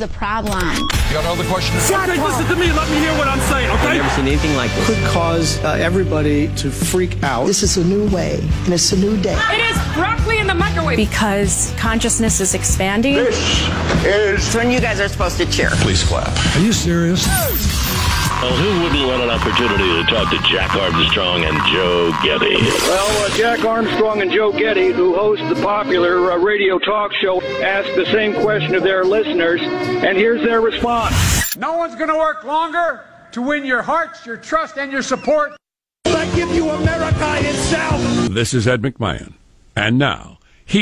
The 0.00 0.08
problem? 0.08 0.58
You 1.08 1.12
got 1.12 1.26
other 1.26 1.44
questions? 1.44 1.90
Okay, 1.90 2.20
listen 2.22 2.46
to 2.46 2.56
me. 2.56 2.72
Let 2.72 2.88
me 2.90 2.96
hear 2.96 3.12
what 3.18 3.28
I'm 3.28 3.38
saying, 3.52 3.70
okay? 3.70 3.88
I've 3.88 3.96
never 3.96 4.08
seen 4.10 4.26
anything 4.26 4.56
like 4.56 4.72
this. 4.72 4.86
Could 4.86 5.06
cause 5.08 5.62
uh, 5.62 5.72
everybody 5.74 6.48
to 6.56 6.70
freak 6.70 7.22
out. 7.22 7.44
This 7.44 7.62
is 7.62 7.76
a 7.76 7.84
new 7.84 8.08
way, 8.08 8.40
and 8.64 8.72
it's 8.72 8.92
a 8.92 8.96
new 8.96 9.20
day. 9.20 9.38
It 9.50 9.70
is 9.70 9.94
broccoli 9.94 10.38
in 10.38 10.46
the 10.46 10.54
microwave. 10.54 10.96
Because 10.96 11.74
consciousness 11.76 12.40
is 12.40 12.54
expanding. 12.54 13.14
This 13.14 13.68
is 14.06 14.54
when 14.54 14.70
you 14.70 14.80
guys 14.80 15.00
are 15.00 15.08
supposed 15.08 15.36
to 15.36 15.46
cheer. 15.46 15.68
Please 15.74 16.02
clap. 16.02 16.34
Are 16.56 16.60
you 16.60 16.72
serious? 16.72 17.26
Well, 18.42 18.56
who 18.56 18.82
wouldn't 18.82 19.06
want 19.06 19.22
an 19.22 19.28
opportunity 19.28 19.84
to 19.84 20.04
talk 20.08 20.30
to 20.30 20.38
Jack 20.48 20.74
Armstrong 20.74 21.44
and 21.44 21.58
Joe 21.70 22.10
Getty? 22.22 22.56
Well, 22.88 23.26
uh, 23.26 23.36
Jack 23.36 23.66
Armstrong 23.66 24.22
and 24.22 24.30
Joe 24.30 24.50
Getty, 24.50 24.92
who 24.92 25.14
host 25.14 25.42
the 25.54 25.60
popular 25.60 26.32
uh, 26.32 26.38
radio 26.38 26.78
talk 26.78 27.12
show, 27.12 27.42
ask 27.62 27.94
the 27.96 28.06
same 28.06 28.32
question 28.32 28.74
of 28.74 28.82
their 28.82 29.04
listeners, 29.04 29.60
and 29.62 30.16
here's 30.16 30.42
their 30.42 30.62
response. 30.62 31.54
No 31.58 31.76
one's 31.76 31.96
going 31.96 32.08
to 32.08 32.16
work 32.16 32.42
longer 32.44 33.04
to 33.32 33.42
win 33.42 33.66
your 33.66 33.82
hearts, 33.82 34.24
your 34.24 34.38
trust, 34.38 34.78
and 34.78 34.90
your 34.90 35.02
support. 35.02 35.52
I 36.06 36.24
give 36.34 36.48
you 36.54 36.70
America 36.70 37.36
itself. 37.46 38.00
This 38.30 38.54
is 38.54 38.66
Ed 38.66 38.80
McMahon. 38.80 39.34
And 39.76 39.98
now, 39.98 40.38
here's 40.64 40.80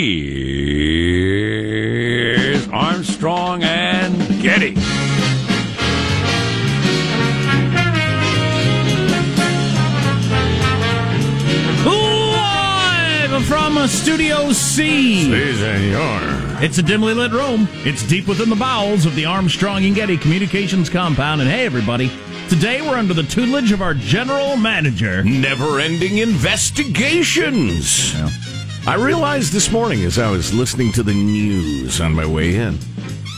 Armstrong 2.69 3.65
and 3.65 4.41
Getty. 4.41 4.77
Studio 13.87 14.53
C. 14.53 15.25
Si, 15.25 15.57
senor. 15.57 16.63
It's 16.63 16.79
a 16.79 16.83
dimly 16.83 17.15
lit 17.15 17.33
room. 17.33 17.69
It's 17.85 18.03
deep 18.03 18.27
within 18.27 18.51
the 18.51 18.57
bowels 18.57 19.07
of 19.07 19.15
the 19.15 19.25
Armstrong 19.25 19.85
and 19.85 19.95
Getty 19.95 20.17
Communications 20.17 20.91
compound. 20.91 21.41
And 21.41 21.49
hey, 21.49 21.65
everybody, 21.65 22.11
today 22.49 22.83
we're 22.83 22.97
under 22.97 23.15
the 23.15 23.23
tutelage 23.23 23.73
of 23.73 23.81
our 23.81 23.95
general 23.95 24.57
manager. 24.57 25.23
Never 25.23 25.79
ending 25.79 26.19
investigations. 26.19 28.15
Yeah. 28.15 28.29
I 28.87 28.97
realized 28.97 29.53
this 29.53 29.71
morning 29.71 30.05
as 30.05 30.19
I 30.19 30.31
was 30.31 30.53
listening 30.53 30.93
to 30.93 31.03
the 31.03 31.15
news 31.15 32.01
on 32.01 32.15
my 32.15 32.27
way 32.27 32.57
in 32.57 32.79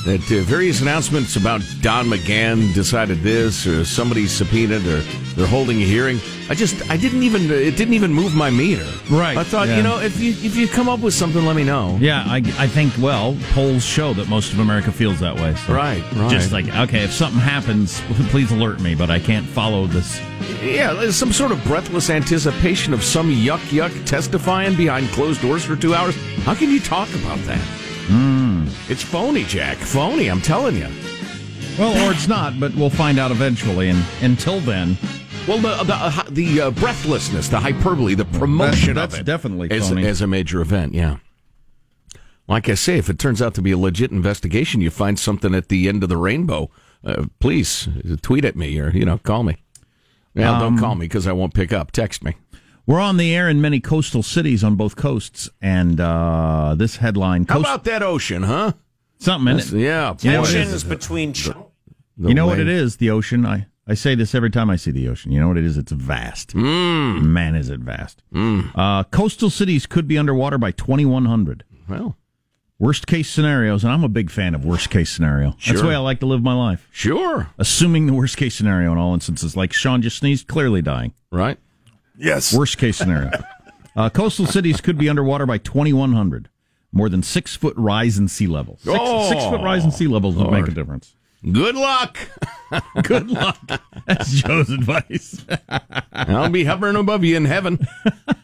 that 0.05 0.23
uh, 0.33 0.43
various 0.45 0.81
announcements 0.81 1.37
about 1.37 1.63
Don 1.83 2.07
McGahn 2.07 2.73
decided 2.75 3.21
this 3.21 3.67
or 3.67 3.85
somebody 3.85 4.27
subpoenaed 4.27 4.87
or 4.87 5.01
they're 5.37 5.47
holding 5.47 5.83
a 5.83 5.85
hearing. 5.85 6.19
I 6.49 6.55
just 6.55 6.91
I 6.91 6.97
didn't 6.97 7.23
even 7.23 7.51
it 7.51 7.77
didn't 7.77 7.95
even 7.95 8.13
move 8.13 8.35
my 8.35 8.51
meter. 8.51 8.87
Right. 9.11 9.37
I 9.37 9.45
thought 9.45 9.69
yeah. 9.69 9.77
you 9.77 9.83
know 9.83 10.01
if 10.01 10.19
you 10.21 10.31
if 10.31 10.57
you 10.57 10.67
come 10.69 10.89
up 10.89 11.01
with 11.01 11.15
something, 11.15 11.45
let 11.45 11.55
me 11.55 11.65
know. 11.65 11.99
Yeah, 12.01 12.25
I, 12.27 12.39
I 12.59 12.67
think 12.67 12.93
well 12.99 13.37
polls 13.53 13.85
show 13.85 14.15
that 14.15 14.29
most 14.29 14.53
of 14.53 14.59
America 14.59 14.91
feels 14.91 15.21
that 15.21 15.37
way. 15.37 15.55
So 15.55 15.75
right. 15.75 16.03
Right. 16.15 16.31
Just 16.31 16.51
like 16.51 16.67
okay, 16.75 17.05
if 17.05 17.13
something 17.13 17.41
happens, 17.41 18.01
please 18.31 18.51
alert 18.51 18.81
me. 18.81 18.95
But 18.95 19.11
I 19.11 19.21
can't 19.21 19.47
follow 19.47 19.87
this. 19.87 20.19
Yeah, 20.63 20.95
there's 20.95 21.17
some 21.17 21.33
sort 21.33 21.53
of 21.53 21.63
breathless 21.65 22.11
anticipation 22.11 22.93
of 22.95 23.05
some 23.05 23.31
yuck 23.31 23.61
yuck 23.69 24.07
testifying 24.07 24.77
behind 24.77 25.09
closed 25.11 25.43
doors 25.43 25.65
for 25.65 25.77
two 25.77 25.95
hours. 25.95 26.17
How 26.45 26.55
can 26.55 26.71
you 26.71 26.81
talk 26.81 27.09
about 27.15 27.39
that? 27.41 27.65
Mm. 28.09 28.40
It's 28.89 29.03
phony, 29.03 29.45
Jack. 29.45 29.77
Phony, 29.79 30.29
I'm 30.29 30.41
telling 30.41 30.77
you. 30.77 30.89
Well, 31.79 32.09
or 32.09 32.13
it's 32.13 32.29
not, 32.29 32.59
but 32.61 32.75
we'll 32.75 32.91
find 32.91 33.19
out 33.19 33.31
eventually. 33.31 33.89
And 33.89 34.05
until 34.21 34.61
then, 34.61 34.99
well, 35.47 35.59
the 35.59 35.83
the, 35.85 35.95
uh, 35.95 36.25
the 36.29 36.61
uh, 36.61 36.71
breathlessness, 36.73 37.49
the 37.49 37.61
hyperbole, 37.61 38.15
the 38.15 38.25
promotion 38.25 38.95
that's, 38.95 39.13
that's 39.13 39.15
of 39.15 39.21
it, 39.21 39.25
definitely 39.25 39.71
as, 39.71 39.91
as 39.91 40.21
a 40.21 40.27
major 40.27 40.61
event. 40.61 40.95
Yeah. 40.95 41.19
Like 42.47 42.69
I 42.69 42.75
say, 42.75 42.99
if 42.99 43.09
it 43.09 43.19
turns 43.19 43.41
out 43.41 43.55
to 43.55 43.63
be 43.63 43.71
a 43.71 43.79
legit 43.79 44.11
investigation, 44.11 44.81
you 44.81 44.91
find 44.91 45.19
something 45.19 45.55
at 45.55 45.69
the 45.69 45.89
end 45.89 46.03
of 46.03 46.09
the 46.09 46.17
rainbow. 46.17 46.69
Uh, 47.05 47.27
please 47.39 47.89
tweet 48.23 48.45
at 48.45 48.57
me 48.57 48.79
or 48.79 48.91
you 48.91 49.05
know 49.05 49.19
call 49.19 49.43
me. 49.43 49.57
Well, 50.35 50.55
um, 50.55 50.61
don't 50.61 50.79
call 50.79 50.95
me 50.97 51.07
because 51.07 51.27
I 51.27 51.33
won't 51.33 51.55
pick 51.55 51.73
up. 51.73 51.93
Text 51.93 52.23
me. 52.23 52.37
We're 52.91 52.99
on 52.99 53.19
the 53.19 53.33
air 53.33 53.49
in 53.49 53.61
many 53.61 53.79
coastal 53.79 54.25
cities 54.25 54.65
on 54.65 54.75
both 54.75 54.97
coasts, 54.97 55.49
and 55.63 56.01
uh, 56.01 56.75
this 56.77 56.97
headline. 56.97 57.45
Coast- 57.45 57.65
How 57.65 57.75
about 57.75 57.85
that 57.85 58.03
ocean, 58.03 58.43
huh? 58.43 58.73
Something 59.21 59.55
in 59.55 59.61
it. 59.61 59.71
Yeah, 59.71 60.15
the 60.19 60.35
oceans 60.35 60.83
between. 60.83 61.31
The, 61.31 61.55
the 62.19 62.29
you 62.31 62.35
know 62.35 62.47
way. 62.47 62.55
what 62.55 62.59
it 62.59 62.67
is? 62.67 62.97
The 62.97 63.11
ocean. 63.11 63.47
I 63.47 63.69
I 63.87 63.95
say 63.95 64.17
this 64.17 64.35
every 64.35 64.51
time 64.51 64.71
I 64.71 64.75
see 64.75 64.91
the 64.91 65.09
ocean. 65.09 65.31
You 65.31 65.39
know 65.39 65.47
what 65.47 65.57
it 65.57 65.63
is? 65.63 65.79
It's 65.79 65.93
vast. 65.93 66.57
Mm. 66.57 67.27
Man, 67.27 67.55
is 67.55 67.71
it 67.71 67.79
vast. 67.79 68.25
Mm. 68.35 68.73
Uh, 68.75 69.05
coastal 69.05 69.51
cities 69.51 69.87
could 69.87 70.09
be 70.09 70.19
underwater 70.19 70.59
by 70.59 70.73
2100. 70.73 71.63
Well, 71.89 72.17
worst 72.81 73.07
case 73.07 73.31
scenarios, 73.31 73.85
and 73.85 73.93
I'm 73.93 74.03
a 74.03 74.09
big 74.09 74.33
fan 74.33 74.53
of 74.53 74.65
worst 74.65 74.91
case 74.91 75.11
scenario. 75.11 75.55
Sure. 75.59 75.75
That's 75.75 75.83
the 75.83 75.89
way 75.91 75.95
I 75.95 75.99
like 75.99 76.19
to 76.21 76.27
live 76.27 76.43
my 76.43 76.55
life. 76.55 76.89
Sure. 76.91 77.51
Assuming 77.57 78.09
the 78.09 78.15
worst 78.15 78.37
case 78.37 78.57
scenario 78.57 78.91
in 78.91 78.99
all 78.99 79.15
instances, 79.15 79.57
like 79.57 79.73
Sean 79.73 80.03
just 80.03 80.19
sneezed, 80.19 80.49
clearly 80.49 80.83
dying. 80.83 81.15
Right. 81.31 81.57
Yes. 82.21 82.55
Worst 82.55 82.79
case 82.79 82.99
scenario. 82.99 83.31
uh, 83.97 84.11
coastal 84.11 84.47
cities 84.47 84.81
could 84.81 84.99
be 84.99 85.09
underwater 85.09 85.47
by 85.47 85.59
2100. 85.59 86.49
More 86.93 87.09
than 87.09 87.23
six 87.23 87.57
foot 87.57 87.75
rise 87.77 88.19
in 88.19 88.29
sea 88.29 88.47
level. 88.47 88.77
Six, 88.83 88.97
oh, 89.01 89.29
six 89.29 89.43
foot 89.45 89.61
rise 89.63 89.85
in 89.85 89.91
sea 89.93 90.07
levels 90.09 90.37
would 90.37 90.51
make 90.51 90.67
a 90.69 90.73
difference. 90.73 91.15
Good 91.51 91.75
luck. 91.77 92.19
Good 93.03 93.31
luck. 93.31 93.81
That's 94.07 94.31
Joe's 94.33 94.71
advice. 94.71 95.45
I'll 96.13 96.51
be 96.51 96.65
hovering 96.65 96.97
above 96.97 97.25
you 97.25 97.37
in 97.37 97.47
heaven. 97.47 97.87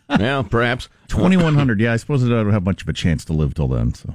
well, 0.09 0.45
perhaps. 0.45 0.89
2100. 1.09 1.81
Yeah, 1.81 1.93
I 1.93 1.97
suppose 1.97 2.25
I 2.25 2.29
don't 2.29 2.53
have 2.53 2.65
much 2.65 2.83
of 2.83 2.89
a 2.89 2.93
chance 2.95 3.25
to 3.27 3.33
live 3.33 3.53
till 3.55 3.69
then. 3.69 3.93
So, 3.95 4.15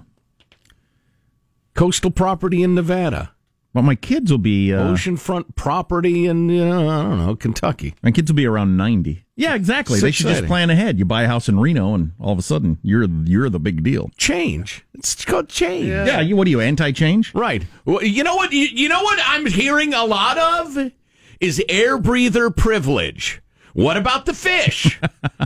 Coastal 1.75 2.11
property 2.11 2.63
in 2.63 2.73
Nevada. 2.73 3.31
Well, 3.73 3.83
my 3.83 3.95
kids 3.95 4.31
will 4.31 4.37
be 4.37 4.73
uh, 4.73 4.83
oceanfront 4.83 5.55
property 5.55 6.25
in 6.25 6.47
know, 6.47 6.89
I 6.89 7.03
don't 7.03 7.25
know 7.25 7.35
Kentucky. 7.35 7.95
My 8.03 8.11
kids 8.11 8.29
will 8.29 8.35
be 8.35 8.45
around 8.45 8.75
ninety. 8.75 9.23
Yeah, 9.41 9.55
exactly. 9.55 9.95
It's 9.95 10.03
they 10.03 10.11
should 10.11 10.27
just 10.27 10.45
plan 10.45 10.69
ahead. 10.69 10.99
You 10.99 11.05
buy 11.05 11.23
a 11.23 11.27
house 11.27 11.49
in 11.49 11.59
Reno, 11.59 11.93
and 11.95 12.11
all 12.19 12.31
of 12.31 12.39
a 12.39 12.43
sudden 12.43 12.77
you're 12.83 13.07
you're 13.25 13.49
the 13.49 13.59
big 13.59 13.83
deal. 13.83 14.11
Change. 14.17 14.85
It's 14.93 15.25
called 15.25 15.49
change. 15.49 15.87
Yeah. 15.87 16.05
yeah 16.05 16.21
you, 16.21 16.35
what 16.35 16.47
are 16.47 16.51
you 16.51 16.61
anti-change? 16.61 17.33
Right. 17.33 17.65
Well, 17.85 18.03
you 18.03 18.23
know 18.23 18.35
what? 18.35 18.51
You, 18.51 18.65
you 18.65 18.87
know 18.87 19.01
what 19.01 19.19
I'm 19.23 19.47
hearing 19.47 19.93
a 19.93 20.05
lot 20.05 20.37
of 20.37 20.91
is 21.39 21.61
air 21.67 21.97
breather 21.97 22.51
privilege. 22.51 23.41
What 23.73 23.97
about 23.97 24.25
the 24.25 24.33
fish? 24.33 24.99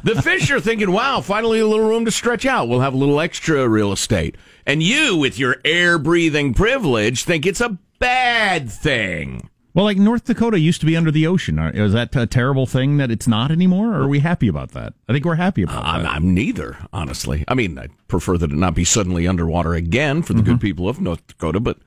the 0.04 0.22
fish 0.24 0.50
are 0.52 0.60
thinking, 0.60 0.92
wow, 0.92 1.22
finally 1.22 1.60
a 1.60 1.68
little 1.68 1.88
room 1.88 2.06
to 2.06 2.12
stretch 2.12 2.46
out. 2.46 2.68
We'll 2.68 2.80
have 2.80 2.94
a 2.94 2.98
little 2.98 3.22
extra 3.22 3.68
real 3.70 3.92
estate. 3.92 4.36
And 4.66 4.82
you, 4.82 5.16
with 5.16 5.38
your 5.38 5.58
air 5.64 5.98
breathing 6.00 6.54
privilege, 6.54 7.24
think 7.24 7.46
it's 7.46 7.62
a 7.62 7.78
bad 8.00 8.70
thing. 8.70 9.50
Well, 9.76 9.84
like 9.84 9.98
North 9.98 10.24
Dakota 10.24 10.58
used 10.58 10.80
to 10.80 10.86
be 10.86 10.96
under 10.96 11.12
the 11.12 11.28
ocean. 11.28 11.60
Is 11.60 11.92
that 11.92 12.16
a 12.16 12.26
terrible 12.26 12.66
thing 12.66 12.96
that 12.96 13.12
it's 13.12 13.28
not 13.28 13.52
anymore? 13.52 13.94
Or 13.94 14.04
are 14.04 14.08
we 14.08 14.20
happy 14.20 14.48
about 14.48 14.72
that? 14.72 14.94
I 15.10 15.12
think 15.12 15.26
we're 15.26 15.36
happy 15.36 15.64
about 15.64 15.84
I'm, 15.84 16.04
that. 16.04 16.12
I'm 16.14 16.34
neither, 16.34 16.78
honestly. 16.94 17.44
I 17.50 17.56
mean, 17.56 17.78
I 17.78 17.90
prefer 18.08 18.38
that 18.38 18.54
it 18.54 18.56
not 18.56 18.74
be 18.74 18.86
suddenly 18.86 19.28
underwater 19.28 19.74
again 19.74 20.22
for 20.22 20.32
the 20.32 20.40
mm-hmm. 20.42 20.54
good 20.54 20.62
people 20.62 20.88
of 20.88 21.02
North 21.02 21.28
Dakota, 21.28 21.60
but 21.60 21.80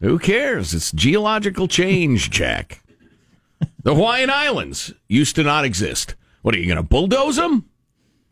who 0.00 0.18
cares? 0.18 0.74
It's 0.74 0.90
geological 0.90 1.68
change, 1.68 2.30
Jack. 2.32 2.82
the 3.84 3.94
Hawaiian 3.94 4.28
Islands 4.28 4.92
used 5.06 5.36
to 5.36 5.44
not 5.44 5.64
exist. 5.64 6.16
What 6.42 6.52
are 6.52 6.58
you 6.58 6.66
going 6.66 6.76
to 6.78 6.82
bulldoze 6.82 7.36
them? 7.36 7.66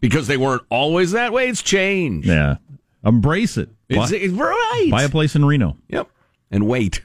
Because 0.01 0.27
they 0.27 0.37
weren't 0.37 0.63
always 0.71 1.13
that 1.13 1.33
way? 1.33 1.49
It's 1.49 1.63
changed. 1.63 2.27
Yeah. 2.27 2.57
Embrace 3.05 3.59
it. 3.59 3.69
It's, 3.89 4.11
it's 4.11 4.35
right. 4.35 4.89
Buy 4.91 5.05
a 5.05 5.09
place 5.09 5.37
in 5.37 5.45
Reno. 5.45 5.77
Yep. 5.89 6.09
And 6.51 6.67
wait. 6.67 7.01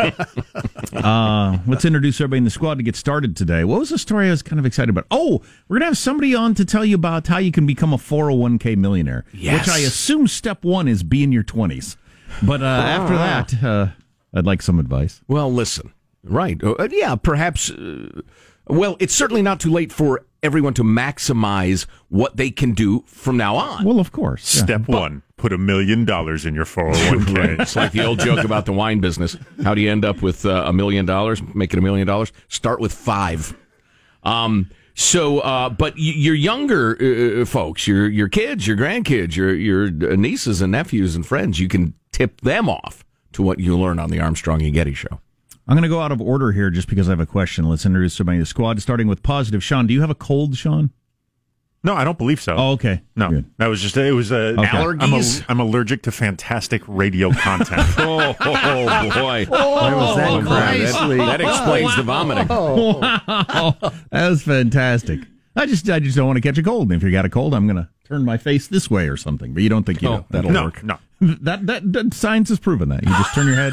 uh, 0.94 1.58
let's 1.66 1.84
introduce 1.84 2.20
everybody 2.20 2.38
in 2.38 2.44
the 2.44 2.50
squad 2.50 2.76
to 2.76 2.82
get 2.82 2.96
started 2.96 3.36
today. 3.36 3.64
What 3.64 3.80
was 3.80 3.90
the 3.90 3.98
story 3.98 4.28
I 4.28 4.30
was 4.30 4.42
kind 4.42 4.58
of 4.58 4.66
excited 4.66 4.90
about? 4.90 5.06
Oh, 5.10 5.42
we're 5.68 5.74
going 5.74 5.82
to 5.82 5.86
have 5.86 5.98
somebody 5.98 6.34
on 6.34 6.54
to 6.54 6.64
tell 6.64 6.84
you 6.84 6.94
about 6.94 7.26
how 7.26 7.38
you 7.38 7.52
can 7.52 7.66
become 7.66 7.92
a 7.92 7.96
401k 7.96 8.76
millionaire. 8.76 9.24
Yes. 9.32 9.66
Which 9.66 9.74
I 9.74 9.78
assume 9.80 10.26
step 10.28 10.64
one 10.64 10.88
is 10.88 11.02
be 11.02 11.22
in 11.22 11.32
your 11.32 11.44
20s. 11.44 11.96
But 12.42 12.62
uh, 12.62 12.66
after 12.66 13.16
that, 13.16 13.64
uh, 13.64 13.88
I'd 14.32 14.46
like 14.46 14.62
some 14.62 14.78
advice. 14.78 15.20
Well, 15.28 15.52
listen. 15.52 15.92
Right. 16.22 16.62
Uh, 16.62 16.88
yeah, 16.90 17.16
perhaps. 17.16 17.70
Uh, 17.70 18.22
well, 18.68 18.96
it's 19.00 19.14
certainly 19.14 19.42
not 19.42 19.60
too 19.60 19.70
late 19.70 19.92
for 19.92 20.24
everyone 20.42 20.74
to 20.74 20.82
maximize 20.84 21.86
what 22.08 22.36
they 22.36 22.50
can 22.50 22.72
do 22.72 23.04
from 23.06 23.36
now 23.36 23.56
on. 23.56 23.84
Well, 23.84 24.00
of 24.00 24.12
course. 24.12 24.46
Step 24.48 24.88
one: 24.88 25.22
put 25.36 25.52
a 25.52 25.58
million 25.58 26.04
dollars 26.04 26.46
in 26.46 26.54
your 26.54 26.64
401k. 26.76 27.60
it's 27.60 27.76
like 27.76 27.92
the 27.92 28.04
old 28.04 28.18
joke 28.20 28.44
about 28.44 28.66
the 28.66 28.72
wine 28.72 29.00
business. 29.00 29.36
How 29.62 29.74
do 29.74 29.80
you 29.80 29.90
end 29.90 30.04
up 30.04 30.22
with 30.22 30.44
uh, 30.46 30.64
a 30.66 30.72
million 30.72 31.06
dollars? 31.06 31.42
Make 31.54 31.72
it 31.72 31.78
a 31.78 31.82
million 31.82 32.06
dollars. 32.06 32.32
Start 32.48 32.80
with 32.80 32.92
five. 32.92 33.56
Um. 34.22 34.70
So, 34.94 35.38
uh, 35.38 35.70
but 35.70 35.94
y- 35.94 36.00
your 36.16 36.34
younger 36.34 37.40
uh, 37.40 37.44
folks, 37.46 37.86
your 37.86 38.08
your 38.08 38.28
kids, 38.28 38.66
your 38.66 38.76
grandkids, 38.76 39.34
your 39.36 39.54
your 39.54 39.90
nieces 39.90 40.60
and 40.60 40.72
nephews 40.72 41.16
and 41.16 41.24
friends, 41.24 41.58
you 41.58 41.68
can 41.68 41.94
tip 42.12 42.40
them 42.42 42.68
off 42.68 43.04
to 43.32 43.42
what 43.42 43.60
you 43.60 43.78
learn 43.78 43.98
on 43.98 44.10
the 44.10 44.20
Armstrong 44.20 44.60
and 44.62 44.74
Getty 44.74 44.92
show. 44.94 45.20
I'm 45.70 45.76
going 45.76 45.82
to 45.82 45.88
go 45.88 46.00
out 46.00 46.10
of 46.12 46.20
order 46.20 46.50
here 46.52 46.68
just 46.70 46.88
because 46.88 47.08
I 47.08 47.12
have 47.12 47.20
a 47.20 47.26
question. 47.26 47.68
Let's 47.68 47.86
introduce 47.86 48.14
somebody 48.14 48.38
to 48.38 48.42
the 48.42 48.46
squad, 48.46 48.82
starting 48.82 49.06
with 49.06 49.22
positive. 49.22 49.62
Sean, 49.62 49.86
do 49.86 49.94
you 49.94 50.00
have 50.00 50.10
a 50.10 50.14
cold, 50.16 50.56
Sean? 50.56 50.90
No, 51.82 51.94
I 51.94 52.04
don't 52.04 52.18
believe 52.18 52.40
so. 52.42 52.56
Oh, 52.58 52.72
okay. 52.72 53.00
No, 53.16 53.30
Good. 53.30 53.44
that 53.56 53.68
was 53.68 53.80
just 53.80 53.96
it 53.96 54.12
was 54.12 54.30
a 54.32 54.48
Okay. 54.60 54.64
Allergies? 54.66 55.42
I'm, 55.48 55.58
a, 55.58 55.62
I'm 55.62 55.66
allergic 55.66 56.02
to 56.02 56.12
fantastic 56.12 56.82
radio 56.86 57.30
content. 57.32 57.80
oh, 57.98 58.34
oh, 58.40 59.10
boy! 59.14 59.46
Oh, 59.52 59.82
Where 59.86 59.96
was 59.96 60.16
that 60.16 60.30
Oh, 60.30 60.40
crap? 60.42 60.76
that, 60.76 61.38
that 61.38 61.40
explains 61.40 61.96
the 61.96 62.02
vomiting. 62.02 62.48
Wow, 62.50 63.76
that 64.10 64.28
was 64.28 64.42
fantastic. 64.42 65.20
I 65.56 65.66
just, 65.66 65.88
I 65.88 66.00
just 66.00 66.16
don't 66.16 66.26
want 66.26 66.36
to 66.36 66.42
catch 66.42 66.58
a 66.58 66.62
cold. 66.62 66.92
And 66.92 67.00
if 67.00 67.02
you 67.02 67.10
got 67.12 67.24
a 67.24 67.30
cold, 67.30 67.54
I'm 67.54 67.66
going 67.66 67.76
to 67.76 67.88
turn 68.06 68.24
my 68.26 68.36
face 68.36 68.66
this 68.68 68.90
way 68.90 69.08
or 69.08 69.16
something. 69.16 69.54
But 69.54 69.62
you 69.62 69.68
don't 69.70 69.84
think 69.84 70.02
you 70.02 70.08
Oh, 70.08 70.16
know 70.18 70.26
that'll 70.30 70.50
no, 70.50 70.64
work? 70.64 70.82
no. 70.84 70.98
That, 71.22 71.66
that 71.66 71.92
that 71.92 72.14
science 72.14 72.48
has 72.50 72.58
proven 72.58 72.88
that 72.90 73.02
you 73.04 73.08
just 73.10 73.34
turn 73.34 73.46
your 73.46 73.56
head 73.56 73.72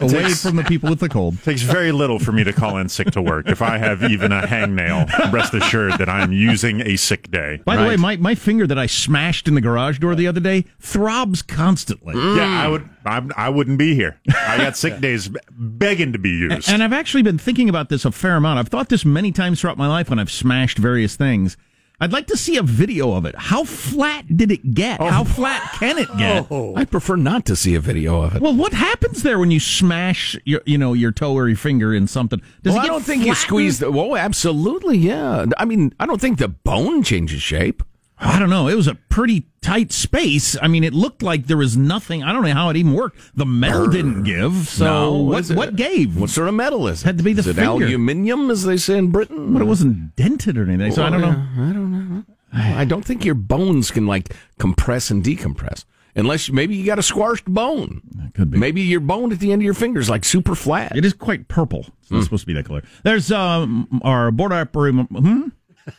away 0.00 0.30
from 0.34 0.56
the 0.56 0.64
people 0.64 0.90
with 0.90 1.00
the 1.00 1.08
cold. 1.08 1.42
takes 1.42 1.62
very 1.62 1.92
little 1.92 2.18
for 2.18 2.32
me 2.32 2.44
to 2.44 2.52
call 2.52 2.76
in 2.78 2.88
sick 2.88 3.10
to 3.12 3.22
work. 3.22 3.48
If 3.48 3.62
I 3.62 3.78
have 3.78 4.02
even 4.02 4.32
a 4.32 4.42
hangnail, 4.42 5.32
rest 5.32 5.54
assured 5.54 5.98
that 5.98 6.08
I 6.08 6.22
am 6.22 6.32
using 6.32 6.80
a 6.82 6.96
sick 6.96 7.30
day. 7.30 7.60
By 7.64 7.76
the 7.76 7.84
way, 7.84 7.96
my, 7.96 8.16
my 8.16 8.34
finger 8.34 8.66
that 8.66 8.78
I 8.78 8.86
smashed 8.86 9.48
in 9.48 9.54
the 9.54 9.60
garage 9.60 9.98
door 9.98 10.14
the 10.14 10.26
other 10.26 10.40
day 10.40 10.64
throbs 10.78 11.42
constantly. 11.42 12.14
Yeah, 12.14 12.62
I 12.64 12.68
would. 12.68 12.88
I'm, 13.04 13.32
I 13.36 13.48
wouldn't 13.48 13.78
be 13.78 13.94
here. 13.94 14.20
I 14.28 14.58
got 14.58 14.76
sick 14.76 15.00
days 15.00 15.30
begging 15.50 16.12
to 16.12 16.18
be 16.18 16.30
used. 16.30 16.68
And 16.68 16.82
I've 16.82 16.92
actually 16.92 17.22
been 17.22 17.38
thinking 17.38 17.68
about 17.68 17.88
this 17.88 18.04
a 18.04 18.12
fair 18.12 18.36
amount. 18.36 18.58
I've 18.58 18.68
thought 18.68 18.88
this 18.88 19.04
many 19.04 19.32
times 19.32 19.60
throughout 19.60 19.78
my 19.78 19.88
life 19.88 20.10
when 20.10 20.18
I've 20.18 20.30
smashed 20.30 20.78
various 20.78 21.16
things. 21.16 21.56
I'd 22.02 22.12
like 22.12 22.28
to 22.28 22.36
see 22.36 22.56
a 22.56 22.62
video 22.62 23.12
of 23.12 23.26
it. 23.26 23.34
How 23.36 23.64
flat 23.64 24.24
did 24.34 24.50
it 24.50 24.72
get? 24.72 25.00
Oh. 25.00 25.06
How 25.06 25.24
flat 25.24 25.72
can 25.78 25.98
it 25.98 26.08
get? 26.16 26.30
Oh. 26.50 26.74
I 26.74 26.84
prefer 26.84 27.16
not 27.16 27.44
to 27.46 27.56
see 27.56 27.74
a 27.74 27.80
video 27.80 28.22
of 28.22 28.34
it. 28.34 28.42
Well, 28.42 28.54
what 28.54 28.72
happens 28.72 29.22
there 29.22 29.38
when 29.38 29.50
you 29.50 29.60
smash 29.60 30.36
your, 30.44 30.62
you 30.64 30.78
know, 30.78 30.94
your 30.94 31.12
toe 31.12 31.34
or 31.34 31.48
your 31.48 31.56
finger 31.56 31.94
in 31.94 32.06
something? 32.06 32.40
Does 32.62 32.74
well, 32.74 32.82
it 32.82 32.86
I 32.86 32.88
don't 32.88 33.02
think 33.02 33.24
you 33.24 33.34
squeeze 33.34 33.78
the. 33.78 33.90
Well, 33.90 34.16
absolutely, 34.16 34.96
yeah. 34.98 35.46
I 35.58 35.64
mean, 35.64 35.92
I 36.00 36.06
don't 36.06 36.20
think 36.20 36.38
the 36.38 36.48
bone 36.48 37.02
changes 37.02 37.42
shape. 37.42 37.82
I 38.22 38.38
don't 38.38 38.50
know. 38.50 38.68
It 38.68 38.74
was 38.74 38.86
a 38.86 38.94
pretty 38.94 39.46
tight 39.62 39.92
space. 39.92 40.56
I 40.60 40.68
mean, 40.68 40.84
it 40.84 40.92
looked 40.92 41.22
like 41.22 41.46
there 41.46 41.56
was 41.56 41.76
nothing. 41.76 42.22
I 42.22 42.32
don't 42.32 42.42
know 42.42 42.52
how 42.52 42.68
it 42.68 42.76
even 42.76 42.92
worked. 42.92 43.18
The 43.34 43.46
metal 43.46 43.86
didn't 43.88 44.24
give. 44.24 44.68
So 44.68 44.84
No, 44.84 45.12
what, 45.22 45.48
what 45.48 45.76
gave? 45.76 46.18
What 46.20 46.28
sort 46.28 46.48
of 46.48 46.54
metal 46.54 46.86
is 46.86 47.02
it? 47.02 47.06
Had 47.06 47.18
to 47.18 47.24
be 47.24 47.32
the 47.32 47.40
is 47.40 47.56
finger. 47.56 47.86
aluminium, 47.86 48.50
as 48.50 48.64
they 48.64 48.76
say 48.76 48.98
in 48.98 49.10
Britain? 49.10 49.54
But 49.54 49.62
it 49.62 49.66
wasn't 49.66 50.16
dented 50.16 50.58
or 50.58 50.64
anything. 50.64 50.92
So 50.92 51.02
I 51.02 51.10
don't 51.10 51.22
know. 51.22 51.28
I 51.30 51.72
don't 51.72 51.92
know. 51.92 52.24
I 52.52 52.84
don't 52.84 53.04
think 53.04 53.24
your 53.24 53.34
bones 53.36 53.90
can 53.90 54.06
like 54.06 54.34
compress 54.58 55.10
and 55.10 55.24
decompress. 55.24 55.84
Unless 56.16 56.50
maybe 56.50 56.74
you 56.74 56.84
got 56.84 56.98
a 56.98 57.02
squashed 57.02 57.44
bone. 57.46 58.02
That 58.16 58.34
Could 58.34 58.50
be. 58.50 58.58
Maybe 58.58 58.82
your 58.82 59.00
bone 59.00 59.32
at 59.32 59.38
the 59.38 59.52
end 59.52 59.62
of 59.62 59.64
your 59.64 59.74
finger 59.74 60.00
is 60.00 60.10
like 60.10 60.24
super 60.24 60.54
flat. 60.56 60.96
It 60.96 61.04
is 61.04 61.12
quite 61.14 61.46
purple. 61.48 61.86
It's 62.02 62.10
not 62.10 62.24
supposed 62.24 62.42
to 62.42 62.46
be 62.48 62.54
that 62.54 62.66
color. 62.66 62.82
There's 63.04 63.30
um, 63.30 64.00
our 64.02 64.30
board 64.32 64.52
operator. 64.52 64.98
Hmm? 65.04 65.48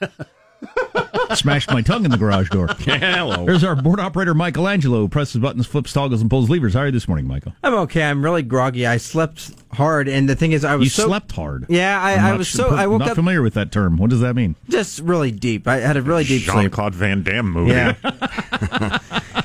Smashed 1.35 1.71
my 1.71 1.81
tongue 1.81 2.03
in 2.05 2.11
the 2.11 2.17
garage 2.17 2.49
door. 2.49 2.67
Hello. 2.79 3.45
There's 3.45 3.63
our 3.63 3.75
board 3.75 3.99
operator, 4.01 4.33
Michelangelo, 4.33 4.99
who 4.99 5.07
presses 5.07 5.39
buttons, 5.41 5.65
flips 5.65 5.93
toggles, 5.93 6.19
and 6.21 6.29
pulls 6.29 6.49
levers. 6.49 6.73
How 6.73 6.81
are 6.81 6.85
you 6.87 6.91
this 6.91 7.07
morning, 7.07 7.25
Michael? 7.27 7.53
I'm 7.63 7.73
okay. 7.75 8.03
I'm 8.03 8.23
really 8.23 8.43
groggy. 8.43 8.85
I 8.85 8.97
slept 8.97 9.51
hard, 9.71 10.09
and 10.09 10.27
the 10.27 10.35
thing 10.35 10.51
is, 10.51 10.65
I 10.65 10.75
was 10.75 10.85
You 10.85 10.89
so 10.89 11.07
slept 11.07 11.31
hard. 11.31 11.65
Yeah, 11.69 12.01
I, 12.01 12.13
I'm 12.15 12.19
I 12.25 12.29
not 12.31 12.37
was 12.39 12.49
su- 12.49 12.57
so. 12.57 12.69
I 12.75 12.85
woke 12.87 12.99
not 12.99 13.09
up 13.09 13.15
familiar 13.15 13.41
with 13.41 13.53
that 13.53 13.71
term. 13.71 13.95
What 13.97 14.09
does 14.09 14.19
that 14.19 14.35
mean? 14.35 14.55
just 14.69 14.99
really 14.99 15.31
deep. 15.31 15.67
I 15.67 15.77
had 15.77 15.95
a 15.95 16.01
really 16.01 16.25
deep 16.25 16.43
Jean 16.43 16.53
sleep. 16.53 16.71
Claude 16.73 16.95
Van 16.95 17.23
Damme 17.23 17.49
movie. 17.49 17.71
Yeah, 17.71 17.93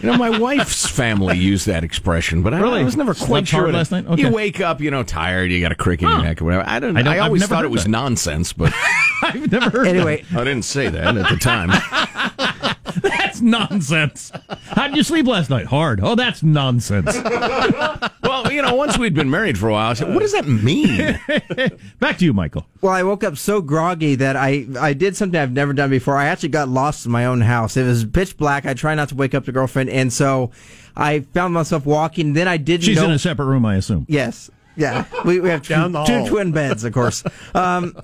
You 0.06 0.12
know, 0.12 0.18
my 0.18 0.38
wife's 0.38 0.88
family 0.88 1.36
used 1.36 1.66
that 1.66 1.82
expression, 1.84 2.42
but 2.42 2.54
I, 2.54 2.60
Really? 2.60 2.80
I 2.80 2.84
was 2.84 2.96
never 2.96 3.12
Slept 3.14 3.28
quite 3.28 3.48
sure. 3.48 3.58
hard 3.60 3.66
what 3.68 3.74
it- 3.74 3.78
last 3.78 3.90
night? 3.92 4.06
Okay. 4.06 4.22
You 4.22 4.30
wake 4.30 4.60
up, 4.60 4.80
you 4.80 4.90
know, 4.90 5.02
tired. 5.02 5.50
You 5.50 5.60
got 5.60 5.72
a 5.72 5.76
crick 5.76 6.02
in 6.02 6.08
your 6.08 6.22
neck 6.22 6.40
or 6.40 6.44
whatever. 6.44 6.64
I 6.68 6.78
don't. 6.78 6.96
I 6.96 7.00
I, 7.00 7.02
don't- 7.02 7.12
I've 7.14 7.22
always 7.22 7.46
thought 7.46 7.64
it 7.64 7.70
was 7.70 7.84
that. 7.84 7.90
nonsense, 7.90 8.52
but 8.52 8.72
I've 9.22 9.50
never 9.50 9.70
heard 9.70 9.86
Anyway, 9.88 10.24
I 10.32 10.44
didn't 10.44 10.62
say 10.64 10.88
that 10.88 11.16
at 11.16 11.28
the 11.28 11.36
time. 11.36 11.70
that. 13.02 13.12
That's 13.26 13.40
nonsense. 13.40 14.32
How 14.60 14.86
did 14.88 14.96
you 14.96 15.02
sleep 15.02 15.26
last 15.26 15.50
night? 15.50 15.66
Hard. 15.66 16.00
Oh, 16.02 16.14
that's 16.14 16.42
nonsense. 16.42 17.14
well, 18.22 18.52
you 18.52 18.62
know, 18.62 18.74
once 18.74 18.96
we'd 18.98 19.14
been 19.14 19.30
married 19.30 19.58
for 19.58 19.68
a 19.68 19.72
while, 19.72 19.90
I 19.90 19.94
said, 19.94 20.12
"What 20.12 20.20
does 20.20 20.32
that 20.32 20.46
mean?" 20.46 21.18
Back 21.98 22.18
to 22.18 22.24
you, 22.24 22.32
Michael. 22.32 22.66
well, 22.80 22.92
I 22.92 23.02
woke 23.02 23.24
up 23.24 23.36
so 23.36 23.60
groggy 23.60 24.14
that 24.16 24.36
I 24.36 24.66
I 24.78 24.92
did 24.92 25.16
something 25.16 25.38
I've 25.40 25.52
never 25.52 25.72
done 25.72 25.90
before. 25.90 26.16
I 26.16 26.26
actually 26.26 26.50
got 26.50 26.68
lost 26.68 27.06
in 27.06 27.12
my 27.12 27.26
own 27.26 27.40
house. 27.40 27.76
It 27.76 27.84
was 27.84 28.04
pitch 28.04 28.36
black. 28.36 28.66
I 28.66 28.74
try 28.74 28.94
not 28.94 29.08
to 29.10 29.14
wake 29.14 29.34
up 29.34 29.44
the 29.44 29.52
girlfriend, 29.52 29.90
and 29.90 30.12
so 30.12 30.50
I 30.96 31.20
found 31.20 31.52
myself 31.54 31.84
walking. 31.84 32.32
Then 32.32 32.48
I 32.48 32.56
didn't. 32.56 32.84
She's 32.84 32.96
know- 32.96 33.06
in 33.06 33.10
a 33.12 33.18
separate 33.18 33.46
room, 33.46 33.66
I 33.66 33.76
assume. 33.76 34.06
Yes. 34.08 34.50
Yeah. 34.76 35.06
We, 35.24 35.40
we 35.40 35.48
have 35.48 35.62
two, 35.62 35.72
Down 35.72 35.92
the 35.92 36.04
two 36.04 36.26
twin 36.28 36.52
beds, 36.52 36.84
of 36.84 36.92
course. 36.92 37.24
Um, 37.54 37.96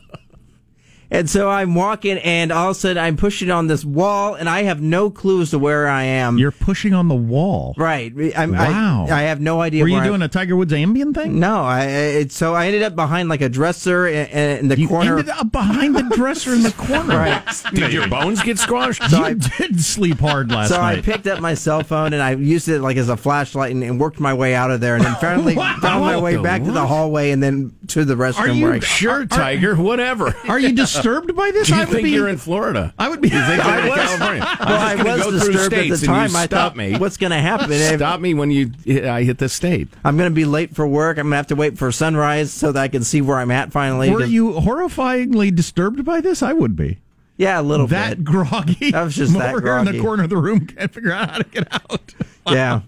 and 1.12 1.30
so 1.30 1.48
I'm 1.48 1.74
walking, 1.76 2.18
and 2.18 2.50
all 2.50 2.70
of 2.70 2.76
a 2.76 2.80
sudden 2.80 2.98
I'm 2.98 3.16
pushing 3.16 3.50
on 3.50 3.68
this 3.68 3.84
wall, 3.84 4.34
and 4.34 4.48
I 4.48 4.62
have 4.64 4.80
no 4.80 5.10
clue 5.10 5.42
as 5.42 5.50
to 5.50 5.58
where 5.60 5.86
I 5.88 6.02
am. 6.04 6.38
You're 6.38 6.50
pushing 6.50 6.94
on 6.94 7.06
the 7.08 7.14
wall. 7.14 7.74
right. 7.76 8.12
I'm, 8.36 8.52
Wow. 8.52 9.06
I, 9.08 9.12
I 9.12 9.22
have 9.22 9.40
no 9.40 9.60
idea. 9.60 9.82
Were 9.84 9.88
you 9.88 9.96
where 9.96 10.04
doing 10.04 10.22
a 10.22 10.28
Tiger 10.28 10.56
Woods 10.56 10.72
Ambien 10.72 11.14
thing? 11.14 11.38
No. 11.38 11.56
I, 11.62 11.80
I 11.82 11.84
it, 12.22 12.32
so 12.32 12.54
I 12.54 12.66
ended 12.66 12.82
up 12.82 12.96
behind 12.96 13.28
like 13.28 13.40
a 13.42 13.48
dresser 13.48 14.06
in, 14.08 14.26
in 14.58 14.68
the 14.68 14.78
You 14.80 14.88
corner. 14.88 15.18
ended 15.18 15.28
up 15.28 15.52
behind 15.52 15.94
the 15.94 16.02
dresser 16.16 16.52
in 16.54 16.62
the 16.62 16.72
corner. 16.72 17.16
right. 17.16 17.42
Did 17.74 17.92
your 17.92 18.08
bones 18.08 18.42
get 18.42 18.58
squashed? 18.58 19.02
So 19.10 19.18
you 19.18 19.24
I- 19.24 19.34
did 19.34 19.80
sleep 19.80 20.18
hard 20.18 20.50
last 20.50 20.70
night. 20.70 20.76
So 20.76 20.80
I 20.82 21.00
picked 21.00 21.26
up 21.26 21.40
my 21.40 21.54
cell 21.54 21.82
phone 21.82 22.12
and 22.14 22.22
I 22.22 22.32
used 22.32 22.68
it 22.68 22.80
like 22.80 22.96
as 22.96 23.08
a 23.10 23.16
flashlight 23.16 23.70
and, 23.72 23.82
and 23.84 24.00
worked 24.00 24.18
my 24.18 24.32
way 24.34 24.54
out 24.54 24.70
of 24.70 24.80
there, 24.80 24.96
and 24.96 25.04
then 25.04 25.14
finally 25.16 25.56
Wow. 25.62 25.76
found 25.82 26.00
my 26.04 26.18
way 26.20 26.36
What 26.36 26.44
back 26.44 26.64
to 26.64 26.70
the 26.72 26.86
hallway 26.86 27.30
and 27.32 27.42
then 27.42 27.74
to 27.88 28.04
the 28.04 28.14
restroom 28.14 28.38
Are 28.38 28.48
you 28.48 28.64
where 28.64 28.72
I. 28.74 28.78
Sure, 28.80 29.26
Tiger. 29.26 29.74
Whatever. 29.76 30.34
Are 30.48 30.58
you 30.58 30.72
disturbed 31.02 31.36
by 31.36 31.50
this? 31.50 31.68
Do 31.68 31.74
you 31.74 31.80
I 31.80 31.84
would 31.84 31.92
think 31.92 32.04
be. 32.04 32.10
you're 32.10 32.28
in 32.28 32.38
Florida? 32.38 32.94
I 32.98 33.08
would 33.08 33.20
be. 33.20 33.28
You 33.28 33.40
think 33.44 33.60
I 33.64 33.88
was- 33.88 33.98
California? 33.98 34.42
Well, 34.62 34.80
I'm 34.80 35.00
I 35.00 35.26
was 35.26 35.44
disturbed 35.46 35.74
at 35.74 35.88
the 36.00 36.06
time. 36.06 36.36
I 36.36 36.46
thought, 36.46 36.76
me. 36.76 36.96
what's 36.96 37.16
going 37.16 37.30
to 37.32 37.38
happen? 37.38 37.70
Stop 37.96 38.20
me 38.20 38.34
when 38.34 38.50
you 38.50 38.70
I 39.08 39.22
hit 39.22 39.38
the 39.38 39.48
state. 39.48 39.88
I'm 40.04 40.16
going 40.16 40.30
to 40.30 40.34
be 40.34 40.44
late 40.44 40.74
for 40.74 40.86
work. 40.86 41.18
I'm 41.18 41.24
going 41.24 41.32
to 41.32 41.36
have 41.36 41.46
to 41.48 41.56
wait 41.56 41.76
for 41.78 41.90
sunrise 41.92 42.52
so 42.52 42.72
that 42.72 42.80
I 42.82 42.88
can 42.88 43.02
see 43.04 43.20
where 43.20 43.38
I'm 43.38 43.50
at 43.50 43.72
finally. 43.72 44.10
Were 44.10 44.24
you 44.24 44.52
horrifyingly 44.52 45.54
disturbed 45.54 46.04
by 46.04 46.20
this? 46.20 46.42
I 46.42 46.52
would 46.52 46.76
be. 46.76 46.98
Yeah, 47.36 47.60
a 47.60 47.62
little 47.62 47.86
That 47.88 48.18
bit. 48.18 48.18
That 48.18 48.24
groggy. 48.24 48.94
I 48.94 49.02
was 49.02 49.16
just 49.16 49.32
that 49.32 49.54
over 49.54 49.60
here 49.60 49.78
in 49.78 49.84
the 49.86 50.00
corner 50.00 50.24
of 50.24 50.30
the 50.30 50.36
room. 50.36 50.66
Can't 50.66 50.92
figure 50.92 51.12
out 51.12 51.30
how 51.30 51.38
to 51.38 51.44
get 51.44 51.74
out. 51.74 52.14
Yeah. 52.48 52.80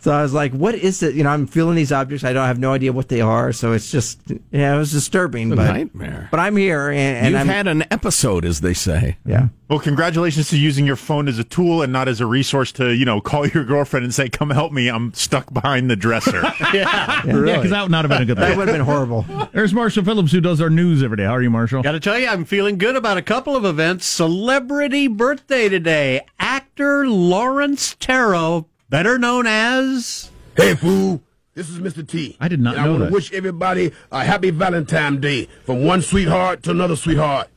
So 0.00 0.12
I 0.12 0.22
was 0.22 0.32
like, 0.32 0.52
"What 0.52 0.74
is 0.74 1.02
it?" 1.02 1.14
You 1.14 1.24
know, 1.24 1.30
I'm 1.30 1.46
feeling 1.46 1.76
these 1.76 1.92
objects. 1.92 2.24
I 2.24 2.32
don't 2.32 2.46
have 2.46 2.58
no 2.58 2.72
idea 2.72 2.92
what 2.92 3.08
they 3.08 3.20
are. 3.20 3.52
So 3.52 3.72
it's 3.72 3.90
just, 3.90 4.20
yeah, 4.50 4.74
it 4.74 4.78
was 4.78 4.92
disturbing. 4.92 5.52
a 5.52 5.56
but 5.56 5.72
nightmare. 5.72 6.28
But 6.30 6.40
I'm 6.40 6.56
here, 6.56 6.88
and, 6.88 6.98
and 6.98 7.30
You've 7.32 7.40
I'm 7.40 7.48
had 7.48 7.66
an 7.66 7.84
episode, 7.90 8.44
as 8.44 8.60
they 8.60 8.74
say. 8.74 9.16
yeah. 9.24 9.48
Well, 9.68 9.80
congratulations 9.80 10.48
to 10.48 10.56
using 10.58 10.86
your 10.86 10.96
phone 10.96 11.28
as 11.28 11.38
a 11.38 11.44
tool 11.44 11.82
and 11.82 11.92
not 11.92 12.08
as 12.08 12.22
a 12.22 12.26
resource 12.26 12.72
to, 12.72 12.94
you 12.94 13.04
know, 13.04 13.20
call 13.20 13.46
your 13.46 13.64
girlfriend 13.64 14.04
and 14.04 14.14
say, 14.14 14.28
"Come 14.30 14.48
help 14.50 14.72
me, 14.72 14.88
I'm 14.88 15.12
stuck 15.12 15.52
behind 15.52 15.90
the 15.90 15.96
dresser." 15.96 16.42
Yeah, 16.72 17.22
because 17.24 17.70
that 17.70 17.82
would 17.82 17.90
not 17.90 18.04
have 18.04 18.10
been 18.10 18.22
a 18.22 18.24
good 18.24 18.36
That 18.38 18.56
would 18.56 18.68
have 18.68 18.74
been 18.76 18.84
horrible. 18.84 19.26
There's 19.52 19.72
Marshall 19.74 20.04
Phillips, 20.04 20.32
who 20.32 20.40
does 20.40 20.60
our 20.60 20.70
news 20.70 21.02
every 21.02 21.16
day. 21.16 21.24
How 21.24 21.32
are 21.36 21.42
you, 21.42 21.50
Marshall? 21.50 21.82
Got 21.82 21.92
to 21.92 22.00
tell 22.00 22.18
you, 22.18 22.28
I'm 22.28 22.44
feeling 22.44 22.78
good 22.78 22.94
about 22.96 23.16
a 23.16 23.22
couple 23.22 23.56
of 23.56 23.64
events. 23.64 24.06
Celebrity 24.06 25.08
birthday 25.08 25.68
today. 25.68 26.20
Actor 26.38 27.08
Laurence 27.08 27.94
Tureaud, 27.96 28.66
better 28.88 29.18
known 29.18 29.46
as. 29.46 30.30
Hey, 30.56 30.74
fool. 30.74 31.22
This 31.54 31.68
is 31.70 31.78
Mr. 31.80 32.06
T. 32.06 32.36
I 32.40 32.46
did 32.48 32.60
not 32.60 32.74
and 32.74 32.80
I 32.82 32.84
know 32.84 32.90
want 32.92 33.00
that. 33.04 33.08
to 33.08 33.14
wish 33.14 33.32
everybody 33.32 33.92
a 34.12 34.24
happy 34.24 34.50
Valentine's 34.50 35.20
Day 35.20 35.48
from 35.64 35.84
one 35.84 36.02
sweetheart 36.02 36.62
to 36.64 36.70
another 36.70 36.94
sweetheart. 36.96 37.48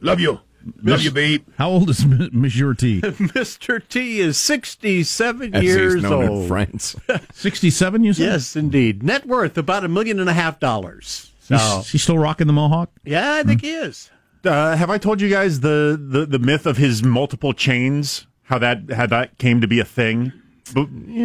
Love 0.00 0.20
you. 0.20 0.40
Love 0.82 1.00
you, 1.00 1.10
babe. 1.10 1.42
How 1.56 1.70
old 1.70 1.88
is 1.88 2.02
M- 2.04 2.28
Monsieur 2.34 2.74
T? 2.74 3.00
Mr. 3.02 3.80
T 3.88 4.20
is 4.20 4.36
67 4.36 5.54
As 5.54 5.62
years 5.62 5.94
he's 5.94 6.02
known 6.02 6.24
in 6.24 6.28
old. 6.28 6.48
France. 6.48 6.96
67, 7.32 8.04
you 8.04 8.12
said? 8.12 8.22
Yes, 8.24 8.56
indeed. 8.56 9.02
Net 9.02 9.26
worth 9.26 9.56
about 9.56 9.84
a 9.84 9.88
million 9.88 10.20
and 10.20 10.28
a 10.28 10.34
half 10.34 10.60
dollars. 10.60 11.32
So, 11.40 11.56
He's, 11.56 11.88
he's 11.92 12.02
still 12.02 12.18
rocking 12.18 12.46
the 12.46 12.52
mohawk? 12.52 12.90
yeah, 13.04 13.34
I 13.34 13.42
think 13.42 13.62
he 13.62 13.72
is. 13.72 14.10
uh, 14.44 14.76
have 14.76 14.90
I 14.90 14.98
told 14.98 15.22
you 15.22 15.30
guys 15.30 15.60
the, 15.60 15.98
the 16.00 16.26
the 16.26 16.38
myth 16.38 16.66
of 16.66 16.76
his 16.76 17.02
multiple 17.02 17.52
chains? 17.54 18.26
How 18.44 18.58
that 18.58 18.90
how 18.92 19.06
that 19.06 19.38
came 19.38 19.60
to 19.62 19.66
be 19.66 19.80
a 19.80 19.84
thing? 19.84 20.32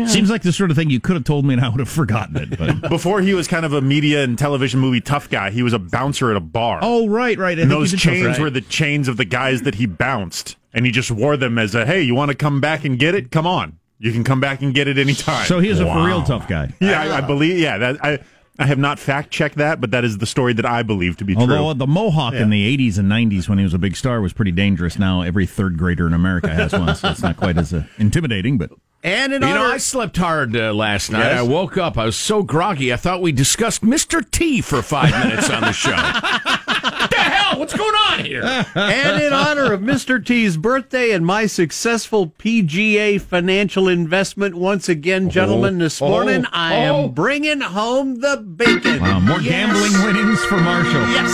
Seems 0.07 0.29
like 0.29 0.41
the 0.41 0.51
sort 0.51 0.71
of 0.71 0.77
thing 0.77 0.89
you 0.89 0.99
could 0.99 1.15
have 1.15 1.23
told 1.23 1.45
me 1.45 1.53
and 1.53 1.63
I 1.63 1.69
would 1.69 1.79
have 1.79 1.89
forgotten 1.89 2.37
it. 2.37 2.57
But. 2.57 2.89
Before 2.89 3.21
he 3.21 3.33
was 3.33 3.47
kind 3.47 3.65
of 3.65 3.73
a 3.73 3.81
media 3.81 4.23
and 4.23 4.37
television 4.37 4.79
movie 4.79 5.01
tough 5.01 5.29
guy, 5.29 5.51
he 5.51 5.63
was 5.63 5.73
a 5.73 5.79
bouncer 5.79 6.31
at 6.31 6.37
a 6.37 6.41
bar. 6.41 6.79
Oh, 6.81 7.07
right, 7.07 7.37
right. 7.37 7.57
I 7.57 7.63
and 7.63 7.71
those 7.71 7.91
you 7.91 7.97
did 7.97 8.03
chains 8.03 8.25
right. 8.27 8.39
were 8.39 8.49
the 8.49 8.61
chains 8.61 9.07
of 9.07 9.17
the 9.17 9.25
guys 9.25 9.63
that 9.63 9.75
he 9.75 9.85
bounced, 9.85 10.55
and 10.73 10.85
he 10.85 10.91
just 10.91 11.11
wore 11.11 11.37
them 11.37 11.57
as 11.57 11.75
a 11.75 11.85
hey, 11.85 12.01
you 12.01 12.15
want 12.15 12.31
to 12.31 12.37
come 12.37 12.61
back 12.61 12.85
and 12.85 12.97
get 12.99 13.15
it? 13.15 13.31
Come 13.31 13.47
on, 13.47 13.79
you 13.99 14.11
can 14.11 14.23
come 14.23 14.39
back 14.39 14.61
and 14.61 14.73
get 14.73 14.87
it 14.87 14.97
anytime. 14.97 15.45
So 15.45 15.59
he 15.59 15.69
is 15.69 15.79
a 15.79 15.85
for 15.85 16.05
real 16.05 16.23
tough 16.23 16.47
guy. 16.47 16.73
Yeah, 16.79 17.01
I, 17.01 17.17
I 17.17 17.21
believe. 17.21 17.59
Yeah, 17.59 17.77
that 17.77 18.03
I. 18.03 18.19
I 18.57 18.67
have 18.67 18.77
not 18.77 18.99
fact 18.99 19.31
checked 19.31 19.57
that, 19.57 19.81
but 19.81 19.91
that 19.91 20.05
is 20.05 20.19
the 20.19 20.25
story 20.25 20.53
that 20.53 20.65
I 20.65 20.81
believe 20.81 21.17
to 21.17 21.25
be 21.25 21.35
Although 21.35 21.47
true. 21.47 21.55
Although 21.57 21.79
the 21.79 21.87
mohawk 21.87 22.35
in 22.35 22.49
the 22.49 22.77
80s 22.77 22.97
and 22.97 23.11
90s 23.11 23.49
when 23.49 23.57
he 23.57 23.65
was 23.65 23.73
a 23.73 23.77
big 23.77 23.97
star 23.97 24.21
was 24.21 24.31
pretty 24.31 24.53
dangerous. 24.53 24.97
Now 24.97 25.23
every 25.23 25.45
third 25.45 25.77
grader 25.77 26.07
in 26.07 26.13
America 26.13 26.47
has 26.47 26.71
one, 26.71 26.95
so 26.95 27.09
it's 27.09 27.21
not 27.21 27.35
quite 27.35 27.57
as 27.57 27.73
uh, 27.73 27.83
intimidating. 27.97 28.57
But 28.57 28.71
And 29.05 29.33
in 29.33 29.41
You 29.43 29.47
know, 29.49 29.61
honor- 29.65 29.73
I 29.73 29.77
slept 29.77 30.17
hard 30.17 30.55
uh, 30.57 30.73
last 30.73 31.11
night. 31.11 31.19
Yes? 31.19 31.39
I 31.39 31.43
woke 31.43 31.77
up. 31.77 31.95
I 31.95 32.05
was 32.05 32.15
so 32.15 32.41
groggy. 32.41 32.91
I 32.91 32.95
thought 32.95 33.21
we 33.21 33.31
discussed 33.31 33.83
Mr. 33.83 34.27
T 34.31 34.61
for 34.61 34.81
five 34.81 35.11
minutes 35.27 35.47
on 35.47 35.61
the 35.61 35.71
show. 35.73 35.91
what 35.91 37.09
the 37.11 37.15
hell? 37.17 37.59
What's 37.59 37.73
going 37.77 37.93
on 37.93 38.25
here? 38.25 38.41
and 38.73 39.21
in 39.21 39.31
honor 39.31 39.71
of 39.73 39.81
Mr. 39.81 40.25
T's 40.25 40.57
birthday 40.57 41.11
and 41.11 41.23
my 41.23 41.45
successful 41.45 42.33
PGA 42.39 43.21
financial 43.21 43.87
investment 43.87 44.55
once 44.55 44.89
again, 44.89 45.29
gentlemen, 45.29 45.77
this 45.77 46.01
Oh, 46.01 46.09
morning 46.09 46.45
oh, 46.47 46.49
I 46.51 46.87
oh. 46.87 47.03
am 47.05 47.11
bringing 47.11 47.61
home 47.61 48.21
the 48.21 48.37
bacon. 48.37 49.01
wow, 49.01 49.19
more 49.19 49.39
Yes. 49.39 49.49
gambling 49.49 50.03
winnings 50.15 50.43
for 50.45 50.57
Marshall. 50.57 51.01
Yes. 51.11 51.29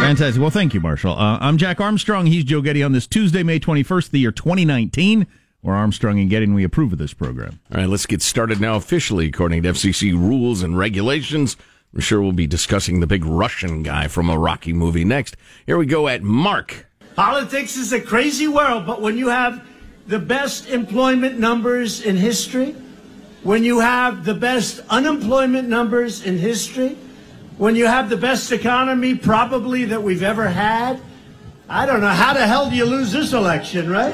Fantastic. 0.00 0.40
Well, 0.40 0.50
thank 0.50 0.72
you, 0.72 0.80
Marshall. 0.80 1.12
Uh, 1.12 1.36
I'm 1.42 1.58
Jack 1.58 1.78
Armstrong. 1.82 2.24
He's 2.24 2.44
Joe 2.44 2.62
Getty 2.62 2.82
on 2.82 2.92
this 2.92 3.06
Tuesday, 3.06 3.42
May 3.42 3.60
21st, 3.60 4.10
the 4.10 4.18
year 4.20 4.32
2019. 4.32 5.26
We're 5.64 5.72
Armstrong 5.72 6.20
and 6.20 6.28
Getty, 6.28 6.44
and 6.44 6.54
we 6.54 6.62
approve 6.62 6.92
of 6.92 6.98
this 6.98 7.14
program. 7.14 7.58
All 7.72 7.80
right, 7.80 7.88
let's 7.88 8.04
get 8.04 8.20
started 8.20 8.60
now 8.60 8.76
officially, 8.76 9.28
according 9.28 9.62
to 9.62 9.70
FCC 9.70 10.12
rules 10.12 10.62
and 10.62 10.76
regulations. 10.76 11.56
I'm 11.94 12.00
sure 12.00 12.20
we'll 12.20 12.32
be 12.32 12.46
discussing 12.46 13.00
the 13.00 13.06
big 13.06 13.24
Russian 13.24 13.82
guy 13.82 14.08
from 14.08 14.28
a 14.28 14.38
Rocky 14.38 14.74
movie 14.74 15.06
next. 15.06 15.38
Here 15.64 15.78
we 15.78 15.86
go 15.86 16.06
at 16.06 16.22
Mark. 16.22 16.86
Politics 17.16 17.78
is 17.78 17.94
a 17.94 18.00
crazy 18.00 18.46
world, 18.46 18.86
but 18.86 19.00
when 19.00 19.16
you 19.16 19.28
have 19.28 19.66
the 20.06 20.18
best 20.18 20.68
employment 20.68 21.38
numbers 21.38 22.02
in 22.02 22.18
history, 22.18 22.76
when 23.42 23.64
you 23.64 23.80
have 23.80 24.26
the 24.26 24.34
best 24.34 24.80
unemployment 24.90 25.66
numbers 25.66 26.22
in 26.24 26.36
history, 26.36 26.94
when 27.56 27.74
you 27.74 27.86
have 27.86 28.10
the 28.10 28.18
best 28.18 28.52
economy 28.52 29.14
probably 29.14 29.86
that 29.86 30.02
we've 30.02 30.22
ever 30.22 30.46
had, 30.46 31.00
I 31.70 31.86
don't 31.86 32.02
know, 32.02 32.08
how 32.08 32.34
the 32.34 32.46
hell 32.46 32.68
do 32.68 32.76
you 32.76 32.84
lose 32.84 33.12
this 33.12 33.32
election, 33.32 33.88
right? 33.88 34.12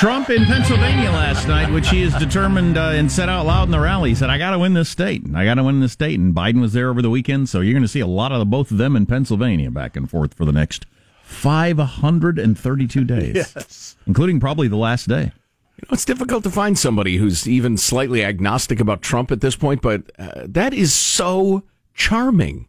Trump 0.00 0.30
in 0.30 0.46
Pennsylvania 0.46 1.10
last 1.10 1.46
night, 1.46 1.70
which 1.70 1.90
he 1.90 2.00
is 2.00 2.14
determined 2.14 2.78
uh, 2.78 2.92
and 2.94 3.12
said 3.12 3.28
out 3.28 3.44
loud 3.44 3.64
in 3.64 3.70
the 3.70 3.78
rally, 3.78 4.08
he 4.08 4.14
said, 4.14 4.30
I 4.30 4.38
got 4.38 4.52
to 4.52 4.58
win 4.58 4.72
this 4.72 4.88
state. 4.88 5.22
I 5.34 5.44
got 5.44 5.56
to 5.56 5.62
win 5.62 5.80
this 5.80 5.92
state. 5.92 6.18
And 6.18 6.34
Biden 6.34 6.62
was 6.62 6.72
there 6.72 6.88
over 6.88 7.02
the 7.02 7.10
weekend, 7.10 7.50
so 7.50 7.60
you're 7.60 7.74
going 7.74 7.82
to 7.82 7.88
see 7.88 8.00
a 8.00 8.06
lot 8.06 8.32
of 8.32 8.38
the, 8.38 8.46
both 8.46 8.70
of 8.70 8.78
them 8.78 8.96
in 8.96 9.04
Pennsylvania 9.04 9.70
back 9.70 9.96
and 9.96 10.08
forth 10.08 10.32
for 10.32 10.46
the 10.46 10.52
next 10.52 10.86
532 11.24 13.04
days, 13.04 13.34
Yes. 13.36 13.96
including 14.06 14.40
probably 14.40 14.68
the 14.68 14.76
last 14.78 15.06
day. 15.06 15.32
You 15.76 15.82
know, 15.82 15.92
it's 15.92 16.06
difficult 16.06 16.44
to 16.44 16.50
find 16.50 16.78
somebody 16.78 17.18
who's 17.18 17.46
even 17.46 17.76
slightly 17.76 18.24
agnostic 18.24 18.80
about 18.80 19.02
Trump 19.02 19.30
at 19.30 19.42
this 19.42 19.54
point, 19.54 19.82
but 19.82 20.10
uh, 20.18 20.46
that 20.46 20.72
is 20.72 20.94
so 20.94 21.62
charming 21.92 22.68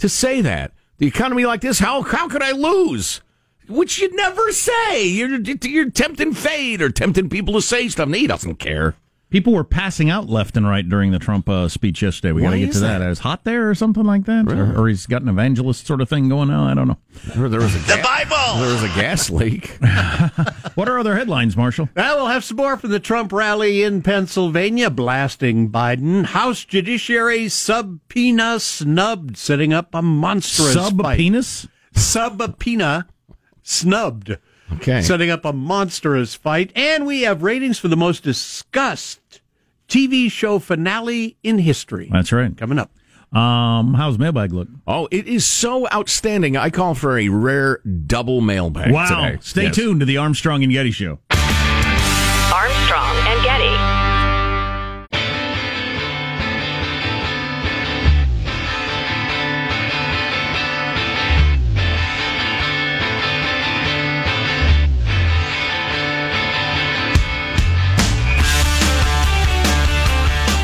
to 0.00 0.08
say 0.10 0.42
that. 0.42 0.72
The 0.98 1.06
economy 1.06 1.46
like 1.46 1.62
this, 1.62 1.78
how 1.78 2.02
how 2.02 2.28
could 2.28 2.42
I 2.42 2.50
lose? 2.52 3.22
Which 3.68 4.00
you'd 4.00 4.14
never 4.14 4.52
say. 4.52 5.06
You're 5.06 5.38
you're 5.40 5.90
tempting 5.90 6.34
fate 6.34 6.82
or 6.82 6.90
tempting 6.90 7.28
people 7.28 7.54
to 7.54 7.62
say 7.62 7.88
stuff. 7.88 8.06
And 8.06 8.14
he 8.14 8.26
doesn't 8.26 8.56
care. 8.56 8.94
People 9.30 9.52
were 9.52 9.64
passing 9.64 10.08
out 10.08 10.26
left 10.26 10.56
and 10.56 10.66
right 10.66 10.88
during 10.88 11.10
the 11.10 11.18
Trump 11.18 11.50
uh, 11.50 11.68
speech 11.68 12.00
yesterday. 12.00 12.32
We 12.32 12.40
got 12.40 12.52
to 12.52 12.58
get 12.58 12.72
to 12.72 12.80
that. 12.80 13.00
that? 13.00 13.10
Is 13.10 13.18
hot 13.18 13.44
there 13.44 13.68
or 13.68 13.74
something 13.74 14.04
like 14.04 14.24
that, 14.24 14.50
or, 14.50 14.80
or 14.80 14.88
he's 14.88 15.04
got 15.04 15.20
an 15.20 15.28
evangelist 15.28 15.86
sort 15.86 16.00
of 16.00 16.08
thing 16.08 16.30
going 16.30 16.48
on? 16.48 16.70
I 16.70 16.72
don't 16.72 16.88
know. 16.88 16.96
There, 17.34 17.48
there 17.50 17.60
was 17.60 17.74
a 17.74 17.78
the 17.80 18.00
Bible. 18.02 18.62
There 18.62 18.72
was 18.72 18.82
a 18.82 18.88
gas 18.88 19.30
leak. 19.30 19.78
What 20.74 20.88
are 20.88 20.96
other 21.00 21.16
headlines, 21.16 21.56
Marshall? 21.56 21.88
Well, 21.96 22.18
we'll 22.18 22.26
have 22.28 22.44
some 22.44 22.56
more 22.56 22.76
from 22.76 22.90
the 22.90 23.00
Trump 23.00 23.32
rally 23.32 23.82
in 23.82 24.00
Pennsylvania, 24.00 24.90
blasting 24.90 25.72
Biden. 25.72 26.26
House 26.26 26.64
Judiciary 26.64 27.48
subpoena 27.48 28.60
snubbed, 28.60 29.36
setting 29.36 29.72
up 29.72 29.92
a 29.92 30.02
monstrous 30.02 30.72
fight. 30.74 31.16
Subpoenas? 31.16 31.66
Subpoena 31.94 33.08
snubbed. 33.68 34.36
Okay. 34.74 35.00
Setting 35.02 35.30
up 35.30 35.44
a 35.44 35.52
monstrous 35.52 36.34
fight. 36.34 36.72
And 36.76 37.06
we 37.06 37.22
have 37.22 37.42
ratings 37.42 37.78
for 37.78 37.88
the 37.88 37.96
most 37.96 38.22
discussed 38.22 39.40
TV 39.88 40.30
show 40.30 40.58
finale 40.58 41.36
in 41.42 41.58
history. 41.58 42.08
That's 42.12 42.32
right. 42.32 42.54
Coming 42.56 42.78
up. 42.78 42.90
Um, 43.36 43.92
how's 43.94 44.18
mailbag 44.18 44.52
look? 44.52 44.68
Oh, 44.86 45.06
it 45.10 45.26
is 45.26 45.44
so 45.44 45.86
outstanding. 45.92 46.56
I 46.56 46.70
call 46.70 46.94
for 46.94 47.18
a 47.18 47.28
rare 47.28 47.80
double 48.06 48.40
mailbag 48.40 48.90
Wow. 48.92 49.06
today. 49.08 49.38
Stay 49.42 49.62
Yes. 49.64 49.74
tuned 49.76 50.00
to 50.00 50.06
the 50.06 50.16
Armstrong 50.16 50.62
and 50.62 50.72
Getty 50.72 50.92
Show. 50.92 51.18
Armstrong 51.30 53.16
and 53.26 53.42
Getty. 53.44 53.57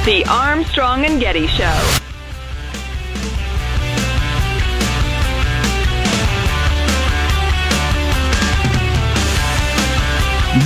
The 0.05 0.23
Armstrong 0.29 1.07
and 1.07 1.19
Getty 1.19 1.47
Show. 1.47 1.99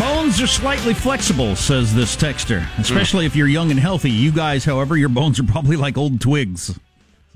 Bones 0.01 0.41
are 0.41 0.49
slightly 0.49 0.93
flexible, 0.93 1.55
says 1.55 1.95
this 1.95 2.17
texter, 2.17 2.67
especially 2.81 3.27
if 3.27 3.37
you're 3.37 3.47
young 3.47 3.71
and 3.71 3.79
healthy. 3.79 4.11
You 4.11 4.33
guys, 4.33 4.65
however, 4.65 4.97
your 4.97 5.09
bones 5.09 5.39
are 5.39 5.45
probably 5.45 5.77
like 5.77 5.97
old 5.97 6.21
twigs. 6.21 6.77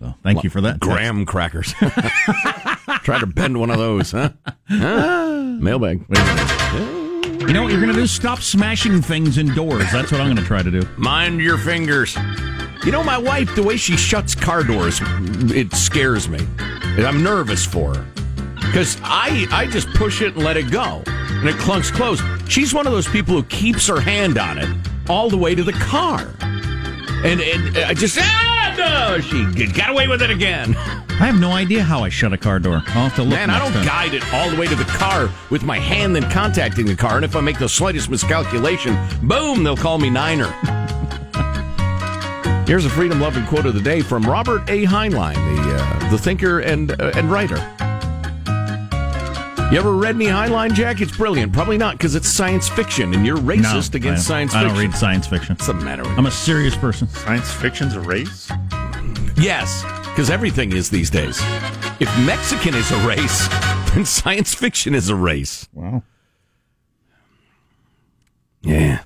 So 0.01 0.15
thank 0.25 0.43
you 0.43 0.51
for 0.51 0.61
that. 0.61 0.81
Graham 0.81 1.25
crackers. 1.25 1.73
Try 3.05 3.21
to 3.21 3.27
bend 3.27 3.61
one 3.61 3.71
of 3.71 3.79
those, 3.79 4.11
huh? 4.11 4.31
Huh? 4.69 5.57
Mailbag. 5.61 6.05
You 7.47 7.53
know 7.53 7.65
what 7.65 7.73
you're 7.73 7.81
going 7.81 7.93
to 7.93 8.01
do? 8.01 8.07
Stop 8.07 8.41
smashing 8.41 9.03
things 9.03 9.37
indoors. 9.37 9.91
That's 9.91 10.13
what 10.13 10.21
I'm 10.21 10.29
going 10.29 10.37
to 10.37 10.45
try 10.45 10.63
to 10.63 10.71
do. 10.71 10.83
Mind 10.97 11.41
your 11.41 11.59
fingers. 11.59 12.17
You 12.85 12.93
know, 12.93 13.03
my 13.03 13.19
wife, 13.19 13.53
the 13.57 13.65
way 13.65 13.77
she 13.77 13.97
shuts 13.97 14.37
car 14.37 14.63
doors, 14.63 15.01
it 15.51 15.73
scares 15.75 16.29
me. 16.29 16.39
I'm 16.99 17.23
nervous 17.23 17.67
for 17.67 17.97
her. 17.97 18.07
Because 18.55 18.97
I, 19.03 19.49
I 19.51 19.67
just 19.67 19.89
push 19.95 20.23
it 20.23 20.35
and 20.35 20.45
let 20.45 20.57
it 20.57 20.71
go. 20.71 21.03
And 21.07 21.49
it 21.49 21.57
clunks 21.57 21.93
closed. 21.93 22.23
She's 22.51 22.73
one 22.73 22.87
of 22.87 22.93
those 22.93 23.09
people 23.09 23.35
who 23.35 23.43
keeps 23.45 23.89
her 23.89 24.01
hand 24.01 24.39
on 24.39 24.59
it 24.59 24.69
all 25.11 25.29
the 25.29 25.37
way 25.37 25.57
to 25.57 25.65
the 25.65 25.73
car. 25.73 26.33
And, 27.25 27.41
and 27.41 27.79
I 27.79 27.93
just, 27.93 28.19
ah, 28.21 28.75
no, 28.79 29.21
she 29.21 29.67
got 29.67 29.91
away 29.91 30.07
with 30.07 30.23
it 30.23 30.31
again. 30.31 30.77
I 31.21 31.27
have 31.27 31.39
no 31.39 31.53
idea 31.53 31.83
how 31.85 32.03
I 32.03 32.09
shut 32.09 32.33
a 32.33 32.39
car 32.39 32.59
door. 32.59 32.83
I'll 32.89 33.09
have 33.09 33.15
to 33.17 33.23
look. 33.23 33.35
Man, 33.35 33.51
I 33.51 33.59
next 33.59 33.65
don't 33.65 33.73
time. 33.75 33.87
guide 33.87 34.15
it 34.15 34.35
all 34.35 34.51
the 34.51 34.57
way 34.57 34.67
to 34.67 34.75
the 34.75 34.85
car 34.85 35.31
with 35.51 35.63
my 35.63 35.79
hand 35.79 36.17
then 36.17 36.29
contacting 36.31 36.87
the 36.87 36.97
car. 36.97 37.17
And 37.17 37.25
if 37.25 37.37
I 37.37 37.41
make 37.41 37.59
the 37.59 37.69
slightest 37.69 38.11
miscalculation, 38.11 38.97
boom, 39.23 39.63
they'll 39.63 39.77
call 39.77 39.99
me 39.99 40.11
Niner. 40.11 40.51
Here's 42.67 42.85
a 42.87 42.91
freedom 42.91 43.21
loving 43.21 43.45
quote 43.47 43.67
of 43.67 43.75
the 43.75 43.81
day 43.81 44.01
from 44.01 44.23
Robert 44.25 44.63
A. 44.69 44.85
Heinlein, 44.85 45.35
the 45.35 45.75
uh, 45.77 46.11
the 46.11 46.19
thinker 46.19 46.61
and 46.61 46.91
uh, 47.01 47.13
and 47.15 47.31
writer. 47.31 47.57
You 49.71 49.79
ever 49.79 49.93
read 49.93 50.17
any 50.17 50.27
Heinlein, 50.27 50.75
Jack? 50.75 51.01
It's 51.01 51.17
brilliant. 51.17 51.53
Probably 51.53 51.79
not 51.79 51.97
because 51.99 52.15
it's 52.15 52.29
science 52.29 52.69
fiction, 52.69 53.15
and 53.15 53.27
you're 53.27 53.39
racist 53.39 53.93
No, 53.93 53.97
against 53.97 54.27
I- 54.27 54.29
science 54.29 54.55
I 54.55 54.61
fiction. 54.63 54.77
don't 54.77 54.87
read 54.91 54.95
science 54.97 55.27
fiction. 55.27 55.55
What's 55.55 55.67
the 55.67 55.75
matter 55.75 56.03
with 56.03 56.13
I'm 56.19 56.27
a 56.27 56.31
serious 56.31 56.77
person. 56.77 57.09
Science 57.09 57.51
fiction's 57.51 57.95
a 57.95 58.01
race? 58.01 58.51
Yes, 59.37 59.83
because 60.13 60.29
everything 60.29 60.73
is 60.73 60.91
these 60.91 61.09
days. 61.09 61.39
If 61.99 62.09
Mexican 62.27 62.75
is 62.75 62.91
a 62.91 63.07
race, 63.07 63.49
then 63.95 64.05
science 64.05 64.55
fiction 64.55 64.95
is 64.95 65.09
a 65.09 65.17
race. 65.17 65.67
Wow. 65.73 66.03
Yeah. 68.61 69.05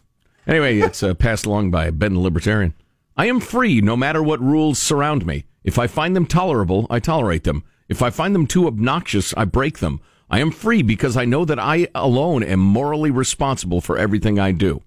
Anyway, 0.48 0.80
it's 0.80 1.04
uh, 1.04 1.14
passed 1.14 1.46
along 1.46 1.70
by 1.70 1.90
Ben 1.90 2.14
the 2.14 2.20
Libertarian. 2.20 2.74
I 3.16 3.26
am 3.26 3.38
free 3.38 3.80
no 3.80 3.96
matter 3.96 4.20
what 4.20 4.40
rules 4.40 4.80
surround 4.80 5.24
me. 5.24 5.44
If 5.62 5.78
I 5.78 5.86
find 5.86 6.16
them 6.16 6.26
tolerable, 6.26 6.88
I 6.90 6.98
tolerate 6.98 7.44
them. 7.44 7.62
If 7.88 8.02
I 8.02 8.10
find 8.10 8.34
them 8.34 8.48
too 8.48 8.66
obnoxious, 8.66 9.32
I 9.36 9.44
break 9.44 9.78
them. 9.78 10.00
I 10.28 10.40
am 10.40 10.50
free 10.50 10.82
because 10.82 11.16
I 11.16 11.24
know 11.24 11.44
that 11.44 11.60
I 11.60 11.86
alone 11.94 12.42
am 12.42 12.58
morally 12.58 13.12
responsible 13.12 13.80
for 13.80 13.96
everything 13.96 14.40
I 14.40 14.50
do. 14.50 14.82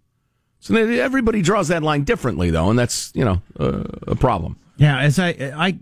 So 0.59 0.75
everybody 0.75 1.41
draws 1.41 1.69
that 1.69 1.81
line 1.81 2.03
differently, 2.03 2.49
though, 2.49 2.69
and 2.69 2.77
that's 2.77 3.13
you 3.15 3.23
know 3.23 3.41
uh, 3.57 3.83
a 4.05 4.15
problem. 4.15 4.57
Yeah, 4.79 4.97
as 4.97 5.19
I 5.19 5.29
I 5.29 5.77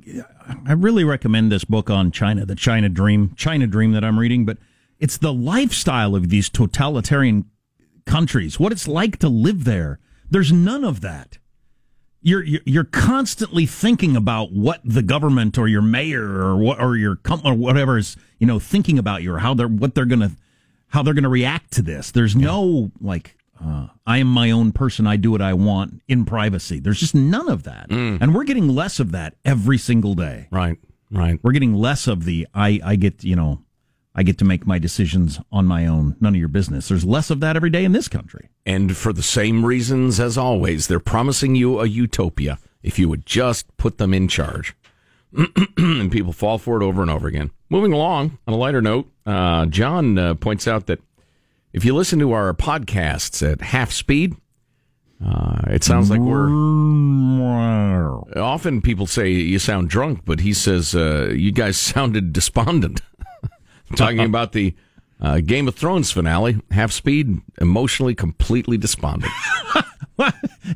I 0.65 0.73
really 0.73 1.03
recommend 1.03 1.51
this 1.51 1.63
book 1.63 1.91
on 1.91 2.11
China, 2.11 2.47
the 2.47 2.55
China 2.55 2.89
Dream, 2.89 3.33
China 3.35 3.67
Dream 3.67 3.91
that 3.91 4.03
I'm 4.03 4.17
reading, 4.17 4.43
but 4.43 4.57
it's 4.99 5.17
the 5.17 5.31
lifestyle 5.31 6.15
of 6.15 6.29
these 6.29 6.49
totalitarian 6.49 7.45
countries, 8.07 8.59
what 8.59 8.71
it's 8.71 8.87
like 8.87 9.17
to 9.17 9.29
live 9.29 9.65
there. 9.65 9.99
There's 10.31 10.51
none 10.51 10.83
of 10.83 11.01
that. 11.01 11.37
You're 12.23 12.43
you're, 12.43 12.83
constantly 12.83 13.67
thinking 13.67 14.15
about 14.15 14.51
what 14.51 14.81
the 14.83 15.03
government 15.03 15.59
or 15.59 15.67
your 15.67 15.83
mayor 15.83 16.23
or 16.23 16.57
what 16.57 16.81
or 16.81 16.97
your 16.97 17.17
company 17.17 17.51
or 17.51 17.53
whatever 17.53 17.99
is 17.99 18.17
you 18.39 18.47
know 18.47 18.57
thinking 18.57 18.97
about 18.97 19.21
you 19.21 19.31
or 19.35 19.39
how 19.39 19.53
they're 19.53 19.67
what 19.67 19.93
they're 19.93 20.05
gonna 20.05 20.31
how 20.87 21.03
they're 21.03 21.13
gonna 21.13 21.29
react 21.29 21.71
to 21.73 21.83
this. 21.83 22.09
There's 22.09 22.35
no 22.35 22.91
like 22.99 23.36
uh, 23.63 23.87
I 24.05 24.17
am 24.19 24.27
my 24.27 24.51
own 24.51 24.71
person. 24.71 25.07
I 25.07 25.15
do 25.17 25.31
what 25.31 25.41
I 25.41 25.53
want 25.53 26.01
in 26.07 26.25
privacy. 26.25 26.79
There's 26.79 26.99
just 26.99 27.15
none 27.15 27.49
of 27.49 27.63
that, 27.63 27.87
and 27.89 28.33
we're 28.35 28.43
getting 28.43 28.67
less 28.67 28.99
of 28.99 29.11
that 29.11 29.35
every 29.45 29.77
single 29.77 30.13
day. 30.13 30.47
Right, 30.51 30.77
right. 31.11 31.39
We're 31.43 31.51
getting 31.51 31.73
less 31.73 32.07
of 32.07 32.25
the 32.25 32.47
I 32.53 32.79
I 32.83 32.95
get 32.95 33.23
you 33.23 33.35
know 33.35 33.63
I 34.17 34.23
get 34.23 34.39
to 34.39 34.45
make 34.45 34.65
my 34.65 34.79
decisions 34.79 35.39
on 35.51 35.67
my 35.67 35.85
own. 35.85 36.15
None 36.19 36.33
of 36.33 36.39
your 36.39 36.49
business. 36.49 36.87
There's 36.87 37.05
less 37.05 37.29
of 37.29 37.39
that 37.41 37.55
every 37.55 37.69
day 37.69 37.85
in 37.85 37.91
this 37.91 38.07
country. 38.07 38.49
And 38.65 38.97
for 38.97 39.13
the 39.13 39.21
same 39.21 39.63
reasons 39.63 40.19
as 40.19 40.39
always, 40.39 40.87
they're 40.87 40.99
promising 40.99 41.53
you 41.53 41.79
a 41.79 41.85
utopia 41.85 42.57
if 42.81 42.97
you 42.97 43.09
would 43.09 43.27
just 43.27 43.65
put 43.77 43.99
them 43.99 44.15
in 44.15 44.27
charge. 44.27 44.75
and 45.77 46.11
people 46.11 46.33
fall 46.33 46.57
for 46.57 46.81
it 46.81 46.85
over 46.85 47.01
and 47.01 47.11
over 47.11 47.27
again. 47.27 47.51
Moving 47.69 47.93
along, 47.93 48.39
on 48.47 48.53
a 48.53 48.57
lighter 48.57 48.81
note, 48.81 49.11
uh, 49.25 49.67
John 49.67 50.17
uh, 50.17 50.33
points 50.33 50.67
out 50.67 50.87
that 50.87 50.99
if 51.73 51.85
you 51.85 51.93
listen 51.95 52.19
to 52.19 52.31
our 52.31 52.53
podcasts 52.53 53.47
at 53.49 53.61
half 53.61 53.91
speed, 53.91 54.35
uh, 55.25 55.61
it 55.67 55.83
sounds 55.83 56.09
like 56.09 56.19
we're. 56.19 56.49
Often 58.35 58.81
people 58.81 59.07
say 59.07 59.29
you 59.31 59.59
sound 59.59 59.89
drunk, 59.89 60.21
but 60.25 60.41
he 60.41 60.53
says 60.53 60.93
uh, 60.95 61.31
you 61.33 61.51
guys 61.51 61.77
sounded 61.79 62.33
despondent. 62.33 63.01
Talking 63.95 64.19
about 64.25 64.51
the 64.51 64.75
uh, 65.19 65.39
Game 65.39 65.67
of 65.67 65.75
Thrones 65.75 66.11
finale, 66.11 66.59
half 66.71 66.91
speed, 66.91 67.39
emotionally 67.59 68.13
completely 68.13 68.77
despondent. 68.77 69.31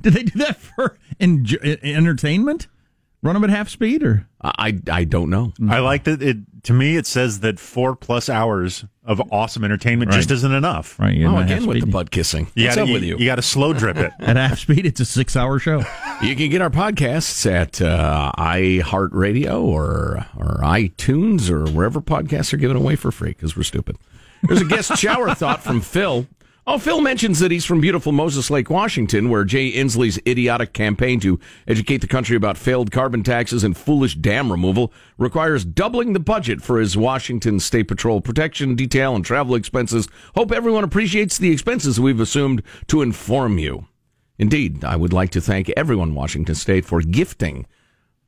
Did 0.01 0.13
they 0.13 0.23
do 0.23 0.39
that 0.39 0.57
for 0.57 0.97
enj- 1.19 1.83
entertainment? 1.83 2.67
Run 3.23 3.35
them 3.35 3.43
at 3.43 3.49
half 3.51 3.69
speed, 3.69 4.01
or 4.01 4.27
I 4.41 4.79
I 4.91 5.03
don't 5.03 5.29
know. 5.29 5.53
I 5.69 5.79
like 5.79 6.05
that. 6.05 6.23
It 6.23 6.37
to 6.63 6.73
me, 6.73 6.95
it 6.97 7.05
says 7.07 7.39
that 7.41 7.59
four 7.59 7.95
plus 7.95 8.29
hours 8.29 8.85
of 9.03 9.21
awesome 9.31 9.63
entertainment 9.63 10.11
Right. 10.11 10.17
just 10.17 10.29
isn't 10.31 10.51
enough. 10.51 10.99
right? 10.99 11.13
You 11.15 11.27
Oh, 11.27 11.37
at 11.37 11.45
again 11.45 11.59
half 11.59 11.67
with 11.67 11.75
the 11.77 11.81
speed. 11.81 11.91
butt 11.91 12.11
kissing. 12.11 12.47
You 12.55 12.65
What's 12.65 12.75
gotta, 12.75 12.81
up 12.83 12.87
you, 12.89 12.93
with 12.93 13.03
you? 13.03 13.17
you 13.17 13.25
got 13.25 13.35
to 13.35 13.41
slow 13.41 13.73
drip 13.73 13.97
it. 13.97 14.11
At 14.19 14.35
half 14.37 14.59
speed, 14.59 14.85
it's 14.85 14.99
a 14.99 15.05
six-hour 15.05 15.57
show. 15.59 15.83
You 16.21 16.35
can 16.35 16.49
get 16.51 16.61
our 16.61 16.69
podcasts 16.69 17.49
at 17.51 17.81
uh, 17.81 18.31
iHeartRadio 18.37 19.61
or 19.63 20.25
or 20.37 20.57
iTunes 20.63 21.49
or 21.49 21.69
wherever 21.71 22.01
podcasts 22.01 22.53
are 22.53 22.57
given 22.57 22.77
away 22.77 22.95
for 22.95 23.11
free 23.11 23.29
because 23.29 23.55
we're 23.57 23.63
stupid. 23.63 23.97
There's 24.43 24.61
a 24.61 24.65
guest 24.65 24.97
shower 24.97 25.33
thought 25.35 25.63
from 25.63 25.81
Phil. 25.81 26.27
Oh, 26.67 26.77
Phil 26.77 27.01
mentions 27.01 27.39
that 27.39 27.49
he's 27.49 27.65
from 27.65 27.81
beautiful 27.81 28.11
Moses 28.11 28.51
Lake, 28.51 28.69
Washington, 28.69 29.31
where 29.31 29.43
Jay 29.43 29.71
Inslee's 29.71 30.19
idiotic 30.27 30.73
campaign 30.73 31.19
to 31.21 31.39
educate 31.67 32.01
the 32.01 32.07
country 32.07 32.35
about 32.35 32.55
failed 32.55 32.91
carbon 32.91 33.23
taxes 33.23 33.63
and 33.63 33.75
foolish 33.75 34.13
dam 34.13 34.51
removal 34.51 34.93
requires 35.17 35.65
doubling 35.65 36.13
the 36.13 36.19
budget 36.19 36.61
for 36.61 36.79
his 36.79 36.95
Washington 36.95 37.59
State 37.59 37.87
Patrol 37.87 38.21
protection, 38.21 38.75
detail, 38.75 39.15
and 39.15 39.25
travel 39.25 39.55
expenses. 39.55 40.07
Hope 40.35 40.51
everyone 40.51 40.83
appreciates 40.83 41.39
the 41.39 41.51
expenses 41.51 41.99
we've 41.99 42.19
assumed 42.19 42.61
to 42.87 43.01
inform 43.01 43.57
you. 43.57 43.87
Indeed, 44.37 44.83
I 44.83 44.97
would 44.97 45.13
like 45.13 45.31
to 45.31 45.41
thank 45.41 45.71
everyone 45.71 46.09
in 46.09 46.15
Washington 46.15 46.53
State 46.53 46.85
for 46.85 47.01
gifting 47.01 47.65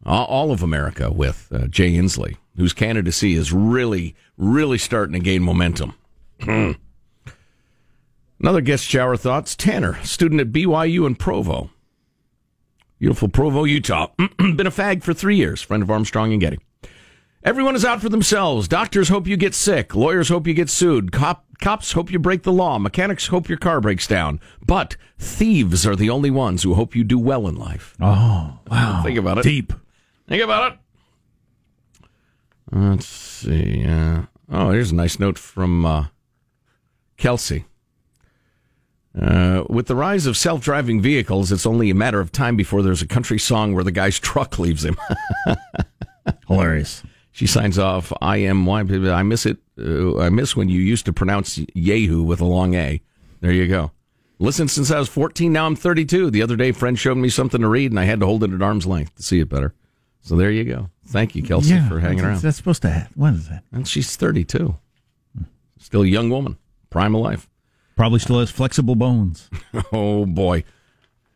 uh, 0.08 0.24
all 0.24 0.52
of 0.52 0.64
America 0.64 1.12
with 1.12 1.50
uh, 1.54 1.68
Jay 1.68 1.92
Inslee, 1.92 2.38
whose 2.58 2.74
candidacy 2.74 3.36
is 3.36 3.54
really, 3.54 4.16
really 4.38 4.80
starting 4.80 5.14
to 5.14 5.20
gain 5.20 5.44
momentum. 5.44 5.94
Another 8.44 8.60
guest 8.60 8.84
shower 8.84 9.16
thoughts 9.16 9.56
Tanner, 9.56 10.04
student 10.04 10.42
at 10.42 10.52
BYU 10.52 11.08
in 11.08 11.16
Provo. 11.16 11.70
Beautiful 13.00 13.30
Provo, 13.30 13.64
Utah. 13.64 14.08
Been 14.38 14.68
a 14.68 14.70
fag 14.70 15.02
for 15.02 15.14
three 15.14 15.38
years, 15.38 15.62
friend 15.62 15.82
of 15.82 15.90
Armstrong 15.90 16.34
and 16.34 16.42
Getty. 16.42 16.60
Everyone 17.46 17.74
is 17.74 17.86
out 17.86 18.02
for 18.02 18.10
themselves. 18.10 18.68
Doctors 18.68 19.08
hope 19.08 19.28
you 19.28 19.38
get 19.38 19.54
sick. 19.54 19.96
Lawyers 19.96 20.28
hope 20.28 20.46
you 20.46 20.54
get 20.54 20.70
sued. 20.70 21.14
Cop, 21.14 21.46
cops 21.62 21.94
hope 21.94 22.12
you 22.12 22.20
break 22.20 22.44
the 22.44 22.52
law. 22.52 22.78
Mechanics 22.78 23.28
hope 23.28 23.48
your 23.48 23.58
car 23.58 23.80
breaks 23.80 24.08
down. 24.08 24.42
But 24.68 24.98
thieves 25.18 25.88
are 25.88 25.96
the 25.96 26.10
only 26.10 26.30
ones 26.30 26.64
who 26.64 26.74
hope 26.74 26.98
you 26.98 27.06
do 27.06 27.18
well 27.18 27.48
in 27.48 27.56
life. 27.56 27.96
Oh, 28.02 28.60
wow! 28.70 29.04
Think 29.06 29.18
about 29.18 29.38
it. 29.38 29.44
Deep. 29.44 29.72
Think 30.28 30.44
about 30.44 30.74
it. 30.74 30.80
Let's 32.74 33.08
see. 33.08 33.86
Uh, 33.86 34.24
oh, 34.52 34.72
here's 34.72 34.92
a 34.92 34.96
nice 34.96 35.18
note 35.18 35.40
from 35.40 35.86
uh, 35.86 36.08
Kelsey. 37.16 37.64
Uh, 39.20 39.64
with 39.70 39.88
the 39.88 39.96
rise 39.96 40.26
of 40.26 40.36
self 40.36 40.62
driving 40.62 41.02
vehicles, 41.02 41.52
it's 41.52 41.66
only 41.66 41.90
a 41.90 41.96
matter 41.96 42.20
of 42.20 42.32
time 42.32 42.56
before 42.56 42.82
there's 42.82 43.02
a 43.02 43.08
country 43.08 43.38
song 43.38 43.74
where 43.74 43.84
the 43.84 43.92
guy's 43.92 44.20
truck 44.20 44.58
leaves 44.58 44.84
him. 44.84 44.98
Hilarious. 46.48 47.04
She 47.32 47.48
signs 47.48 47.80
off, 47.80 48.14
I 48.22 48.38
am, 48.38 48.70
I 48.70 48.84
miss 49.24 49.46
it. 49.46 49.58
Uh, 49.80 50.20
I 50.20 50.30
miss 50.30 50.56
when 50.56 50.70
you 50.70 50.80
used 50.80 51.06
to 51.06 51.14
pronounce 51.14 51.58
Yehu 51.58 52.24
with 52.24 52.42
a 52.42 52.46
long 52.46 52.76
A. 52.76 53.02
There 53.42 53.52
you 53.52 53.68
go. 53.68 53.92
Listen, 54.40 54.68
since 54.68 54.92
I 54.92 55.00
was 55.00 55.10
14, 55.10 55.52
now 55.52 55.66
I'm 55.66 55.76
32. 55.76 56.30
The 56.30 56.42
other 56.42 56.56
day, 56.56 56.70
a 56.70 56.74
friend 56.74 56.98
showed 56.98 57.18
me 57.18 57.30
something 57.30 57.62
to 57.62 57.68
read, 57.68 57.92
and 57.92 58.00
I 58.00 58.04
had 58.04 58.20
to 58.20 58.26
hold 58.26 58.44
it 58.44 58.52
at 58.52 58.62
arm's 58.62 58.86
length 58.86 59.16
to 59.16 59.24
see 59.24 59.40
it 59.40 59.50
better. 59.50 59.74
So 60.22 60.36
there 60.36 60.52
you 60.52 60.64
go. 60.64 60.90
Thank 61.08 61.36
you, 61.36 61.44
Kelsey, 61.44 61.74
yeah, 61.74 61.88
for 61.88 62.00
hanging 62.00 62.18
that's, 62.18 62.28
around. 62.28 62.42
That's 62.42 62.58
supposed 62.58 62.82
to. 62.84 62.90
Have, 62.90 63.12
what 63.16 63.34
is 63.34 63.50
that? 63.50 63.64
And 63.72 63.88
she's 63.88 64.16
32. 64.16 64.76
Still 65.80 66.04
a 66.04 66.08
young 66.08 66.30
woman, 66.30 66.58
prime 66.90 67.16
of 67.16 67.22
life. 67.22 67.50
Probably 67.96 68.20
still 68.20 68.40
has 68.40 68.50
flexible 68.52 68.96
bones. 68.96 69.50
Oh, 69.92 70.26
boy. 70.26 70.64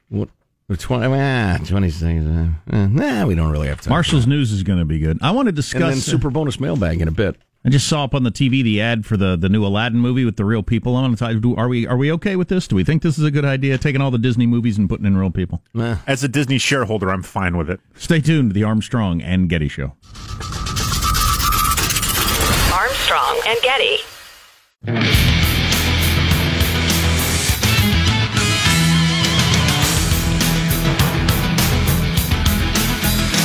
What? 0.09 0.29
20, 0.77 1.05
ah, 1.15 1.57
20 1.65 1.89
things. 1.91 2.25
Uh, 2.25 2.75
eh, 2.75 2.87
nah, 2.87 3.25
we 3.25 3.35
don't 3.35 3.51
really 3.51 3.67
have 3.69 3.79
time. 3.81 3.91
Marshall's 3.91 4.27
news 4.27 4.51
is 4.51 4.63
going 4.63 4.79
to 4.79 4.85
be 4.85 4.99
good. 4.99 5.17
I 5.21 5.31
want 5.31 5.45
to 5.47 5.51
discuss. 5.53 5.81
And 5.81 5.91
then 5.91 5.97
super 5.99 6.29
bonus 6.29 6.59
mailbag 6.59 6.99
in 7.01 7.07
a 7.07 7.11
bit. 7.11 7.37
I 7.65 7.69
just 7.69 7.87
saw 7.87 8.03
up 8.03 8.13
on 8.15 8.23
the 8.23 8.31
TV 8.31 8.63
the 8.63 8.81
ad 8.81 9.05
for 9.05 9.17
the, 9.17 9.35
the 9.35 9.49
new 9.49 9.65
Aladdin 9.65 9.99
movie 9.99 10.23
with 10.25 10.35
the 10.37 10.45
real 10.45 10.63
people 10.63 10.95
on 10.95 11.13
it. 11.13 11.41
Do- 11.41 11.55
Are 11.55 11.67
we 11.67 11.85
are 11.87 11.97
we 11.97 12.11
okay 12.13 12.35
with 12.35 12.47
this? 12.47 12.67
Do 12.67 12.75
we 12.75 12.83
think 12.83 13.01
this 13.01 13.17
is 13.17 13.23
a 13.25 13.31
good 13.31 13.45
idea? 13.45 13.77
Taking 13.77 13.99
all 14.01 14.11
the 14.11 14.17
Disney 14.17 14.45
movies 14.45 14.77
and 14.77 14.87
putting 14.89 15.05
in 15.05 15.17
real 15.17 15.31
people. 15.31 15.61
As 16.05 16.23
a 16.23 16.27
Disney 16.27 16.57
shareholder, 16.57 17.09
I'm 17.11 17.23
fine 17.23 17.57
with 17.57 17.69
it. 17.69 17.79
Stay 17.95 18.19
tuned 18.21 18.49
to 18.51 18.53
the 18.53 18.63
Armstrong 18.63 19.21
and 19.21 19.49
Getty 19.49 19.67
Show. 19.69 19.93
Armstrong 22.73 23.41
and 23.47 23.59
Getty. 23.61 25.26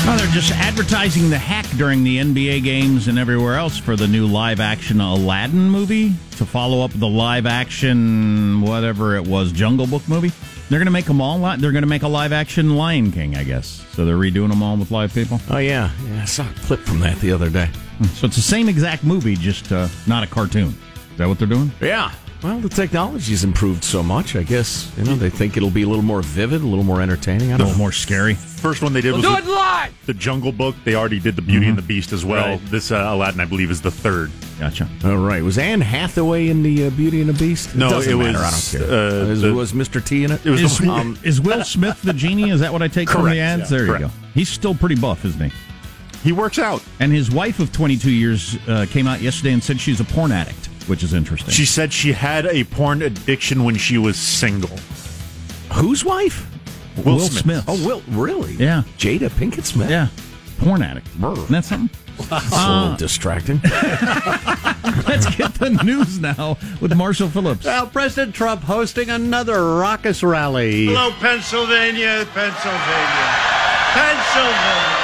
Oh, 0.04 0.16
they're 0.16 0.26
just 0.28 0.50
advertising 0.52 1.30
the 1.30 1.38
hack 1.38 1.64
during 1.76 2.02
the 2.02 2.18
NBA 2.18 2.64
games 2.64 3.06
and 3.06 3.18
everywhere 3.18 3.54
else 3.54 3.78
for 3.78 3.94
the 3.94 4.08
new 4.08 4.26
live 4.26 4.58
action 4.58 5.00
Aladdin 5.00 5.70
movie 5.70 6.12
to 6.32 6.44
follow 6.44 6.84
up 6.84 6.90
the 6.94 7.06
live 7.08 7.46
action 7.46 8.60
whatever 8.62 9.14
it 9.14 9.24
was 9.24 9.52
Jungle 9.52 9.86
Book 9.86 10.06
movie. 10.08 10.32
They're 10.68 10.80
going 10.80 10.86
to 10.86 10.92
make 10.92 11.04
them 11.04 11.20
all. 11.20 11.38
Li- 11.38 11.56
they're 11.58 11.70
going 11.70 11.84
to 11.84 11.88
make 11.88 12.02
a 12.02 12.08
live 12.08 12.32
action 12.32 12.76
Lion 12.76 13.12
King, 13.12 13.36
I 13.36 13.44
guess. 13.44 13.86
So 13.92 14.04
they're 14.04 14.16
redoing 14.16 14.50
them 14.50 14.60
all 14.62 14.76
with 14.76 14.90
live 14.90 15.14
people. 15.14 15.40
Oh, 15.48 15.58
yeah. 15.58 15.92
yeah 16.08 16.22
I 16.22 16.24
saw 16.24 16.50
a 16.50 16.54
clip 16.62 16.80
from 16.80 16.98
that 17.00 17.18
the 17.18 17.30
other 17.30 17.48
day. 17.48 17.70
So 18.14 18.26
it's 18.26 18.36
the 18.36 18.42
same 18.42 18.68
exact 18.68 19.04
movie, 19.04 19.36
just 19.36 19.70
uh, 19.70 19.86
not 20.08 20.24
a 20.24 20.26
cartoon. 20.26 20.74
Is 21.12 21.18
that 21.18 21.28
what 21.28 21.38
they're 21.38 21.46
doing? 21.46 21.70
Yeah. 21.80 22.12
Well, 22.42 22.58
the 22.58 22.68
technology's 22.68 23.44
improved 23.44 23.84
so 23.84 24.02
much. 24.02 24.34
I 24.34 24.42
guess 24.42 24.90
you 24.98 25.04
know 25.04 25.14
they 25.14 25.30
think 25.30 25.56
it'll 25.56 25.70
be 25.70 25.82
a 25.82 25.86
little 25.86 26.02
more 26.02 26.22
vivid, 26.22 26.60
a 26.60 26.66
little 26.66 26.84
more 26.84 27.00
entertaining. 27.00 27.52
I 27.52 27.54
A 27.54 27.58
don't 27.58 27.66
little 27.68 27.78
know. 27.78 27.84
more 27.84 27.92
scary. 27.92 28.34
First 28.34 28.82
one 28.82 28.92
they 28.92 29.00
did 29.00 29.12
was 29.12 29.22
Do 29.22 29.30
the, 29.30 29.38
it 29.38 29.46
live! 29.46 29.94
the 30.06 30.14
Jungle 30.14 30.50
Book. 30.50 30.74
They 30.84 30.96
already 30.96 31.20
did 31.20 31.36
the 31.36 31.42
Beauty 31.42 31.68
and 31.68 31.78
the 31.78 31.82
Beast 31.82 32.12
as 32.12 32.24
well. 32.24 32.44
Right. 32.58 32.60
This 32.66 32.90
uh, 32.90 32.96
Aladdin, 32.96 33.38
I 33.40 33.44
believe, 33.44 33.70
is 33.70 33.80
the 33.80 33.92
third. 33.92 34.32
Gotcha. 34.58 34.88
All 35.04 35.16
right. 35.18 35.42
Was 35.42 35.56
Anne 35.56 35.80
Hathaway 35.80 36.48
in 36.48 36.64
the 36.64 36.86
uh, 36.86 36.90
Beauty 36.90 37.20
and 37.20 37.28
the 37.28 37.32
Beast? 37.38 37.76
No, 37.76 37.88
doesn't 37.90 38.12
it 38.12 38.16
matter. 38.16 38.38
was, 38.38 38.74
I 38.74 38.78
don't 38.78 38.88
care. 38.88 38.98
uh, 38.98 39.26
Is- 39.30 39.40
the- 39.42 39.54
was 39.54 39.72
Mr. 39.72 40.04
T 40.04 40.24
in 40.24 40.32
it? 40.32 40.44
It 40.44 40.50
was 40.50 40.62
Is, 40.62 40.78
the- 40.78 40.88
um, 40.90 41.16
is 41.24 41.40
Will 41.40 41.62
Smith 41.64 42.02
the 42.02 42.12
genie? 42.12 42.50
Is 42.50 42.58
that 42.60 42.72
what 42.72 42.82
I 42.82 42.88
take 42.88 43.08
from 43.08 43.22
Correct, 43.22 43.34
the 43.36 43.40
ads? 43.40 43.70
yeah, 43.70 43.76
there 43.78 43.86
you 43.86 43.92
correct. 43.98 44.04
go. 44.04 44.10
He's 44.34 44.48
still 44.48 44.74
pretty 44.74 44.96
buff, 44.96 45.24
isn't 45.24 45.40
he? 45.50 45.52
He 46.24 46.32
works 46.32 46.58
out. 46.58 46.82
And 47.00 47.12
his 47.12 47.30
wife 47.30 47.58
of 47.60 47.72
22 47.72 48.10
years 48.10 48.56
uh, 48.68 48.86
came 48.88 49.06
out 49.08 49.20
yesterday 49.20 49.52
and 49.52 49.62
said 49.62 49.80
she's 49.80 49.98
a 50.00 50.04
porn 50.04 50.30
addict, 50.30 50.61
which 50.88 51.02
is 51.02 51.14
interesting. 51.14 51.52
She 51.52 51.64
said 51.66 51.92
she 51.92 52.12
had 52.12 52.46
a 52.46 52.64
porn 52.64 53.02
addiction 53.02 53.64
when 53.64 53.76
she 53.76 53.98
was 53.98 54.16
single. 54.18 54.76
Whose 55.74 56.04
wife? 56.04 56.48
Will, 56.96 57.16
Will 57.16 57.20
Smith. 57.20 57.64
Smith. 57.64 57.64
Oh, 57.68 57.86
Will. 57.86 58.02
Really? 58.08 58.52
Yeah. 58.54 58.82
Jada 58.98 59.30
Pinkett 59.30 59.64
Smith. 59.64 59.88
yeah, 59.90 60.08
porn 60.58 60.82
addict. 60.82 61.06
Brr. 61.18 61.32
Isn't 61.32 61.48
that 61.52 61.64
something? 61.64 61.98
That's 62.28 62.52
a 62.52 62.68
little 62.68 62.92
uh, 62.92 62.96
distracting. 62.96 63.60
Let's 63.64 65.34
get 65.34 65.54
the 65.54 65.70
news 65.82 66.18
now 66.18 66.58
with 66.80 66.94
Marshall 66.94 67.28
Phillips. 67.28 67.64
Well, 67.64 67.86
President 67.86 68.34
Trump 68.34 68.62
hosting 68.62 69.08
another 69.08 69.76
raucous 69.76 70.22
rally. 70.22 70.86
Hello, 70.86 71.10
Pennsylvania, 71.12 72.26
Pennsylvania, 72.34 73.32
Pennsylvania. 73.94 75.01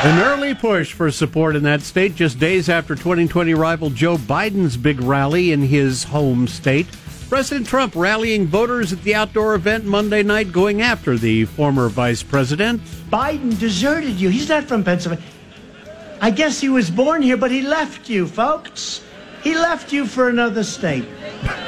An 0.00 0.20
early 0.20 0.54
push 0.54 0.92
for 0.92 1.10
support 1.10 1.56
in 1.56 1.64
that 1.64 1.82
state 1.82 2.14
just 2.14 2.38
days 2.38 2.68
after 2.68 2.94
2020 2.94 3.52
rival 3.54 3.90
Joe 3.90 4.16
Biden's 4.16 4.76
big 4.76 5.00
rally 5.00 5.50
in 5.50 5.60
his 5.60 6.04
home 6.04 6.46
state. 6.46 6.86
President 7.28 7.66
Trump 7.66 7.96
rallying 7.96 8.46
voters 8.46 8.92
at 8.92 9.02
the 9.02 9.16
outdoor 9.16 9.56
event 9.56 9.84
Monday 9.84 10.22
night 10.22 10.52
going 10.52 10.82
after 10.82 11.18
the 11.18 11.46
former 11.46 11.88
vice 11.88 12.22
president. 12.22 12.80
Biden 13.10 13.58
deserted 13.58 14.20
you. 14.20 14.28
He's 14.28 14.48
not 14.48 14.64
from 14.64 14.84
Pennsylvania. 14.84 15.24
I 16.20 16.30
guess 16.30 16.60
he 16.60 16.68
was 16.68 16.90
born 16.90 17.20
here, 17.20 17.36
but 17.36 17.50
he 17.50 17.62
left 17.62 18.08
you, 18.08 18.28
folks. 18.28 19.02
He 19.42 19.56
left 19.56 19.92
you 19.92 20.06
for 20.06 20.28
another 20.28 20.62
state. 20.62 21.06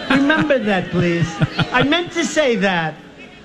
Remember 0.09 0.57
that, 0.57 0.89
please. 0.91 1.29
I 1.73 1.83
meant 1.83 2.13
to 2.13 2.25
say 2.25 2.55
that. 2.57 2.95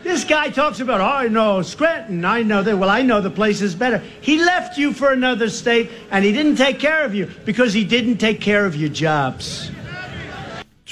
This 0.05 0.23
guy 0.23 0.51
talks 0.51 0.81
about, 0.81 1.01
oh, 1.01 1.03
I 1.03 1.29
know 1.29 1.63
Scranton. 1.63 2.23
I 2.25 2.43
know 2.43 2.61
that. 2.61 2.77
Well, 2.77 2.91
I 2.91 3.01
know 3.01 3.21
the 3.21 3.31
place 3.31 3.63
is 3.63 3.73
better. 3.73 3.97
He 4.21 4.37
left 4.37 4.77
you 4.77 4.93
for 4.93 5.11
another 5.11 5.49
state, 5.49 5.89
and 6.11 6.23
he 6.23 6.31
didn't 6.31 6.57
take 6.57 6.79
care 6.79 7.03
of 7.05 7.15
you 7.15 7.25
because 7.43 7.73
he 7.73 7.83
didn't 7.83 8.19
take 8.19 8.39
care 8.39 8.67
of 8.67 8.75
your 8.75 8.89
jobs. 8.89 9.71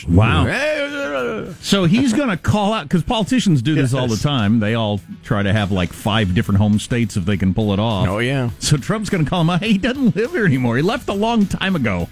Wow. 0.10 1.54
So 1.62 1.86
he's 1.86 2.12
going 2.12 2.30
to 2.30 2.38
call 2.38 2.74
out 2.74 2.86
because 2.86 3.04
politicians 3.04 3.62
do 3.62 3.76
this 3.76 3.94
all 3.94 4.08
the 4.08 4.18
time. 4.18 4.60
They 4.60 4.74
all 4.74 5.00
try 5.24 5.44
to 5.44 5.54
have 5.54 5.72
like 5.72 5.94
five 5.94 6.34
different 6.34 6.58
home 6.58 6.80
states 6.80 7.16
if 7.16 7.26
they 7.26 7.38
can 7.38 7.54
pull 7.54 7.72
it 7.72 7.80
off. 7.80 8.08
Oh, 8.08 8.18
yeah. 8.18 8.50
So 8.58 8.78
Trump's 8.78 9.12
going 9.12 9.24
to 9.24 9.30
call 9.30 9.42
him 9.42 9.52
out. 9.52 9.60
Hey, 9.60 9.74
he 9.74 9.78
doesn't 9.78 10.16
live 10.16 10.32
here 10.32 10.48
anymore. 10.48 10.76
He 10.76 10.82
left 10.82 11.08
a 11.08 11.14
long 11.14 11.46
time 11.46 11.76
ago. 11.76 12.10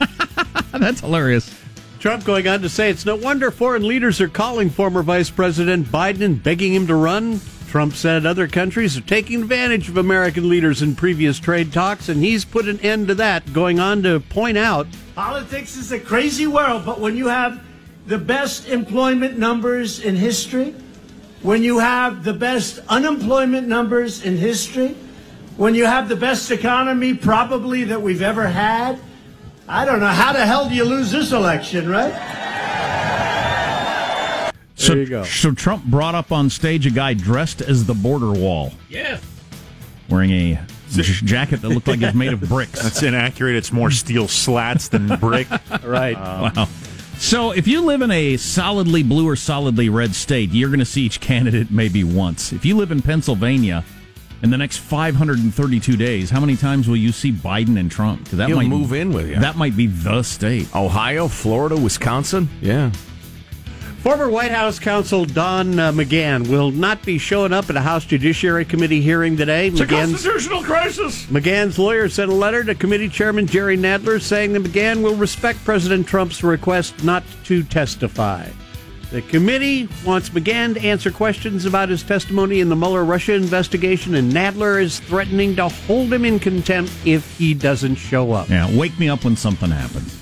That's 0.72 1.00
hilarious. 1.02 1.54
Trump 2.06 2.24
going 2.24 2.46
on 2.46 2.62
to 2.62 2.68
say 2.68 2.88
it's 2.88 3.04
no 3.04 3.16
wonder 3.16 3.50
foreign 3.50 3.84
leaders 3.84 4.20
are 4.20 4.28
calling 4.28 4.70
former 4.70 5.02
Vice 5.02 5.28
President 5.28 5.88
Biden 5.88 6.20
and 6.20 6.40
begging 6.40 6.72
him 6.72 6.86
to 6.86 6.94
run. 6.94 7.40
Trump 7.66 7.94
said 7.94 8.24
other 8.24 8.46
countries 8.46 8.96
are 8.96 9.00
taking 9.00 9.42
advantage 9.42 9.88
of 9.88 9.96
American 9.96 10.48
leaders 10.48 10.82
in 10.82 10.94
previous 10.94 11.40
trade 11.40 11.72
talks, 11.72 12.08
and 12.08 12.22
he's 12.22 12.44
put 12.44 12.68
an 12.68 12.78
end 12.78 13.08
to 13.08 13.16
that, 13.16 13.52
going 13.52 13.80
on 13.80 14.04
to 14.04 14.20
point 14.20 14.56
out 14.56 14.86
Politics 15.16 15.76
is 15.76 15.90
a 15.90 15.98
crazy 15.98 16.46
world, 16.46 16.86
but 16.86 17.00
when 17.00 17.16
you 17.16 17.26
have 17.26 17.60
the 18.06 18.18
best 18.18 18.68
employment 18.68 19.36
numbers 19.36 19.98
in 19.98 20.14
history, 20.14 20.76
when 21.42 21.64
you 21.64 21.80
have 21.80 22.22
the 22.22 22.34
best 22.34 22.78
unemployment 22.88 23.66
numbers 23.66 24.24
in 24.24 24.36
history, 24.36 24.94
when 25.56 25.74
you 25.74 25.86
have 25.86 26.08
the 26.08 26.14
best 26.14 26.52
economy 26.52 27.14
probably 27.14 27.82
that 27.82 28.00
we've 28.00 28.22
ever 28.22 28.46
had, 28.46 28.96
I 29.68 29.84
don't 29.84 30.00
know. 30.00 30.06
How 30.06 30.32
the 30.32 30.46
hell 30.46 30.68
do 30.68 30.74
you 30.74 30.84
lose 30.84 31.10
this 31.10 31.32
election, 31.32 31.88
right? 31.88 32.12
So, 34.78 34.92
There 34.92 35.02
you 35.02 35.08
go. 35.08 35.24
so 35.24 35.52
Trump 35.52 35.84
brought 35.84 36.14
up 36.14 36.30
on 36.30 36.50
stage 36.50 36.86
a 36.86 36.90
guy 36.90 37.14
dressed 37.14 37.62
as 37.62 37.86
the 37.86 37.94
border 37.94 38.30
wall, 38.30 38.72
Yeah. 38.88 39.18
wearing 40.08 40.30
a 40.30 40.60
jacket 40.90 41.62
that 41.62 41.68
looked 41.70 41.88
like 41.88 42.00
it's 42.02 42.14
made 42.14 42.32
of 42.32 42.40
bricks. 42.42 42.80
That's 42.82 43.02
inaccurate. 43.02 43.56
It's 43.56 43.72
more 43.72 43.90
steel 43.90 44.28
slats 44.28 44.88
than 44.88 45.08
brick. 45.16 45.48
right. 45.82 46.14
Um, 46.16 46.52
wow. 46.54 46.68
So 47.18 47.50
if 47.52 47.66
you 47.66 47.80
live 47.80 48.02
in 48.02 48.10
a 48.10 48.36
solidly 48.36 49.02
blue 49.02 49.26
or 49.26 49.34
solidly 49.34 49.88
red 49.88 50.14
state, 50.14 50.50
you're 50.52 50.68
going 50.68 50.78
to 50.78 50.84
see 50.84 51.02
each 51.02 51.20
candidate 51.20 51.70
maybe 51.70 52.04
once. 52.04 52.52
If 52.52 52.64
you 52.66 52.76
live 52.76 52.92
in 52.92 53.00
Pennsylvania, 53.02 53.82
in 54.42 54.50
the 54.50 54.58
next 54.58 54.78
532 54.78 55.96
days, 55.96 56.30
how 56.30 56.40
many 56.40 56.56
times 56.56 56.88
will 56.88 56.96
you 56.96 57.12
see 57.12 57.32
Biden 57.32 57.78
and 57.78 57.90
Trump? 57.90 58.24
'Cause 58.28 58.38
that 58.38 58.48
He'll 58.48 58.56
might 58.58 58.68
move 58.68 58.92
in 58.92 59.12
with 59.12 59.28
you. 59.28 59.36
That 59.40 59.56
might 59.56 59.76
be 59.76 59.86
the 59.86 60.22
state. 60.22 60.68
Ohio, 60.74 61.28
Florida, 61.28 61.76
Wisconsin. 61.76 62.48
Yeah. 62.60 62.90
Former 64.02 64.28
White 64.30 64.52
House 64.52 64.78
counsel 64.78 65.24
Don 65.24 65.80
uh, 65.80 65.90
McGahn 65.90 66.46
will 66.46 66.70
not 66.70 67.02
be 67.04 67.18
showing 67.18 67.52
up 67.52 67.68
at 67.70 67.74
a 67.76 67.80
House 67.80 68.04
Judiciary 68.04 68.64
Committee 68.64 69.00
hearing 69.00 69.36
today. 69.36 69.66
It's 69.66 69.80
a 69.80 69.86
constitutional 69.86 70.62
crisis. 70.62 71.24
McGahn's 71.26 71.76
lawyer 71.76 72.08
sent 72.08 72.30
a 72.30 72.34
letter 72.34 72.62
to 72.62 72.76
committee 72.76 73.08
chairman 73.08 73.48
Jerry 73.48 73.76
Nadler 73.76 74.20
saying 74.22 74.52
that 74.52 74.62
McGahn 74.62 75.02
will 75.02 75.16
respect 75.16 75.64
President 75.64 76.06
Trump's 76.06 76.44
request 76.44 77.02
not 77.02 77.24
to 77.46 77.64
testify. 77.64 78.46
The 79.12 79.22
committee 79.22 79.88
wants 80.04 80.30
McGahn 80.30 80.74
to 80.74 80.80
answer 80.80 81.12
questions 81.12 81.64
about 81.64 81.88
his 81.88 82.02
testimony 82.02 82.60
in 82.60 82.68
the 82.68 82.74
Mueller 82.76 83.04
Russia 83.04 83.34
investigation, 83.34 84.16
and 84.16 84.32
Nadler 84.32 84.82
is 84.82 84.98
threatening 84.98 85.54
to 85.56 85.68
hold 85.68 86.12
him 86.12 86.24
in 86.24 86.40
contempt 86.40 86.92
if 87.04 87.38
he 87.38 87.54
doesn't 87.54 87.94
show 87.94 88.32
up. 88.32 88.48
Yeah, 88.50 88.68
wake 88.76 88.98
me 88.98 89.08
up 89.08 89.24
when 89.24 89.36
something 89.36 89.70
happens. 89.70 90.18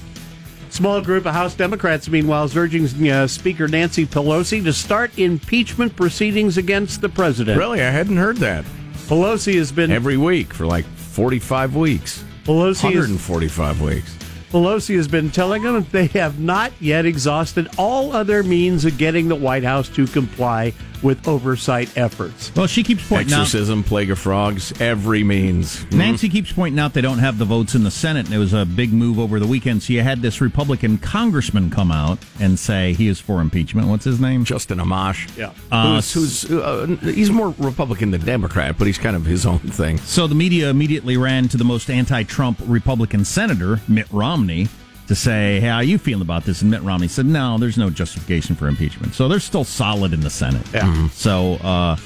Small 0.68 1.00
group 1.00 1.24
of 1.24 1.32
House 1.32 1.54
Democrats, 1.54 2.08
meanwhile, 2.08 2.44
is 2.44 2.56
urging 2.56 3.08
uh, 3.10 3.26
Speaker 3.26 3.68
Nancy 3.68 4.04
Pelosi 4.04 4.62
to 4.64 4.72
start 4.72 5.16
impeachment 5.18 5.96
proceedings 5.96 6.58
against 6.58 7.00
the 7.00 7.08
president. 7.08 7.58
Really, 7.58 7.80
I 7.80 7.90
hadn't 7.90 8.16
heard 8.18 8.36
that. 8.38 8.64
Pelosi 9.06 9.54
has 9.54 9.72
been 9.72 9.92
Every 9.92 10.16
week 10.16 10.52
for 10.52 10.66
like 10.66 10.84
45 10.84 11.74
weeks. 11.74 12.22
Pelosi 12.44 12.70
is- 12.70 12.82
145 12.82 13.80
weeks. 13.80 14.14
Pelosi 14.54 14.94
has 14.94 15.08
been 15.08 15.32
telling 15.32 15.64
them 15.64 15.84
they 15.90 16.06
have 16.06 16.38
not 16.38 16.70
yet 16.78 17.04
exhausted 17.04 17.68
all 17.76 18.12
other 18.12 18.44
means 18.44 18.84
of 18.84 18.96
getting 18.96 19.26
the 19.26 19.34
White 19.34 19.64
House 19.64 19.88
to 19.88 20.06
comply 20.06 20.72
with 21.04 21.28
oversight 21.28 21.96
efforts. 21.96 22.52
Well, 22.56 22.66
she 22.66 22.82
keeps 22.82 23.06
pointing 23.06 23.34
out. 23.34 23.42
Exorcism, 23.42 23.84
plague 23.84 24.10
of 24.10 24.18
frogs, 24.18 24.72
every 24.80 25.22
means. 25.22 25.88
Nancy 25.92 26.28
keeps 26.28 26.52
pointing 26.52 26.80
out 26.80 26.94
they 26.94 27.00
don't 27.00 27.18
have 27.18 27.38
the 27.38 27.44
votes 27.44 27.74
in 27.74 27.84
the 27.84 27.90
Senate, 27.90 28.26
and 28.26 28.34
it 28.34 28.38
was 28.38 28.52
a 28.52 28.64
big 28.64 28.92
move 28.92 29.18
over 29.18 29.38
the 29.38 29.46
weekend. 29.46 29.82
So 29.82 29.92
you 29.92 30.02
had 30.02 30.22
this 30.22 30.40
Republican 30.40 30.98
congressman 30.98 31.70
come 31.70 31.92
out 31.92 32.18
and 32.40 32.58
say 32.58 32.94
he 32.94 33.06
is 33.06 33.20
for 33.20 33.40
impeachment. 33.40 33.88
What's 33.88 34.04
his 34.04 34.18
name? 34.18 34.44
Justin 34.44 34.78
Amash. 34.78 35.36
Yeah. 35.36 35.52
Uh, 35.70 35.96
who's, 35.96 36.42
who's 36.42 36.50
uh, 36.50 36.86
he's 37.02 37.30
more 37.30 37.54
Republican 37.58 38.10
than 38.10 38.22
Democrat, 38.22 38.76
but 38.78 38.86
he's 38.86 38.98
kind 38.98 39.14
of 39.14 39.26
his 39.26 39.44
own 39.44 39.58
thing. 39.58 39.98
So 39.98 40.26
the 40.26 40.34
media 40.34 40.70
immediately 40.70 41.16
ran 41.16 41.48
to 41.48 41.56
the 41.56 41.64
most 41.64 41.90
anti-Trump 41.90 42.58
Republican 42.66 43.24
senator, 43.24 43.80
Mitt 43.86 44.10
Romney, 44.10 44.68
to 45.08 45.14
say, 45.14 45.60
"Hey, 45.60 45.68
how 45.68 45.80
you 45.80 45.98
feeling 45.98 46.22
about 46.22 46.44
this?" 46.44 46.62
And 46.62 46.70
Mitt 46.70 46.82
Romney 46.82 47.08
said, 47.08 47.26
"No, 47.26 47.58
there's 47.58 47.78
no 47.78 47.90
justification 47.90 48.54
for 48.56 48.68
impeachment." 48.68 49.14
So 49.14 49.28
they're 49.28 49.40
still 49.40 49.64
solid 49.64 50.12
in 50.12 50.20
the 50.20 50.30
Senate. 50.30 50.66
Yeah. 50.72 51.08
So 51.08 51.54
uh, 51.62 51.96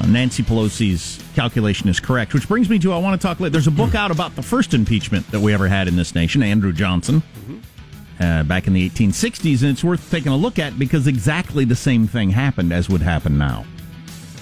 uh, 0.00 0.06
Nancy 0.06 0.42
Pelosi's 0.42 1.22
calculation 1.34 1.88
is 1.88 2.00
correct, 2.00 2.32
which 2.34 2.48
brings 2.48 2.68
me 2.68 2.78
to 2.80 2.92
I 2.92 2.98
want 2.98 3.20
to 3.20 3.26
talk 3.26 3.40
later. 3.40 3.50
There's 3.50 3.66
a 3.66 3.70
book 3.72 3.94
out 3.94 4.10
about 4.10 4.34
the 4.36 4.42
first 4.42 4.74
impeachment 4.74 5.30
that 5.30 5.40
we 5.40 5.52
ever 5.52 5.68
had 5.68 5.88
in 5.88 5.96
this 5.96 6.14
nation, 6.14 6.42
Andrew 6.42 6.72
Johnson. 6.72 7.22
Uh, 8.20 8.44
back 8.44 8.68
in 8.68 8.72
the 8.72 8.88
1860s, 8.88 9.62
and 9.62 9.70
it's 9.70 9.82
worth 9.82 10.08
taking 10.10 10.30
a 10.30 10.36
look 10.36 10.58
at 10.58 10.78
because 10.78 11.08
exactly 11.08 11.64
the 11.64 11.74
same 11.74 12.06
thing 12.06 12.30
happened 12.30 12.72
as 12.72 12.88
would 12.88 13.00
happen 13.02 13.36
now. 13.36 13.64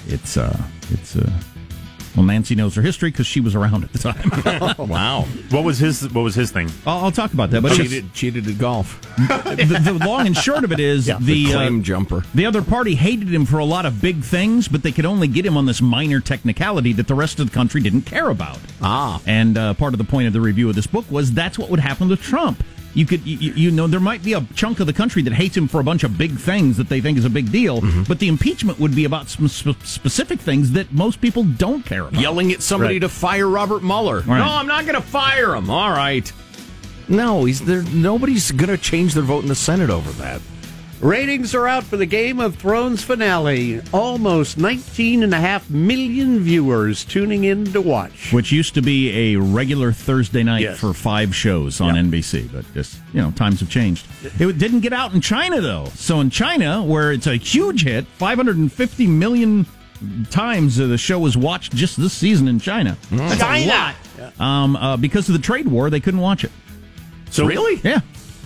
It's 0.06 0.36
uh, 0.36 0.60
it's 0.90 1.16
uh, 1.16 1.30
well, 2.16 2.26
Nancy 2.26 2.54
knows 2.54 2.74
her 2.74 2.82
history 2.82 3.10
because 3.10 3.26
she 3.26 3.40
was 3.40 3.54
around 3.54 3.84
at 3.84 3.92
the 3.92 3.98
time. 3.98 4.78
wow. 4.88 5.22
What 5.50 5.64
was 5.64 5.78
his 5.78 6.02
What 6.12 6.22
was 6.22 6.34
his 6.34 6.50
thing? 6.50 6.70
I'll, 6.86 7.04
I'll 7.04 7.12
talk 7.12 7.32
about 7.32 7.50
that. 7.50 7.62
But 7.62 7.72
cheated, 7.72 8.12
cheated 8.12 8.48
at 8.48 8.58
golf. 8.58 9.00
the, 9.16 9.80
the 9.82 10.04
long 10.04 10.26
and 10.26 10.36
short 10.36 10.64
of 10.64 10.72
it 10.72 10.80
is 10.80 11.06
the, 11.06 11.16
the 11.20 11.46
claim 11.52 11.80
uh, 11.80 11.82
jumper. 11.82 12.24
The 12.34 12.46
other 12.46 12.62
party 12.62 12.94
hated 12.94 13.32
him 13.32 13.46
for 13.46 13.58
a 13.58 13.64
lot 13.64 13.86
of 13.86 14.00
big 14.00 14.22
things, 14.22 14.68
but 14.68 14.82
they 14.82 14.92
could 14.92 15.06
only 15.06 15.28
get 15.28 15.46
him 15.46 15.56
on 15.56 15.66
this 15.66 15.80
minor 15.80 16.20
technicality 16.20 16.92
that 16.94 17.06
the 17.06 17.14
rest 17.14 17.38
of 17.38 17.48
the 17.48 17.54
country 17.54 17.80
didn't 17.80 18.02
care 18.02 18.28
about. 18.28 18.58
Ah. 18.82 19.20
And 19.26 19.56
uh, 19.56 19.74
part 19.74 19.94
of 19.94 19.98
the 19.98 20.04
point 20.04 20.26
of 20.26 20.32
the 20.32 20.40
review 20.40 20.68
of 20.68 20.74
this 20.74 20.86
book 20.86 21.08
was 21.10 21.32
that's 21.32 21.58
what 21.58 21.70
would 21.70 21.80
happen 21.80 22.08
to 22.08 22.16
Trump. 22.16 22.62
You 22.92 23.06
could, 23.06 23.24
you, 23.24 23.52
you 23.52 23.70
know, 23.70 23.86
there 23.86 24.00
might 24.00 24.22
be 24.24 24.32
a 24.32 24.40
chunk 24.54 24.80
of 24.80 24.86
the 24.88 24.92
country 24.92 25.22
that 25.22 25.32
hates 25.32 25.56
him 25.56 25.68
for 25.68 25.80
a 25.80 25.84
bunch 25.84 26.02
of 26.02 26.18
big 26.18 26.36
things 26.38 26.76
that 26.76 26.88
they 26.88 27.00
think 27.00 27.18
is 27.18 27.24
a 27.24 27.30
big 27.30 27.52
deal, 27.52 27.80
Mm-hmm. 27.80 28.02
but 28.04 28.18
the 28.18 28.26
impeachment 28.28 28.80
would 28.80 28.94
be 28.96 29.04
about 29.04 29.28
some 29.28 29.46
sp- 29.46 29.78
specific 29.84 30.40
things 30.40 30.72
that 30.72 30.92
most 30.92 31.20
people 31.20 31.44
don't 31.44 31.86
care 31.86 32.02
about. 32.08 32.20
Yelling 32.20 32.50
at 32.52 32.62
somebody 32.62 32.94
Right. 32.96 33.02
to 33.02 33.08
fire 33.08 33.48
Robert 33.48 33.82
Mueller. 33.84 34.20
Right. 34.22 34.38
No, 34.38 34.44
I'm 34.44 34.66
not 34.66 34.86
going 34.86 34.96
to 34.96 35.06
fire 35.06 35.54
him. 35.54 35.70
All 35.70 35.90
right. 35.90 36.30
No, 37.08 37.44
he's 37.44 37.60
there. 37.60 37.82
Nobody's 37.82 38.50
going 38.52 38.70
to 38.70 38.78
change 38.78 39.14
their 39.14 39.22
vote 39.22 39.42
in 39.42 39.48
the 39.48 39.54
Senate 39.54 39.90
over 39.90 40.10
that. 40.22 40.40
Ratings 41.00 41.54
are 41.54 41.66
out 41.66 41.84
for 41.84 41.96
the 41.96 42.04
Game 42.04 42.40
of 42.40 42.56
Thrones 42.56 43.02
finale. 43.02 43.80
Almost 43.90 44.58
19 44.58 45.22
and 45.22 45.32
a 45.32 45.38
half 45.40 45.70
million 45.70 46.40
viewers 46.40 47.06
tuning 47.06 47.44
in 47.44 47.72
to 47.72 47.80
watch. 47.80 48.30
Which 48.34 48.52
used 48.52 48.74
to 48.74 48.82
be 48.82 49.34
a 49.34 49.40
regular 49.40 49.92
Thursday 49.92 50.42
night 50.42 50.60
Yes. 50.60 50.78
for 50.78 50.92
five 50.92 51.34
shows 51.34 51.80
on 51.80 51.94
NBC, 51.94 52.52
but 52.52 52.70
just, 52.74 52.98
you 53.14 53.20
know, 53.22 53.30
times 53.30 53.60
have 53.60 53.70
changed. 53.70 54.06
It 54.38 54.58
didn't 54.58 54.80
get 54.80 54.92
out 54.92 55.14
in 55.14 55.22
China, 55.22 55.62
though. 55.62 55.86
So 55.94 56.20
in 56.20 56.28
China, 56.28 56.82
where 56.82 57.12
it's 57.12 57.26
a 57.26 57.36
huge 57.36 57.84
hit, 57.84 58.06
550 58.18 59.06
million 59.06 59.64
times 60.30 60.78
uh, 60.78 60.86
the 60.86 60.98
show 60.98 61.18
was 61.18 61.34
watched 61.34 61.74
just 61.74 61.96
this 61.98 62.12
season 62.12 62.46
in 62.46 62.60
China. 62.60 62.98
That's 63.10 63.40
a 63.42 63.66
lot. 63.66 63.94
Um, 64.38 64.76
uh, 64.76 64.98
because 64.98 65.30
of 65.30 65.32
the 65.32 65.38
trade 65.40 65.66
war, 65.66 65.88
they 65.88 66.00
couldn't 66.00 66.20
watch 66.20 66.44
it. 66.44 66.52
So 67.30 67.46
Really? 67.46 67.80
Yeah. 67.82 68.00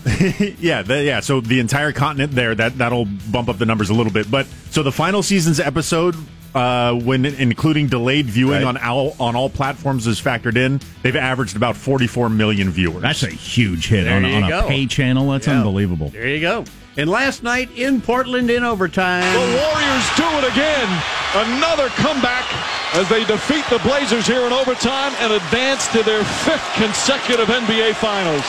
yeah, 0.58 0.82
the, 0.82 1.02
yeah. 1.02 1.20
So 1.20 1.40
the 1.40 1.60
entire 1.60 1.92
continent 1.92 2.32
there 2.32 2.54
that 2.54 2.78
that'll 2.78 3.06
bump 3.06 3.48
up 3.48 3.58
the 3.58 3.66
numbers 3.66 3.90
a 3.90 3.94
little 3.94 4.12
bit. 4.12 4.30
But 4.30 4.46
so 4.70 4.82
the 4.82 4.92
final 4.92 5.22
season's 5.22 5.60
episode, 5.60 6.14
uh, 6.54 6.92
when 6.94 7.24
including 7.24 7.88
delayed 7.88 8.26
viewing 8.26 8.62
Right. 8.62 8.64
on 8.64 8.76
all 8.76 9.16
on 9.18 9.34
all 9.34 9.48
platforms 9.48 10.06
is 10.06 10.20
factored 10.20 10.56
in, 10.56 10.80
they've 11.02 11.16
averaged 11.16 11.56
about 11.56 11.76
44 11.76 12.28
million 12.28 12.70
viewers. 12.70 13.02
That's 13.02 13.22
a 13.22 13.30
huge 13.30 13.88
hit 13.88 14.04
There 14.04 14.16
on, 14.16 14.24
on 14.24 14.52
a 14.52 14.62
pay 14.68 14.86
channel. 14.86 15.30
That's 15.30 15.46
Yeah. 15.46 15.58
unbelievable. 15.58 16.10
There 16.10 16.28
you 16.28 16.40
go. 16.40 16.64
And 16.96 17.10
last 17.10 17.42
night 17.42 17.70
in 17.74 18.00
Portland 18.00 18.50
in 18.50 18.62
overtime. 18.62 19.22
The 19.32 19.38
Warriors 19.40 20.04
do 20.16 20.22
it 20.38 20.52
again. 20.52 21.02
Another 21.34 21.88
comeback 21.88 22.44
as 22.94 23.08
they 23.08 23.24
defeat 23.24 23.64
the 23.68 23.80
Blazers 23.80 24.26
here 24.28 24.42
in 24.42 24.52
overtime 24.52 25.12
and 25.18 25.32
advance 25.32 25.88
to 25.88 26.04
their 26.04 26.22
fifth 26.22 26.62
consecutive 26.76 27.48
NBA 27.48 27.94
Finals. 27.94 28.44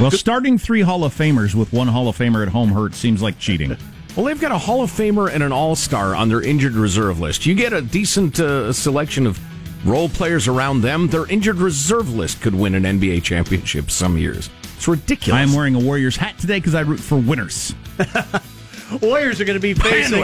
Well, 0.00 0.12
starting 0.12 0.58
three 0.58 0.80
Hall 0.80 1.02
of 1.02 1.12
Famers 1.12 1.56
with 1.56 1.72
one 1.72 1.88
Hall 1.88 2.08
of 2.08 2.16
Famer 2.16 2.42
at 2.42 2.50
home 2.52 2.68
hurt 2.68 2.94
seems 2.94 3.20
like 3.22 3.38
cheating. 3.38 3.76
Well, 4.16 4.24
they've 4.26 4.40
got 4.40 4.50
a 4.50 4.58
Hall 4.58 4.82
of 4.82 4.90
Famer 4.90 5.30
and 5.32 5.44
an 5.44 5.52
All 5.52 5.76
Star 5.76 6.12
on 6.12 6.28
their 6.28 6.42
injured 6.42 6.72
reserve 6.72 7.20
list. 7.20 7.46
You 7.46 7.54
get 7.54 7.72
a 7.72 7.80
decent 7.80 8.40
uh, 8.40 8.72
selection 8.72 9.28
of 9.28 9.38
role 9.86 10.08
players 10.08 10.48
around 10.48 10.80
them. 10.80 11.06
Their 11.06 11.24
injured 11.26 11.58
reserve 11.58 12.12
list 12.12 12.40
could 12.40 12.52
win 12.52 12.74
an 12.74 12.82
NBA 12.82 13.22
championship 13.22 13.92
some 13.92 14.18
years. 14.18 14.50
It's 14.76 14.88
ridiculous. 14.88 15.38
I 15.38 15.42
am 15.42 15.52
wearing 15.52 15.76
a 15.76 15.78
Warriors 15.78 16.16
hat 16.16 16.36
today 16.36 16.58
because 16.58 16.74
I 16.74 16.80
root 16.80 16.98
for 16.98 17.16
winners. 17.16 17.76
Warriors 19.02 19.40
are 19.40 19.44
going 19.44 19.54
to 19.54 19.60
be 19.60 19.74
facing. 19.74 20.18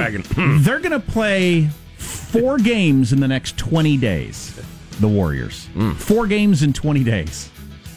They're 0.65 0.81
going 0.81 0.91
to 0.91 0.99
play 0.99 1.69
four 1.97 2.59
games 2.59 3.13
in 3.13 3.21
the 3.21 3.29
next 3.29 3.57
20 3.59 3.97
days. 3.99 4.61
The 4.99 5.07
Warriors. 5.09 5.69
Four 5.99 6.27
games 6.27 6.65
in 6.65 6.73
20 6.73 7.05
days. 7.05 7.49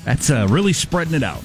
That's 0.06 0.30
uh, 0.30 0.46
really 0.48 0.74
spreading 0.74 1.16
it 1.16 1.24
out. 1.24 1.42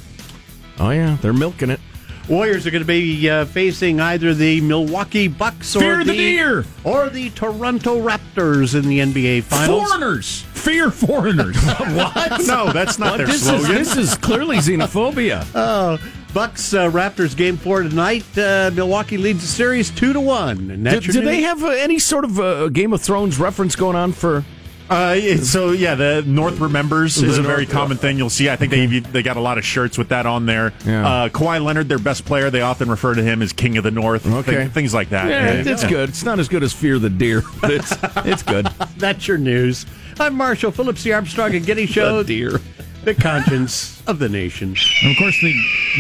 Oh 0.79 0.91
yeah, 0.91 1.17
they're 1.21 1.33
milking 1.33 1.71
it. 1.71 1.81
Warriors 2.29 2.67
are 2.67 2.71
going 2.71 2.83
to 2.83 2.87
be 2.87 3.29
uh, 3.29 3.45
facing 3.47 4.01
either 4.01 4.33
the 4.33 4.61
Milwaukee 4.61 5.27
Bucks 5.27 5.75
or 5.75 5.81
Fear 5.81 6.05
the 6.05 6.13
deer! 6.17 6.65
or 6.85 7.09
the 7.11 7.31
Toronto 7.31 8.01
Raptors 8.01 8.77
in 8.77 8.89
the 8.89 9.01
NBA 9.01 9.43
Finals. 9.43 9.89
Foreigners! 9.89 10.43
Fear 10.55 10.91
foreigners. 10.93 11.57
what? 11.65 12.47
No, 12.47 12.73
that's 12.73 12.99
not 13.01 13.13
What? 13.13 13.17
their 13.19 13.27
this 13.27 13.43
slogan. 13.45 13.73
Is, 13.77 13.95
this 13.95 14.13
is 14.13 14.17
clearly 14.17 14.59
xenophobia. 14.59 15.45
Oh, 15.55 15.99
Bucks 16.33 16.73
uh, 16.73 16.89
Raptors 16.91 17.37
game 17.37 17.57
four 17.59 17.83
tonight. 17.83 18.25
Uh, 18.39 18.71
Milwaukee 18.73 19.19
leads 19.19 19.41
the 19.43 19.47
series 19.49 19.91
two 19.91 20.13
to 20.15 20.21
one. 20.21 20.83
Do, 20.85 21.01
do 21.01 21.21
they 21.23 21.43
have 21.43 21.63
uh, 21.63 21.69
any 21.69 21.99
sort 21.99 22.25
of 22.25 22.39
uh, 22.41 22.69
Game 22.69 22.93
of 22.95 23.03
Thrones 23.03 23.39
reference 23.39 23.77
going 23.77 23.97
on 23.97 24.13
for? 24.13 24.45
Uh, 24.90 25.18
so 25.38 25.71
yeah, 25.71 25.95
the 25.95 26.23
North 26.27 26.59
remembers 26.61 27.14
The 27.16 27.27
is 27.27 27.38
a 27.38 27.42
North- 27.42 27.55
very 27.55 27.66
common 27.66 27.97
thing. 27.97 28.18
You'll 28.18 28.29
see. 28.31 28.51
I 28.51 28.57
think 28.57 28.71
they 28.73 28.87
they 29.01 29.23
got 29.23 29.37
a 29.37 29.40
lot 29.40 29.57
of 29.57 29.64
shirts 29.64 29.97
with 29.97 30.09
that 30.11 30.27
on 30.27 30.45
there. 30.47 30.73
Yeah. 30.85 31.07
Uh, 31.07 31.29
Kawhi 31.31 31.64
Leonard, 31.64 31.88
their 31.88 31.99
best 31.99 32.25
player, 32.25 32.51
they 32.51 32.61
often 32.61 32.90
refer 32.90 33.14
to 33.14 33.23
him 33.23 33.40
as 33.42 33.53
King 33.53 33.79
of 33.79 33.85
the 33.85 33.90
North. 33.90 34.27
Okay. 34.27 34.64
Thi- 34.64 34.71
things 34.71 34.92
like 34.92 35.09
that. 35.11 35.29
Yeah, 35.29 35.73
it's 35.73 35.85
good. 35.87 36.11
It's 36.11 36.25
not 36.25 36.38
as 36.38 36.49
good 36.49 36.62
as 36.62 36.73
Fear 36.73 36.99
the 36.99 37.11
Deer, 37.11 37.42
but 37.61 37.71
it's 37.71 37.95
it's 38.27 38.42
good. 38.42 38.66
That's 38.99 39.27
your 39.27 39.38
news. 39.38 39.87
I'm 40.21 40.35
Marshall 40.35 40.73
Phillips, 40.73 41.03
the 41.03 41.14
Armstrong 41.14 41.55
and 41.55 41.64
Getty 41.64 41.87
Show. 41.87 42.18
the 42.23 42.25
deer. 42.25 42.61
The 43.05 43.14
conscience 43.14 44.01
of 44.07 44.21
the 44.21 44.29
nation. 44.29 44.77
And 45.03 45.11
of 45.11 45.16
course, 45.18 45.40
the 45.40 45.55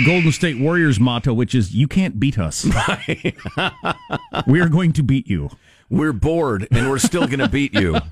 Golden 0.06 0.30
State 0.30 0.60
Warriors 0.60 1.00
motto, 1.00 1.32
which 1.32 1.52
is 1.54 1.74
"You 1.74 1.88
can't 1.88 2.20
beat 2.20 2.38
us. 2.38 2.64
we 4.46 4.60
are 4.60 4.68
going 4.68 4.92
to 4.92 5.02
beat 5.02 5.26
you." 5.28 5.50
We're 5.92 6.12
bored 6.12 6.66
and 6.70 6.88
we're 6.88 6.98
still 6.98 7.26
going 7.26 7.38
to 7.40 7.48
beat 7.48 7.74
you. 7.74 7.98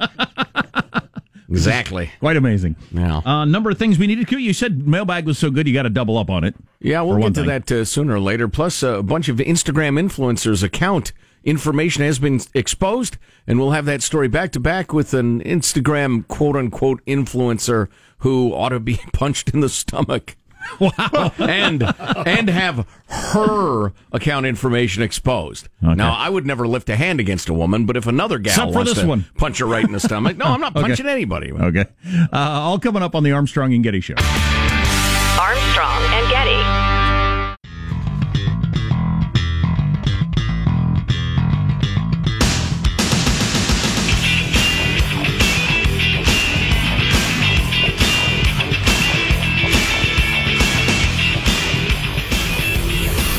Exactly. 1.50 2.10
Quite 2.20 2.36
amazing. 2.36 2.76
Yeah. 2.92 3.22
Uh, 3.24 3.44
number 3.44 3.70
of 3.70 3.78
things 3.78 3.98
we 3.98 4.06
needed. 4.06 4.30
You 4.30 4.52
said 4.52 4.86
mailbag 4.86 5.26
was 5.26 5.36
so 5.36 5.50
good, 5.50 5.66
you 5.66 5.74
got 5.74 5.82
to 5.82 5.90
double 5.90 6.16
up 6.16 6.30
on 6.30 6.44
it. 6.44 6.54
Yeah, 6.78 7.02
we'll 7.02 7.18
get 7.18 7.34
to 7.34 7.40
thing. 7.40 7.48
that 7.48 7.72
uh, 7.72 7.84
sooner 7.84 8.14
or 8.14 8.20
later. 8.20 8.46
Plus, 8.46 8.84
uh, 8.84 8.98
a 8.98 9.02
bunch 9.02 9.28
of 9.28 9.38
Instagram 9.38 9.98
influencers' 9.98 10.62
account 10.62 11.12
information 11.42 12.04
has 12.04 12.20
been 12.20 12.40
exposed, 12.54 13.16
and 13.48 13.58
we'll 13.58 13.72
have 13.72 13.84
that 13.86 14.00
story 14.00 14.28
back 14.28 14.52
to 14.52 14.60
back 14.60 14.92
with 14.92 15.12
an 15.12 15.42
Instagram 15.42 16.26
quote 16.28 16.54
unquote 16.54 17.04
influencer 17.04 17.88
who 18.18 18.54
ought 18.54 18.68
to 18.68 18.78
be 18.78 19.00
punched 19.12 19.50
in 19.52 19.58
the 19.58 19.68
stomach. 19.68 20.36
Wow. 20.80 21.32
and 21.38 21.82
and 22.26 22.48
have 22.48 22.86
her 23.08 23.92
account 24.12 24.46
information 24.46 25.02
exposed. 25.02 25.68
Okay. 25.84 25.94
Now, 25.94 26.14
I 26.14 26.28
would 26.28 26.46
never 26.46 26.66
lift 26.66 26.88
a 26.88 26.96
hand 26.96 27.20
against 27.20 27.48
a 27.48 27.54
woman, 27.54 27.84
but 27.86 27.96
if 27.96 28.06
another 28.06 28.38
gal 28.38 28.52
Except 28.52 28.72
for 28.72 28.76
wants 28.78 28.92
this 28.94 29.02
to 29.02 29.08
one. 29.08 29.26
punch 29.36 29.58
her 29.58 29.66
right 29.66 29.84
in 29.84 29.92
the 29.92 30.00
stomach, 30.00 30.36
no, 30.36 30.46
I'm 30.46 30.60
not 30.60 30.72
Okay. 30.76 30.88
punching 30.88 31.06
anybody. 31.06 31.52
Okay. 31.52 31.84
Uh, 32.06 32.26
all 32.32 32.78
coming 32.78 33.02
up 33.02 33.14
on 33.14 33.22
the 33.24 33.32
Armstrong 33.32 33.74
and 33.74 33.82
Getty 33.84 34.00
Show. 34.00 34.14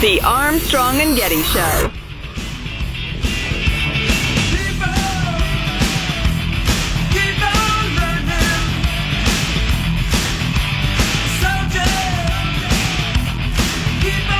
The 0.02 0.20
Armstrong 0.22 1.00
and 1.00 1.16
Getty 1.16 1.44
Show. 1.44 1.92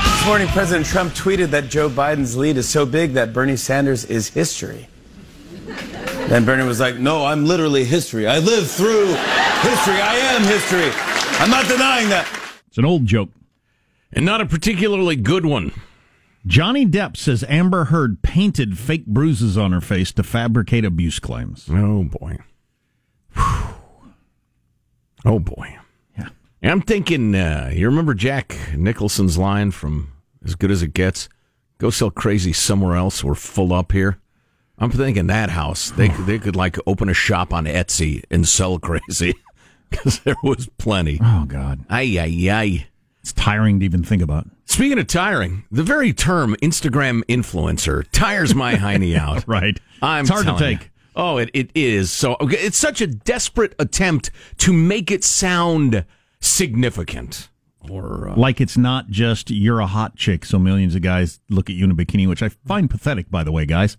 This 0.02 0.26
morning, 0.26 0.48
President 0.48 0.84
Trump 0.84 1.12
tweeted 1.12 1.50
that 1.50 1.68
Joe 1.68 1.88
Biden's 1.88 2.36
lead 2.36 2.56
is 2.56 2.68
so 2.68 2.84
big 2.84 3.12
that 3.12 3.32
Bernie 3.32 3.54
Sanders 3.54 4.04
is 4.06 4.30
history. 4.30 4.88
Then 6.26 6.44
Bernie 6.44 6.66
was 6.66 6.80
like, 6.80 6.98
No, 6.98 7.24
I'm 7.24 7.46
literally 7.46 7.84
history. 7.84 8.26
I 8.26 8.40
live 8.40 8.68
through 8.68 9.06
history. 9.06 9.94
I 9.94 10.16
am 10.34 10.42
history. 10.42 10.90
I'm 11.40 11.50
not 11.50 11.68
denying 11.68 12.08
that. 12.08 12.26
It's 12.66 12.78
an 12.78 12.84
old 12.84 13.06
joke. 13.06 13.28
And 14.12 14.24
not 14.24 14.40
a 14.40 14.46
particularly 14.46 15.16
good 15.16 15.46
one. 15.46 15.72
Johnny 16.46 16.84
Depp 16.84 17.16
says 17.16 17.44
Amber 17.48 17.84
Heard 17.84 18.22
painted 18.22 18.76
fake 18.78 19.06
bruises 19.06 19.56
on 19.56 19.72
her 19.72 19.80
face 19.80 20.12
to 20.12 20.22
fabricate 20.22 20.84
abuse 20.84 21.18
claims. 21.18 21.68
Oh 21.70 22.04
boy. 22.04 22.38
Oh 25.24 25.38
boy. 25.38 25.78
Yeah. 26.18 26.28
I'm 26.62 26.82
thinking, 26.82 27.34
uh, 27.34 27.70
you 27.72 27.86
remember 27.86 28.12
Jack 28.14 28.56
Nicholson's 28.76 29.38
line 29.38 29.70
from 29.70 30.12
As 30.44 30.54
Good 30.56 30.70
as 30.70 30.82
It 30.82 30.94
Gets? 30.94 31.28
Go 31.78 31.90
sell 31.90 32.10
crazy 32.10 32.52
somewhere 32.52 32.96
else. 32.96 33.22
We're 33.22 33.34
full 33.34 33.72
up 33.72 33.92
here. 33.92 34.18
I'm 34.78 34.90
thinking 34.90 35.28
that 35.28 35.50
house. 35.50 35.90
They 35.90 36.08
could, 36.08 36.26
they 36.26 36.38
could 36.40 36.56
like 36.56 36.76
open 36.86 37.08
a 37.08 37.14
shop 37.14 37.52
on 37.52 37.66
Etsy 37.66 38.24
and 38.30 38.48
sell 38.48 38.78
crazy 38.80 39.34
because 39.90 40.18
there 40.20 40.36
was 40.42 40.68
plenty. 40.78 41.20
Oh 41.22 41.44
God, 41.46 41.84
Ay 41.88 42.18
ay 42.18 42.50
ay. 42.50 42.86
It's 43.22 43.32
tiring 43.32 43.78
to 43.80 43.84
even 43.86 44.02
think 44.04 44.20
about. 44.22 44.46
Speaking 44.66 44.98
of 44.98 45.06
tiring, 45.06 45.64
the 45.70 45.82
very 45.82 46.12
term 46.12 46.54
Instagram 46.62 47.22
influencer 47.24 48.04
tires 48.12 48.54
my 48.54 48.74
hiney 48.74 49.16
out. 49.18 49.44
Right. 49.46 49.78
I'm 50.02 50.22
It's 50.22 50.30
hard 50.30 50.44
to 50.46 50.52
telling 50.52 50.70
you. 50.72 50.78
take. 50.78 50.90
Oh, 51.14 51.36
it, 51.38 51.50
it 51.52 51.70
is. 51.74 52.10
So 52.10 52.36
okay, 52.40 52.56
it's 52.56 52.76
such 52.78 53.00
a 53.00 53.06
desperate 53.06 53.74
attempt 53.78 54.30
to 54.58 54.72
make 54.72 55.10
it 55.10 55.22
sound 55.24 56.04
significant. 56.40 57.48
Or 57.90 58.28
uh, 58.30 58.36
Like 58.36 58.60
it's 58.60 58.76
not 58.76 59.08
just 59.08 59.50
you're 59.50 59.80
a 59.80 59.86
hot 59.86 60.16
chick, 60.16 60.44
so 60.44 60.58
millions 60.58 60.94
of 60.94 61.02
guys 61.02 61.40
look 61.50 61.68
at 61.68 61.76
you 61.76 61.84
in 61.84 61.90
a 61.90 61.94
bikini, 61.94 62.28
which 62.28 62.42
I 62.42 62.48
find 62.48 62.88
pathetic, 62.88 63.30
by 63.30 63.42
the 63.44 63.52
way, 63.52 63.66
guys. 63.66 63.96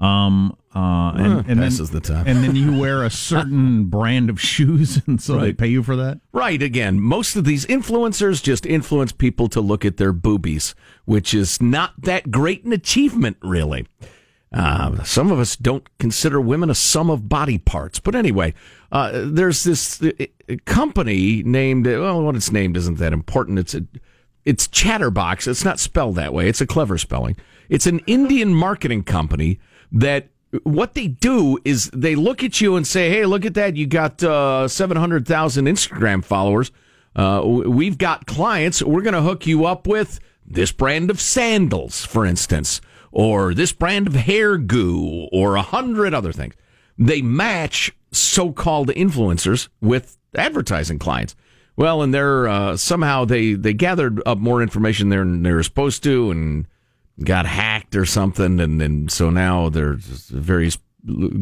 Um, 0.00 0.56
uh, 0.74 1.12
and, 1.16 1.46
and 1.46 1.60
passes 1.60 1.90
then, 1.90 2.00
the 2.00 2.08
time. 2.08 2.26
and 2.26 2.42
then 2.42 2.56
you 2.56 2.78
wear 2.78 3.04
a 3.04 3.10
certain 3.10 3.84
brand 3.90 4.28
of 4.28 4.40
shoes, 4.40 5.00
and 5.06 5.22
so 5.22 5.38
they 5.38 5.52
pay 5.52 5.68
you 5.68 5.82
for 5.82 5.96
that. 5.96 6.20
right 6.32 6.62
again, 6.62 7.00
most 7.00 7.36
of 7.36 7.44
these 7.44 7.64
influencers 7.66 8.42
just 8.42 8.66
influence 8.66 9.12
people 9.12 9.48
to 9.48 9.60
look 9.60 9.84
at 9.84 9.96
their 9.96 10.12
boobies, 10.12 10.74
which 11.04 11.32
is 11.32 11.62
not 11.62 11.92
that 11.98 12.30
great 12.30 12.64
an 12.64 12.72
achievement, 12.72 13.36
really. 13.42 13.86
Uh, 14.52 15.02
some 15.02 15.32
of 15.32 15.40
us 15.40 15.56
don't 15.56 15.86
consider 15.98 16.40
women 16.40 16.70
a 16.70 16.74
sum 16.74 17.10
of 17.10 17.28
body 17.28 17.58
parts. 17.58 17.98
But 17.98 18.14
anyway, 18.14 18.54
uh, 18.92 19.10
there's 19.24 19.64
this 19.64 20.00
uh, 20.00 20.10
uh, 20.48 20.54
company 20.64 21.42
named, 21.42 21.86
well, 21.86 22.22
what 22.22 22.36
it's 22.36 22.52
named 22.52 22.76
isn't 22.76 22.98
that 22.98 23.12
important. 23.12 23.58
It's 23.58 23.74
a, 23.74 23.84
it's 24.44 24.68
Chatterbox. 24.68 25.48
It's 25.48 25.64
not 25.64 25.80
spelled 25.80 26.14
that 26.16 26.32
way. 26.32 26.48
It's 26.48 26.60
a 26.60 26.66
clever 26.66 26.98
spelling. 26.98 27.36
It's 27.68 27.88
an 27.88 27.98
Indian 28.06 28.54
marketing 28.54 29.02
company 29.02 29.58
that 29.90 30.28
what 30.62 30.94
they 30.94 31.08
do 31.08 31.58
is 31.64 31.90
they 31.92 32.14
look 32.14 32.42
at 32.44 32.60
you 32.60 32.76
and 32.76 32.86
say, 32.86 33.10
"Hey, 33.10 33.26
look 33.26 33.44
at 33.44 33.54
that! 33.54 33.76
You 33.76 33.86
got 33.86 34.22
uh, 34.22 34.68
seven 34.68 34.96
hundred 34.96 35.26
thousand 35.26 35.66
Instagram 35.66 36.24
followers. 36.24 36.70
Uh, 37.16 37.42
we've 37.44 37.98
got 37.98 38.26
clients. 38.26 38.82
We're 38.82 39.02
going 39.02 39.14
to 39.14 39.22
hook 39.22 39.46
you 39.46 39.66
up 39.66 39.86
with 39.86 40.20
this 40.46 40.72
brand 40.72 41.10
of 41.10 41.20
sandals, 41.20 42.04
for 42.04 42.26
instance, 42.26 42.80
or 43.12 43.54
this 43.54 43.72
brand 43.72 44.06
of 44.06 44.14
hair 44.14 44.58
goo, 44.58 45.28
or 45.32 45.56
a 45.56 45.62
hundred 45.62 46.14
other 46.14 46.32
things. 46.32 46.54
They 46.98 47.22
match 47.22 47.92
so-called 48.12 48.88
influencers 48.88 49.68
with 49.80 50.16
advertising 50.36 50.98
clients. 50.98 51.34
Well, 51.76 52.02
and 52.02 52.14
they're 52.14 52.46
uh, 52.46 52.76
somehow 52.76 53.24
they 53.24 53.54
they 53.54 53.72
gathered 53.72 54.22
up 54.26 54.38
more 54.38 54.62
information 54.62 55.08
than 55.08 55.42
they 55.42 55.52
were 55.52 55.62
supposed 55.62 56.02
to, 56.04 56.30
and 56.30 56.68
got 57.22 57.46
hacked 57.46 57.94
or 57.94 58.04
something, 58.04 58.60
and 58.60 58.82
and 58.82 59.10
so 59.10 59.30
now 59.30 59.68
there's 59.68 60.28
various 60.28 60.78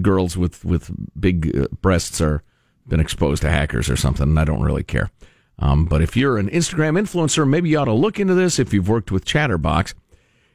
girls 0.00 0.37
with 0.37 0.64
with 0.64 0.90
big 1.18 1.56
uh, 1.56 1.68
breasts 1.80 2.20
are 2.20 2.42
been 2.87 3.00
exposed 3.00 3.42
to 3.42 3.50
hackers 3.50 3.88
or 3.88 3.96
something. 3.96 4.28
And 4.28 4.40
I 4.40 4.44
don't 4.44 4.62
really 4.62 4.82
care. 4.82 5.11
Um, 5.58 5.85
but 5.85 6.02
if 6.02 6.16
you're 6.16 6.38
an 6.38 6.50
Instagram 6.50 6.98
influencer, 6.98 7.48
maybe 7.48 7.68
you 7.68 7.78
ought 7.78 7.85
to 7.85 7.92
look 7.92 8.18
into 8.18 8.35
this 8.35 8.58
if 8.58 8.72
you've 8.72 8.88
worked 8.88 9.12
with 9.12 9.24
Chatterbox. 9.24 9.94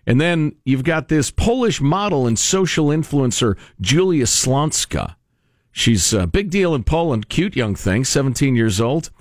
And 0.06 0.22
then 0.22 0.56
you've 0.66 0.84
got 0.84 1.10
this 1.10 1.32
Polish 1.32 1.82
model 1.82 2.28
and 2.28 2.40
social 2.40 2.88
influencer, 2.88 3.58
Julia 3.82 4.26
Slonska. 4.26 5.16
She's 5.72 6.14
a 6.14 6.26
big 6.26 6.50
deal 6.50 6.74
in 6.74 6.84
Poland, 6.84 7.30
cute 7.30 7.56
young 7.56 7.76
thing, 7.76 8.06
17 8.06 8.56
years 8.56 8.82
old. 8.82 9.12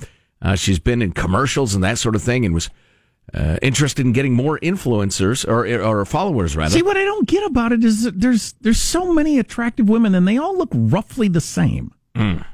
Uh, 0.40 0.54
she's 0.54 0.78
been 0.78 1.02
in 1.02 1.12
commercials 1.12 1.74
and 1.74 1.82
that 1.84 1.98
sort 1.98 2.14
of 2.14 2.22
thing, 2.22 2.44
and 2.44 2.54
was 2.54 2.70
uh, 3.34 3.58
interested 3.62 4.06
in 4.06 4.12
getting 4.12 4.32
more 4.32 4.58
influencers 4.60 5.46
or 5.46 5.66
or 5.82 6.04
followers 6.04 6.56
rather. 6.56 6.70
See, 6.70 6.82
what 6.82 6.96
I 6.96 7.04
don't 7.04 7.26
get 7.26 7.44
about 7.44 7.72
it 7.72 7.84
is 7.84 8.02
that 8.04 8.20
there's 8.20 8.52
there's 8.60 8.80
so 8.80 9.12
many 9.12 9.38
attractive 9.38 9.88
women, 9.88 10.14
and 10.14 10.26
they 10.26 10.38
all 10.38 10.56
look 10.56 10.70
roughly 10.72 11.28
the 11.28 11.40
same. 11.40 11.92
Mm. 12.14 12.44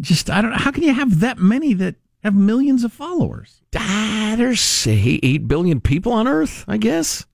Just 0.00 0.30
I 0.30 0.42
don't. 0.42 0.50
know 0.50 0.58
How 0.58 0.70
can 0.70 0.82
you 0.82 0.94
have 0.94 1.20
that 1.20 1.38
many 1.38 1.72
that 1.74 1.96
have 2.22 2.34
millions 2.34 2.84
of 2.84 2.92
followers? 2.92 3.62
Ah, 3.76 4.34
there's 4.36 4.86
eight, 4.86 5.20
eight 5.22 5.48
billion 5.48 5.80
people 5.80 6.12
on 6.12 6.26
Earth, 6.26 6.64
I 6.66 6.76
guess. 6.76 7.24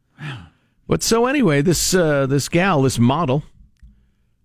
But 0.87 1.03
so 1.03 1.27
anyway, 1.27 1.63
this 1.63 1.95
uh, 1.95 2.27
this 2.27 2.49
gal, 2.49 2.83
this 2.83 2.99
model, 2.99 3.45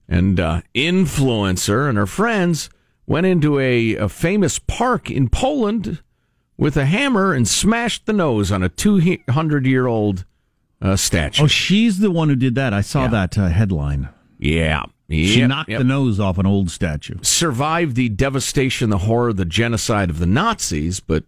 and 0.08 0.40
uh, 0.40 0.62
influencer, 0.74 1.90
and 1.90 1.98
her 1.98 2.08
friends 2.08 2.70
went 3.06 3.26
into 3.26 3.60
a, 3.60 3.96
a 3.96 4.08
famous 4.08 4.60
park 4.60 5.10
in 5.10 5.30
Poland 5.30 6.02
with 6.60 6.78
a 6.78 6.86
hammer 6.86 7.34
and 7.34 7.48
smashed 7.48 8.06
the 8.06 8.14
nose 8.14 8.52
on 8.52 8.62
a 8.64 8.70
two 8.70 9.18
hundred 9.30 9.66
year 9.66 9.88
old 9.88 10.26
uh, 10.82 10.96
statue. 10.96 11.44
Oh, 11.44 11.48
she's 11.48 12.00
the 12.00 12.12
one 12.12 12.30
who 12.30 12.36
did 12.36 12.56
that. 12.56 12.74
I 12.74 12.82
saw 12.82 13.04
Yeah. 13.04 13.08
that 13.10 13.38
uh, 13.38 13.48
headline. 13.50 14.10
Yeah, 14.38 14.84
She 15.10 15.46
knocked 15.46 15.70
yep. 15.70 15.80
the 15.80 15.84
nose 15.84 16.20
off 16.20 16.38
an 16.38 16.46
old 16.46 16.70
statue. 16.72 17.16
survived 17.22 17.96
the 17.98 18.08
devastation, 18.10 18.90
the 18.90 19.00
horror, 19.00 19.34
the 19.34 19.44
genocide 19.44 20.10
of 20.10 20.20
the 20.20 20.26
Nazis, 20.26 21.00
but 21.02 21.26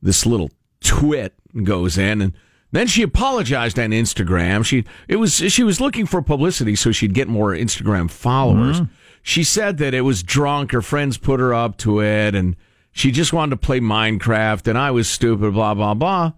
this 0.00 0.24
little 0.26 0.50
twit 0.80 1.34
goes 1.64 1.98
in 1.98 2.20
and 2.20 2.32
then 2.72 2.86
she 2.86 3.02
apologized 3.02 3.78
on 3.78 3.90
Instagram. 3.90 4.64
She 4.64 4.84
it 5.08 5.16
was 5.16 5.34
she 5.34 5.62
was 5.64 5.80
looking 5.80 6.06
for 6.06 6.20
publicity 6.22 6.76
so 6.76 6.92
she'd 6.92 7.14
get 7.14 7.26
more 7.28 7.50
Instagram 7.52 8.10
followers. 8.10 8.80
She 9.22 9.42
said 9.42 9.78
that 9.78 9.94
it 9.94 10.02
was 10.02 10.22
drunk, 10.22 10.70
her 10.72 10.82
friends 10.82 11.16
put 11.18 11.40
her 11.40 11.52
up 11.54 11.76
to 11.78 12.00
it 12.02 12.34
and 12.34 12.54
she 12.96 13.10
just 13.10 13.34
wanted 13.34 13.50
to 13.50 13.58
play 13.58 13.78
Minecraft 13.78 14.66
and 14.66 14.78
I 14.78 14.90
was 14.90 15.06
stupid 15.06 15.52
blah 15.52 15.74
blah 15.74 15.92
blah. 15.92 16.32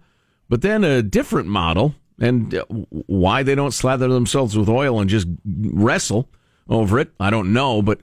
But 0.49 0.61
then 0.61 0.83
a 0.83 1.01
different 1.01 1.47
model 1.47 1.95
and 2.19 2.53
uh, 2.53 2.65
why 2.67 3.43
they 3.43 3.55
don't 3.55 3.71
slather 3.71 4.09
themselves 4.09 4.57
with 4.57 4.67
oil 4.67 4.99
and 4.99 5.09
just 5.09 5.25
wrestle 5.45 6.29
over 6.67 6.99
it, 6.99 7.11
I 7.17 7.29
don't 7.29 7.53
know, 7.53 7.81
but 7.81 8.01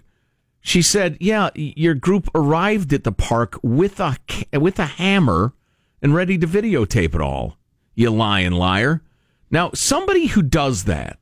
she 0.63 0.81
said, 0.81 1.19
"Yeah, 1.21 1.51
your 1.55 1.93
group 1.95 2.31
arrived 2.35 2.95
at 2.95 3.05
the 3.05 3.13
park 3.13 3.59
with 3.63 4.01
a 4.01 4.17
with 4.55 4.79
a 4.79 4.87
hammer 4.87 5.53
and 6.01 6.15
ready 6.15 6.39
to 6.39 6.47
videotape 6.47 7.15
it 7.15 7.21
all. 7.21 7.59
You 7.95 8.11
lying 8.11 8.53
liar." 8.53 9.03
Now, 9.51 9.71
somebody 9.75 10.29
who 10.29 10.41
does 10.41 10.85
that. 10.85 11.19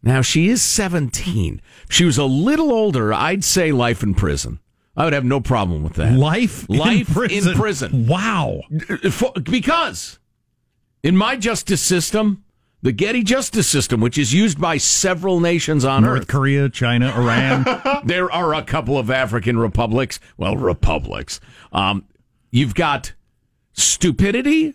Now, 0.00 0.22
she 0.22 0.48
is 0.48 0.62
17. 0.62 1.60
If 1.88 1.92
she 1.92 2.04
was 2.04 2.18
a 2.18 2.24
little 2.24 2.72
older, 2.72 3.12
I'd 3.12 3.42
say 3.42 3.72
life 3.72 4.04
in 4.04 4.14
prison. 4.14 4.60
I 4.98 5.04
would 5.04 5.12
have 5.12 5.24
no 5.24 5.40
problem 5.40 5.84
with 5.84 5.94
that. 5.94 6.12
Life, 6.12 6.68
Life 6.68 7.08
in 7.08 7.14
prison. 7.14 7.52
in 7.52 7.58
prison. 7.58 8.06
Wow. 8.08 8.62
For- 9.12 9.32
because 9.40 10.18
in 11.04 11.16
my 11.16 11.36
justice 11.36 11.80
system, 11.80 12.42
the 12.82 12.90
Getty 12.90 13.22
justice 13.22 13.68
system, 13.68 14.00
which 14.00 14.18
is 14.18 14.34
used 14.34 14.60
by 14.60 14.76
several 14.76 15.38
nations 15.38 15.84
on 15.84 16.02
North 16.02 16.22
earth, 16.22 16.28
Korea, 16.28 16.68
China, 16.68 17.12
Iran. 17.16 17.64
there 18.04 18.30
are 18.30 18.54
a 18.54 18.62
couple 18.62 18.98
of 18.98 19.08
African 19.08 19.56
republics. 19.56 20.18
Well, 20.36 20.56
republics. 20.56 21.38
Um, 21.72 22.04
you've 22.50 22.74
got 22.74 23.12
stupidity 23.74 24.74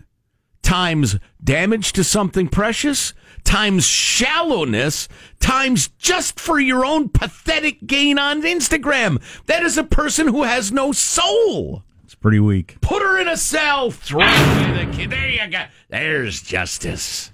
times 0.64 1.18
damage 1.44 1.94
to 1.94 2.04
something 2.04 2.48
precious 2.48 3.14
times 3.44 3.86
shallowness 3.86 5.08
times 5.40 5.90
just 6.00 6.40
for 6.40 6.60
your 6.60 6.86
own 6.86 7.10
pathetic 7.10 7.86
gain 7.86 8.18
on 8.18 8.42
Instagram. 8.42 9.22
That 9.48 9.64
is 9.64 9.78
a 9.78 9.84
person 9.84 10.28
who 10.28 10.44
has 10.44 10.72
no 10.72 10.92
soul. 10.92 11.84
it's 12.04 12.16
pretty 12.16 12.40
weak. 12.40 12.80
Put 12.82 13.02
her 13.02 13.20
in 13.20 13.28
a 13.28 13.38
cell. 13.38 13.92
Throw 13.92 14.22
away 14.22 14.86
the 14.86 14.92
kid. 14.92 15.12
There 15.12 15.30
you 15.30 15.48
go. 15.52 15.66
There's 15.90 16.42
justice. 16.42 17.32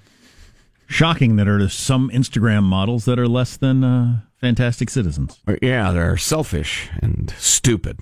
Shocking 0.88 1.36
that 1.36 1.46
there 1.46 1.60
are 1.60 1.70
some 1.70 2.10
Instagram 2.10 2.64
models 2.64 3.06
that 3.06 3.20
are 3.20 3.28
less 3.28 3.56
than 3.56 3.84
uh, 3.84 4.22
fantastic 4.42 4.90
citizens. 4.90 5.40
Yeah, 5.62 5.92
they're 5.92 6.18
selfish 6.18 6.90
and 7.00 7.30
stupid. 7.38 8.00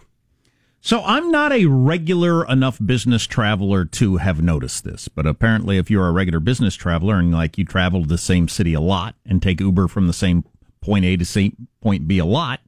So 0.88 1.04
I'm 1.04 1.32
not 1.32 1.52
a 1.52 1.65
regular 1.65 2.47
enough 2.47 2.80
business 2.80 3.26
traveler 3.26 3.84
to 3.84 4.15
have 4.15 4.41
noticed 4.41 4.86
this, 4.86 5.10
but 5.10 5.28
apparently, 5.28 5.78
if 5.78 5.91
you're 5.91 6.08
a 6.08 6.13
regular 6.13 6.39
business 6.39 6.76
traveler 6.76 7.19
and 7.19 7.30
like 7.30 7.58
you 7.58 7.65
travel 7.65 8.04
to 8.04 8.08
the 8.08 8.17
same 8.17 8.47
city 8.47 8.73
a 8.73 8.80
lot 8.80 9.15
and 9.26 9.41
take 9.41 9.60
Uber 9.60 9.89
from 9.89 10.08
the 10.08 10.13
same 10.13 10.45
point 10.80 11.04
A 11.04 11.17
to 11.17 11.52
point 11.82 12.08
B 12.08 12.19
a 12.19 12.26
lot, 12.26 12.62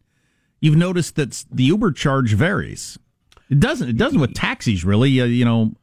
you've 0.59 0.75
noticed 0.75 1.15
that 1.15 1.45
the 1.49 1.63
Uber 1.63 1.93
charge 1.93 2.33
varies. 2.33 2.99
It 3.49 3.61
doesn't. 3.61 3.87
It 3.87 3.95
doesn't 3.95 4.19
with 4.19 4.33
taxis, 4.33 4.83
really. 4.83 5.21
Uh, 5.21 5.23
you 5.23 5.45
know, 5.45 5.75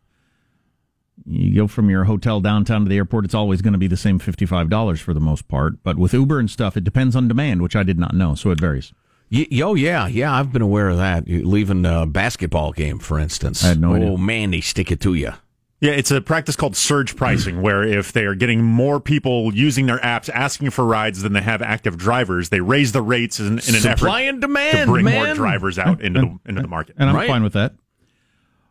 you 1.25 1.57
go 1.57 1.66
from 1.66 1.88
your 1.88 2.05
hotel 2.05 2.42
downtown 2.42 2.83
to 2.83 2.90
the 2.90 2.99
airport, 2.99 3.25
it's 3.25 3.35
always 3.35 3.62
going 3.62 3.72
to 3.72 3.79
be 3.79 3.88
the 3.88 3.96
same 3.96 4.18
fifty-five 4.18 4.68
dollars 4.68 5.01
for 5.01 5.14
the 5.14 5.20
most 5.20 5.49
part. 5.49 5.83
But 5.83 5.96
with 5.96 6.12
Uber 6.12 6.38
and 6.38 6.51
stuff, 6.51 6.77
it 6.77 6.85
depends 6.85 7.16
on 7.16 7.29
demand, 7.29 7.62
which 7.62 7.77
I 7.77 7.83
did 7.83 7.99
not 7.99 8.14
know, 8.14 8.35
so 8.35 8.51
it 8.51 8.61
varies. 8.61 8.92
Y- 9.31 9.49
oh 9.62 9.75
yeah, 9.75 10.07
yeah, 10.07 10.33
I've 10.33 10.53
been 10.53 10.62
aware 10.62 10.89
of 10.89 10.99
that. 10.99 11.27
You- 11.27 11.47
Leaving 11.47 11.85
a 11.85 12.07
basketball 12.07 12.73
game, 12.73 12.99
for 12.99 13.19
instance. 13.19 13.65
I 13.65 13.69
had 13.69 13.81
no 13.81 13.93
oh 13.93 13.97
idea. 13.97 14.19
man, 14.19 14.51
they 14.53 14.61
stick 14.61 14.91
it 14.93 15.01
to 15.01 15.15
you. 15.15 15.33
Yeah, 15.81 15.93
it's 15.93 16.11
a 16.11 16.23
practice 16.23 16.57
called 16.57 16.75
surge 16.75 17.17
pricing, 17.17 17.61
where 17.61 17.83
if 17.83 18.11
they 18.12 18.25
are 18.25 18.35
getting 18.35 18.62
more 18.65 18.99
people 18.99 19.53
using 19.55 19.85
their 19.85 19.99
apps 19.99 20.31
asking 20.31 20.71
for 20.71 20.87
rides 20.87 21.21
than 21.21 21.35
they 21.35 21.43
have 21.43 21.61
active 21.61 21.99
drivers, 21.99 22.49
they 22.49 22.61
raise 22.61 22.93
the 22.93 23.03
rates 23.03 23.39
in, 23.39 23.47
in 23.47 23.53
an 23.53 23.61
Supply 23.81 24.23
effort 24.23 24.29
and 24.31 24.41
demand, 24.41 24.79
to 24.79 24.87
bring 24.87 25.05
man. 25.05 25.27
more 25.27 25.35
drivers 25.35 25.79
out 25.79 26.01
into 26.01 26.21
the 26.21 26.39
into 26.49 26.62
the 26.62 26.69
market. 26.69 26.95
And 26.99 27.11
I'm 27.11 27.17
Right. 27.17 27.29
fine 27.29 27.43
with 27.43 27.53
that. 27.53 27.75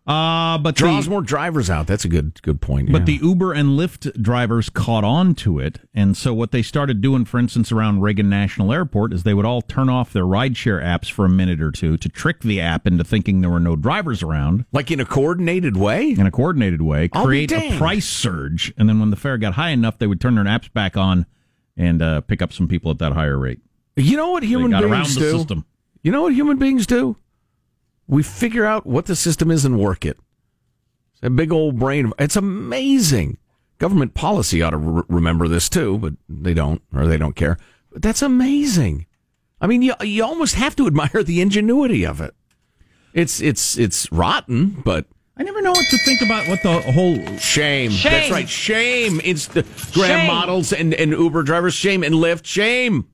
Uh, 0.07 0.59
but 0.59 0.75
Draws 0.75 1.05
the, 1.05 1.09
more 1.09 1.21
drivers 1.23 1.67
out. 1.67 1.87
That's 1.87 2.05
a 2.05 2.07
good 2.07 2.39
good 2.43 2.61
point. 2.61 2.91
But 2.91 2.99
yeah. 2.99 3.17
the 3.17 3.25
Uber 3.25 3.53
and 3.53 3.69
Lyft 3.69 4.21
drivers 4.21 4.69
caught 4.69 5.03
on 5.03 5.33
to 5.35 5.57
it. 5.57 5.79
And 5.95 6.15
so 6.15 6.31
what 6.31 6.51
they 6.51 6.61
started 6.61 7.01
doing, 7.01 7.25
for 7.25 7.39
instance, 7.39 7.71
around 7.71 8.01
Reagan 8.01 8.29
National 8.29 8.71
Airport 8.71 9.13
is 9.13 9.23
they 9.23 9.33
would 9.33 9.45
all 9.45 9.63
turn 9.63 9.89
off 9.89 10.13
their 10.13 10.25
rideshare 10.25 10.83
apps 10.83 11.09
for 11.09 11.25
a 11.25 11.29
minute 11.29 11.59
or 11.59 11.71
two 11.71 11.97
to 11.97 12.07
trick 12.07 12.41
the 12.41 12.61
app 12.61 12.85
into 12.85 13.03
thinking 13.03 13.41
there 13.41 13.49
were 13.49 13.59
no 13.59 13.75
drivers 13.75 14.21
around 14.21 14.65
like 14.71 14.91
in 14.91 14.99
a 14.99 15.05
coordinated 15.05 15.75
way. 15.75 16.11
in 16.11 16.27
a 16.27 16.31
coordinated 16.31 16.83
way, 16.83 17.07
create 17.07 17.51
a 17.51 17.75
price 17.77 18.07
surge. 18.07 18.71
And 18.77 18.87
then 18.87 18.99
when 18.99 19.09
the 19.09 19.15
fare 19.15 19.39
got 19.39 19.53
high 19.53 19.71
enough, 19.71 19.97
they 19.97 20.05
would 20.05 20.21
turn 20.21 20.35
their 20.35 20.43
apps 20.43 20.71
back 20.71 20.95
on 20.95 21.25
and 21.75 22.03
uh, 22.03 22.21
pick 22.21 22.43
up 22.43 22.53
some 22.53 22.67
people 22.67 22.91
at 22.91 22.99
that 22.99 23.13
higher 23.13 23.39
rate. 23.39 23.59
You 23.95 24.17
know 24.17 24.29
what 24.29 24.43
human 24.43 24.69
beings 24.71 25.15
do? 25.15 25.31
system. 25.31 25.65
You 26.03 26.11
know 26.11 26.21
what 26.21 26.35
human 26.35 26.57
beings 26.57 26.85
do? 26.85 27.17
We 28.07 28.23
figure 28.23 28.65
out 28.65 28.85
what 28.85 29.05
the 29.05 29.15
system 29.15 29.49
is 29.51 29.65
and 29.65 29.79
work 29.79 30.05
it. 30.05 30.17
It's 31.13 31.23
a 31.23 31.29
big 31.29 31.51
old 31.51 31.79
brain. 31.79 32.11
It's 32.19 32.35
amazing. 32.35 33.37
Government 33.77 34.13
policy 34.13 34.61
ought 34.61 34.71
to 34.71 34.77
re- 34.77 35.03
remember 35.09 35.47
this 35.47 35.69
too, 35.69 35.97
but 35.97 36.13
they 36.29 36.53
don't, 36.53 36.81
or 36.93 37.07
they 37.07 37.17
don't 37.17 37.35
care. 37.35 37.57
But 37.91 38.01
that's 38.01 38.21
amazing. 38.21 39.05
I 39.59 39.67
mean, 39.67 39.81
you 39.81 39.93
you 40.01 40.23
almost 40.23 40.55
have 40.55 40.75
to 40.75 40.87
admire 40.87 41.23
the 41.23 41.41
ingenuity 41.41 42.05
of 42.05 42.21
it. 42.21 42.35
It's 43.13 43.41
it's 43.41 43.77
it's 43.77 44.11
rotten, 44.11 44.81
but 44.83 45.07
I 45.37 45.43
never 45.43 45.61
know 45.61 45.71
what 45.71 45.85
to 45.89 45.97
think 45.99 46.21
about 46.21 46.47
what 46.47 46.61
the 46.63 46.79
whole 46.91 47.37
shame. 47.37 47.91
That's 48.03 48.31
right. 48.31 48.47
Shame. 48.47 49.19
Instagram 49.19 49.77
Shame. 49.77 49.93
Grand 49.93 50.27
models 50.27 50.71
and, 50.71 50.93
and 50.93 51.11
Uber 51.11 51.43
drivers. 51.43 51.73
Shame 51.73 52.03
and 52.03 52.15
Lyft. 52.15 52.45
Shame. 52.45 53.09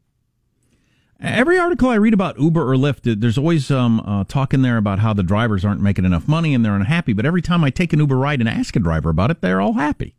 Every 1.21 1.59
article 1.59 1.89
I 1.89 1.95
read 1.95 2.15
about 2.15 2.39
Uber 2.39 2.71
or 2.71 2.75
Lyft, 2.75 3.19
there's 3.21 3.37
always 3.37 3.69
um, 3.69 3.99
uh, 3.99 4.23
talk 4.23 4.55
in 4.55 4.63
there 4.63 4.77
about 4.77 4.99
how 4.99 5.13
the 5.13 5.21
drivers 5.21 5.63
aren't 5.63 5.81
making 5.81 6.03
enough 6.05 6.27
money 6.27 6.55
and 6.55 6.65
they're 6.65 6.75
unhappy. 6.75 7.13
But 7.13 7.27
every 7.27 7.43
time 7.43 7.63
I 7.63 7.69
take 7.69 7.93
an 7.93 7.99
Uber 7.99 8.17
ride 8.17 8.39
and 8.39 8.49
ask 8.49 8.75
a 8.75 8.79
driver 8.79 9.11
about 9.11 9.29
it, 9.29 9.41
they're 9.41 9.61
all 9.61 9.73
happy. 9.73 10.15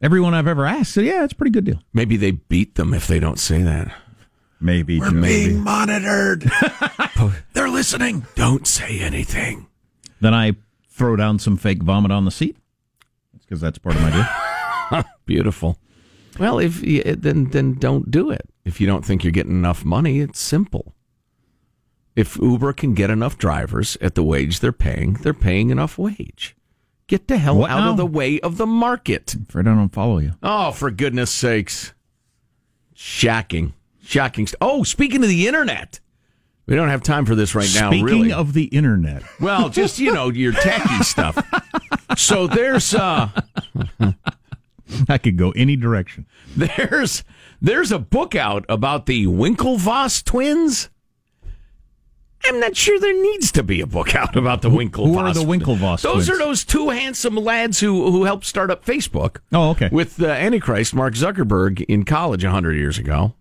Everyone 0.00 0.34
I've 0.34 0.46
ever 0.46 0.64
asked 0.64 0.92
said, 0.92 1.04
"Yeah, 1.04 1.24
it's 1.24 1.32
a 1.32 1.36
pretty 1.36 1.50
good 1.50 1.64
deal." 1.64 1.80
Maybe 1.92 2.16
they 2.16 2.30
beat 2.30 2.76
them 2.76 2.94
if 2.94 3.08
they 3.08 3.18
don't 3.18 3.40
say 3.40 3.62
that. 3.64 3.92
Maybe, 4.60 5.00
We're 5.00 5.10
maybe. 5.10 5.48
being 5.50 5.64
monitored. 5.64 6.48
They're 7.52 7.68
listening. 7.68 8.26
Don't 8.36 8.66
say 8.66 9.00
anything. 9.00 9.66
Then 10.20 10.34
I 10.34 10.54
throw 10.88 11.16
down 11.16 11.38
some 11.40 11.56
fake 11.56 11.82
vomit 11.82 12.10
on 12.12 12.24
the 12.24 12.30
seat. 12.30 12.56
That's 13.32 13.44
because 13.44 13.60
that's 13.60 13.78
part 13.78 13.96
of 13.96 14.02
my 14.02 14.10
deal. 14.90 15.04
Beautiful. 15.26 15.78
Well, 16.38 16.60
if 16.60 16.80
then 16.80 17.50
then 17.50 17.74
don't 17.74 18.08
do 18.10 18.30
it. 18.30 18.48
If 18.68 18.80
you 18.82 18.86
don't 18.86 19.02
think 19.04 19.24
you're 19.24 19.30
getting 19.32 19.52
enough 19.52 19.82
money, 19.84 20.20
it's 20.20 20.38
simple. 20.38 20.94
If 22.14 22.36
Uber 22.36 22.74
can 22.74 22.92
get 22.92 23.08
enough 23.08 23.38
drivers 23.38 23.96
at 24.02 24.14
the 24.14 24.22
wage 24.22 24.60
they're 24.60 24.72
paying, 24.72 25.14
they're 25.14 25.32
paying 25.32 25.70
enough 25.70 25.96
wage. 25.96 26.54
Get 27.06 27.28
the 27.28 27.38
hell 27.38 27.56
What 27.56 27.70
out 27.70 27.80
now? 27.80 27.90
of 27.92 27.96
the 27.96 28.04
way 28.04 28.38
of 28.40 28.58
the 28.58 28.66
market. 28.66 29.34
I'm 29.34 29.46
Afraid 29.48 29.66
I 29.68 29.74
don't 29.74 29.88
follow 29.88 30.18
you. 30.18 30.32
Oh, 30.42 30.72
for 30.72 30.90
goodness 30.90 31.30
sakes. 31.30 31.94
Shocking. 32.94 33.72
Shocking. 34.02 34.46
st- 34.46 34.58
Oh, 34.60 34.82
speaking 34.82 35.22
of 35.22 35.28
the 35.30 35.46
internet. 35.46 36.00
We 36.66 36.76
don't 36.76 36.90
have 36.90 37.02
time 37.02 37.24
for 37.24 37.34
this 37.34 37.54
right 37.54 37.70
now, 37.74 37.88
really. 37.90 38.00
Speaking 38.02 38.20
really. 38.24 38.32
of 38.34 38.52
the 38.52 38.64
internet, 38.64 39.22
Well, 39.40 39.70
just 39.70 39.98
you 39.98 40.12
know 40.12 40.28
your 40.28 40.52
tacky 40.52 41.02
stuff. 41.04 41.38
So 42.18 42.46
there's 42.46 42.94
uh 42.94 43.30
I 45.08 45.16
could 45.16 45.38
go 45.38 45.52
any 45.52 45.76
direction. 45.76 46.26
there's 46.56 47.24
there's 47.60 47.92
a 47.92 47.98
book 47.98 48.34
out 48.34 48.64
about 48.68 49.06
the 49.06 49.26
Winklevoss 49.26 50.24
twins. 50.24 50.88
I'm 52.44 52.60
not 52.60 52.76
sure 52.76 52.98
there 53.00 53.20
needs 53.20 53.50
to 53.52 53.62
be 53.64 53.80
a 53.80 53.86
book 53.86 54.14
out 54.14 54.36
about 54.36 54.62
the 54.62 54.70
Winklevoss. 54.70 55.06
who 55.06 55.18
are 55.18 55.34
the 55.34 55.40
Winklevoss 55.40 56.02
Those 56.02 56.26
twins? 56.26 56.30
are 56.30 56.38
those 56.38 56.64
two 56.64 56.90
handsome 56.90 57.34
lads 57.36 57.80
who 57.80 58.10
who 58.12 58.24
helped 58.24 58.46
start 58.46 58.70
up 58.70 58.84
Facebook. 58.84 59.38
Oh, 59.52 59.70
okay. 59.70 59.88
With 59.90 60.22
uh, 60.22 60.26
Antichrist, 60.28 60.94
Mark 60.94 61.14
Zuckerberg, 61.14 61.84
in 61.88 62.04
college 62.04 62.44
hundred 62.44 62.74
years 62.76 62.96
ago. 62.98 63.34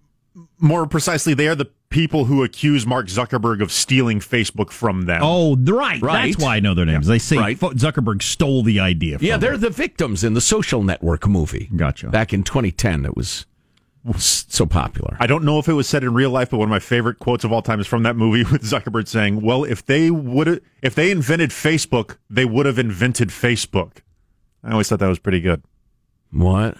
More 0.60 0.88
precisely, 0.88 1.36
they 1.36 1.48
are 1.48 1.54
the 1.56 1.70
people 1.90 2.26
who 2.26 2.44
accuse 2.44 2.86
Mark 2.88 3.06
Zuckerberg 3.08 3.62
of 3.62 3.72
stealing 3.72 4.20
Facebook 4.20 4.72
from 4.72 5.04
them. 5.06 5.22
Oh, 5.24 5.56
right. 5.56 6.02
Right. 6.02 6.32
That's 6.34 6.44
why 6.44 6.56
I 6.56 6.60
know 6.60 6.74
their 6.74 6.86
names. 6.86 7.06
They 7.06 7.20
say 7.20 7.38
Right. 7.38 7.58
Fo- 7.58 7.72
Zuckerberg 7.74 8.24
stole 8.24 8.64
the 8.64 8.80
idea. 8.80 9.20
From 9.20 9.28
Yeah, 9.28 9.38
they're 9.38 9.52
them. 9.52 9.62
the 9.62 9.70
victims 9.70 10.24
in 10.24 10.34
the 10.34 10.42
Social 10.42 10.82
Network 10.82 11.28
movie. 11.28 11.70
Gotcha. 11.76 12.10
Back 12.10 12.34
in 12.34 12.42
2010, 12.44 13.06
it 13.06 13.16
was 13.16 13.46
so 14.16 14.66
popular. 14.66 15.18
I 15.20 15.28
don't 15.28 15.44
know 15.44 15.60
if 15.60 15.68
it 15.68 15.74
was 15.74 15.88
said 15.88 16.04
in 16.04 16.14
real 16.14 16.30
life, 16.30 16.50
but 16.50 16.58
one 16.58 16.68
of 16.68 16.72
my 16.72 16.80
favorite 16.80 17.20
quotes 17.20 17.44
of 17.44 17.52
all 17.52 17.62
time 17.62 17.80
is 17.80 17.88
from 17.88 18.04
that 18.04 18.16
movie 18.16 18.44
with 18.52 18.64
Zuckerberg 18.64 19.08
saying, 19.08 19.42
"Well, 19.42 19.64
if 19.64 19.86
they 19.86 20.10
would, 20.12 20.48
have 20.48 20.60
if 20.82 20.96
they 20.96 21.12
invented 21.12 21.52
Facebook, 21.52 22.18
they 22.30 22.46
would 22.46 22.66
have 22.66 22.80
invented 22.80 23.30
Facebook." 23.30 23.98
I 24.64 24.72
always 24.72 24.90
thought 24.90 25.00
that 25.00 25.08
was 25.08 25.20
pretty 25.20 25.42
good. 25.42 25.64
What? 26.32 26.78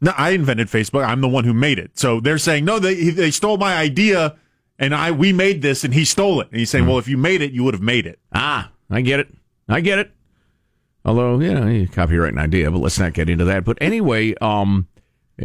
No, 0.00 0.12
I 0.16 0.30
invented 0.30 0.68
Facebook. 0.68 1.04
I'm 1.04 1.20
the 1.20 1.28
one 1.28 1.44
who 1.44 1.54
made 1.54 1.78
it. 1.78 1.98
So 1.98 2.20
they're 2.20 2.38
saying, 2.38 2.64
no, 2.64 2.78
they 2.78 3.10
they 3.10 3.30
stole 3.30 3.56
my 3.56 3.76
idea, 3.76 4.36
and 4.78 4.94
I 4.94 5.10
we 5.10 5.32
made 5.32 5.62
this, 5.62 5.84
and 5.84 5.94
he 5.94 6.04
stole 6.04 6.40
it. 6.40 6.48
And 6.50 6.58
he's 6.58 6.70
saying, 6.70 6.86
well, 6.86 6.98
if 6.98 7.08
you 7.08 7.16
made 7.16 7.42
it, 7.42 7.52
you 7.52 7.64
would 7.64 7.74
have 7.74 7.82
made 7.82 8.06
it. 8.06 8.18
Ah, 8.32 8.70
I 8.90 9.00
get 9.00 9.20
it. 9.20 9.28
I 9.68 9.80
get 9.80 9.98
it. 9.98 10.12
Although, 11.04 11.38
you 11.38 11.54
know, 11.54 11.66
you 11.66 11.86
copyright 11.88 12.32
an 12.32 12.38
idea, 12.38 12.70
but 12.70 12.78
let's 12.78 12.98
not 12.98 13.12
get 13.12 13.30
into 13.30 13.44
that. 13.44 13.64
But 13.64 13.78
anyway, 13.80 14.34
um, 14.40 14.88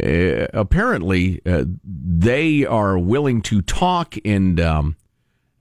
uh, 0.00 0.46
apparently 0.54 1.40
uh, 1.44 1.64
they 1.84 2.64
are 2.64 2.98
willing 2.98 3.42
to 3.42 3.60
talk 3.62 4.14
and 4.24 4.58
um, 4.60 4.96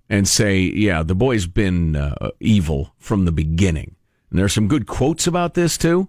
and 0.09 0.27
say, 0.27 0.59
yeah, 0.59 1.03
the 1.03 1.15
boy's 1.15 1.47
been 1.47 1.95
uh, 1.95 2.29
evil 2.39 2.93
from 2.97 3.25
the 3.25 3.31
beginning. 3.31 3.95
And 4.29 4.39
there's 4.39 4.53
some 4.53 4.67
good 4.67 4.85
quotes 4.87 5.27
about 5.27 5.53
this 5.53 5.77
too. 5.77 6.07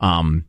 Um, 0.00 0.46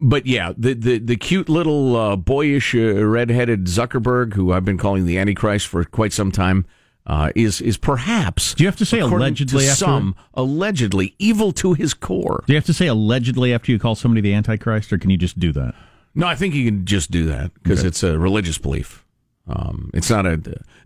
but 0.00 0.26
yeah, 0.26 0.52
the 0.56 0.74
the, 0.74 0.98
the 0.98 1.16
cute 1.16 1.48
little 1.48 1.96
uh, 1.96 2.16
boyish 2.16 2.74
uh, 2.74 3.04
redheaded 3.06 3.64
Zuckerberg, 3.64 4.34
who 4.34 4.52
I've 4.52 4.64
been 4.64 4.78
calling 4.78 5.06
the 5.06 5.18
Antichrist 5.18 5.66
for 5.66 5.82
quite 5.84 6.12
some 6.12 6.30
time, 6.30 6.66
uh, 7.06 7.32
is 7.34 7.60
is 7.62 7.76
perhaps. 7.78 8.54
Do 8.54 8.62
you 8.64 8.68
have 8.68 8.76
to 8.76 8.84
say 8.84 9.00
allegedly 9.00 9.64
To 9.64 9.70
after- 9.70 9.84
some 9.84 10.14
allegedly 10.34 11.14
evil 11.18 11.52
to 11.52 11.72
his 11.74 11.94
core. 11.94 12.44
Do 12.46 12.52
you 12.52 12.56
have 12.58 12.66
to 12.66 12.74
say 12.74 12.86
allegedly 12.86 13.52
after 13.54 13.72
you 13.72 13.78
call 13.78 13.94
somebody 13.94 14.20
the 14.20 14.34
Antichrist, 14.34 14.92
or 14.92 14.98
can 14.98 15.08
you 15.10 15.16
just 15.16 15.38
do 15.38 15.52
that? 15.52 15.74
No, 16.18 16.26
I 16.26 16.34
think 16.34 16.54
you 16.54 16.64
can 16.64 16.84
just 16.84 17.10
do 17.10 17.26
that 17.26 17.54
because 17.54 17.84
it's 17.84 18.02
a 18.02 18.18
religious 18.18 18.58
belief. 18.58 19.04
Um, 19.46 19.90
it's 19.94 20.10
not 20.10 20.26
a 20.26 20.36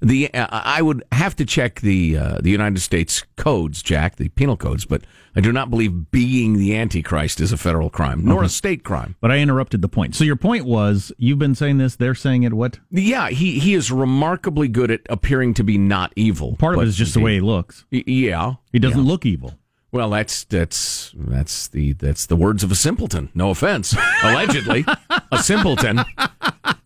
the. 0.01 0.31
I 0.35 0.83
would 0.83 1.03
have 1.11 1.35
to 1.37 1.45
check 1.45 1.81
the 1.81 2.17
uh, 2.17 2.39
the 2.41 2.51
United 2.51 2.79
States 2.81 3.25
codes, 3.37 3.83
Jack, 3.83 4.17
the 4.17 4.29
penal 4.29 4.57
codes, 4.57 4.85
but 4.85 5.03
I 5.35 5.41
do 5.41 5.51
not 5.51 5.69
believe 5.69 6.13
being 6.13 6.59
the 6.59 6.77
Antichrist 6.77 7.41
is 7.41 7.51
a 7.51 7.57
federal 7.57 7.91
crime 7.91 8.25
nor 8.25 8.39
Okay. 8.39 8.47
a 8.47 8.51
state 8.51 8.85
crime. 8.85 9.17
But 9.21 9.33
I 9.33 9.39
interrupted 9.39 9.83
the 9.83 9.89
point. 9.89 10.15
So 10.15 10.23
your 10.23 10.37
point 10.37 10.65
was 10.65 11.11
you've 11.19 11.41
been 11.41 11.57
saying 11.57 11.79
this, 11.79 11.97
they're 11.97 12.15
saying 12.15 12.45
it. 12.45 12.53
What? 12.53 12.79
Yeah, 12.93 13.31
he 13.31 13.59
he 13.59 13.75
is 13.75 13.91
remarkably 13.91 14.69
good 14.69 14.93
at 14.93 15.01
appearing 15.11 15.55
to 15.55 15.65
be 15.65 15.77
not 15.77 16.13
evil. 16.15 16.55
Part 16.57 16.77
of 16.77 16.83
it 16.83 16.87
is 16.89 16.95
just 16.97 17.15
the 17.15 17.21
way 17.21 17.35
he 17.35 17.41
looks. 17.41 17.85
Y- 17.91 18.05
Yeah, 18.07 18.55
He 18.73 18.79
doesn't 18.79 19.01
yeah. 19.03 19.11
look 19.11 19.27
evil. 19.27 19.55
Well, 19.93 20.09
that's 20.09 20.45
that's 20.45 21.13
that's 21.15 21.69
the 21.69 21.93
that's 21.93 22.25
the 22.25 22.35
words 22.35 22.65
of 22.65 22.73
a 22.73 22.75
simpleton. 22.75 23.29
No 23.35 23.51
offense, 23.51 23.95
allegedly 24.23 24.87
a 25.31 25.39
simpleton. 25.43 25.99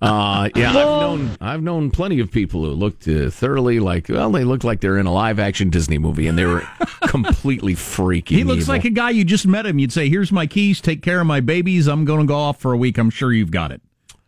Uh, 0.02 0.48
yeah, 0.56 0.70
I've 0.70 0.74
known 0.74 1.36
I've 1.40 1.62
known 1.62 1.90
plenty 1.92 2.18
of 2.18 2.32
people 2.32 2.64
who 2.64 2.70
looked 2.72 3.06
uh, 3.06 3.30
thoroughly 3.30 3.78
like 3.78 4.08
well, 4.08 4.30
they 4.32 4.42
looked 4.42 4.64
like 4.64 4.80
they're 4.80 4.98
in 4.98 5.06
a 5.06 5.12
live 5.12 5.38
action 5.38 5.70
Disney 5.70 5.98
movie, 5.98 6.26
and 6.26 6.36
they 6.36 6.46
were 6.46 6.66
completely 7.02 7.76
freaky. 7.76 8.34
He 8.34 8.44
looks 8.44 8.68
like 8.68 8.84
a 8.84 8.90
guy 8.90 9.10
you 9.10 9.24
just 9.24 9.46
met 9.46 9.66
him. 9.66 9.78
You'd 9.78 9.92
say, 9.92 10.08
"Here's 10.08 10.32
my 10.32 10.46
keys. 10.48 10.80
Take 10.80 11.02
care 11.02 11.20
of 11.20 11.28
my 11.28 11.38
babies. 11.40 11.86
I'm 11.86 12.04
going 12.04 12.20
to 12.20 12.26
go 12.26 12.34
off 12.36 12.60
for 12.60 12.72
a 12.72 12.76
week. 12.76 12.98
I'm 12.98 13.10
sure 13.10 13.32
you've 13.32 13.52
got 13.52 13.70
it." 13.70 13.80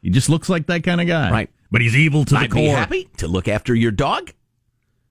He 0.03 0.11
just 0.11 0.29
looks 0.29 0.49
like 0.49 0.67
that 0.69 0.85
kind 0.85 1.01
of 1.01 1.09
guy, 1.09 1.31
Right. 1.33 1.51
But 1.73 1.81
he's 1.81 1.97
evil 1.97 2.25
to 2.27 2.35
the 2.35 2.41
I'd 2.41 2.51
core. 2.53 2.63
be 2.63 2.69
happy 2.69 3.09
to 3.17 3.27
look 3.27 3.49
after 3.49 3.75
your 3.75 3.91
dog. 3.91 4.33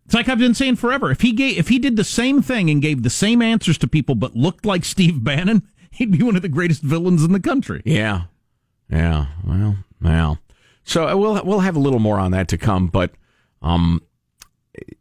It's 0.08 0.14
like 0.14 0.30
I've 0.30 0.40
been 0.40 0.54
saying 0.54 0.78
forever. 0.78 1.12
If 1.12 1.20
he 1.20 1.34
gave, 1.34 1.58
if 1.58 1.68
he 1.68 1.80
did 1.80 1.98
the 1.98 2.06
same 2.06 2.42
thing 2.42 2.70
and 2.70 2.82
gave 2.82 3.04
the 3.04 3.10
same 3.10 3.42
answers 3.42 3.78
to 3.80 3.90
people, 3.90 4.16
but 4.16 4.38
looked 4.38 4.66
like 4.66 4.86
Steve 4.86 5.22
Bannon, 5.22 5.64
he'd 5.92 6.12
be 6.12 6.24
one 6.24 6.38
of 6.38 6.42
the 6.42 6.48
greatest 6.48 6.82
villains 6.82 7.26
in 7.26 7.34
the 7.34 7.42
country. 7.42 7.82
Yeah, 7.84 8.24
yeah. 8.90 9.26
Well, 9.44 9.76
well. 10.02 10.40
So 10.86 11.10
uh, 11.10 11.18
we'll 11.18 11.44
we'll 11.44 11.60
have 11.60 11.76
a 11.76 11.80
little 11.80 12.00
more 12.00 12.20
on 12.20 12.32
that 12.32 12.48
to 12.48 12.58
come, 12.58 12.88
but 12.88 13.12
um, 13.62 14.02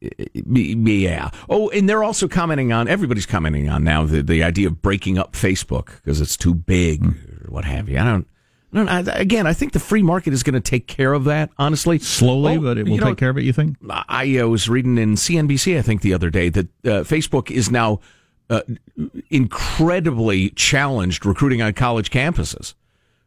yeah. 0.00 1.30
Oh, 1.48 1.70
and 1.70 1.88
they're 1.88 2.02
also 2.02 2.26
commenting 2.26 2.72
on 2.72 2.88
everybody's 2.88 3.26
commenting 3.26 3.68
on 3.68 3.84
now 3.84 4.04
the 4.04 4.22
the 4.22 4.42
idea 4.42 4.66
of 4.66 4.82
breaking 4.82 5.18
up 5.18 5.34
Facebook 5.34 5.98
because 6.02 6.20
it's 6.20 6.36
too 6.36 6.52
big 6.52 7.04
or 7.04 7.46
what 7.48 7.64
have 7.64 7.88
you. 7.88 8.00
I 8.00 8.02
don't. 8.02 8.26
Don't, 8.74 8.88
I, 8.88 9.00
again, 9.18 9.46
I 9.46 9.52
think 9.52 9.72
the 9.72 9.78
free 9.78 10.02
market 10.02 10.32
is 10.32 10.42
going 10.42 10.54
to 10.54 10.60
take 10.60 10.86
care 10.86 11.12
of 11.12 11.24
that. 11.24 11.50
Honestly, 11.58 11.98
Slowly, 11.98 12.56
Oh, 12.56 12.60
but 12.60 12.78
it 12.78 12.84
will 12.84 12.94
you 12.94 13.00
know, 13.00 13.08
take 13.08 13.18
care 13.18 13.30
of 13.30 13.38
it. 13.38 13.44
You 13.44 13.52
think? 13.52 13.76
I 13.88 14.38
uh, 14.38 14.48
was 14.48 14.68
reading 14.68 14.98
in 14.98 15.14
CNBC, 15.14 15.78
I 15.78 15.82
think, 15.82 16.02
the 16.02 16.12
other 16.12 16.30
day 16.30 16.48
that 16.50 16.66
uh, 16.84 16.88
Facebook 17.04 17.50
is 17.50 17.70
now 17.70 18.00
uh, 18.50 18.62
incredibly 19.30 20.50
challenged 20.50 21.24
recruiting 21.26 21.62
on 21.62 21.72
college 21.72 22.10
campuses 22.10 22.74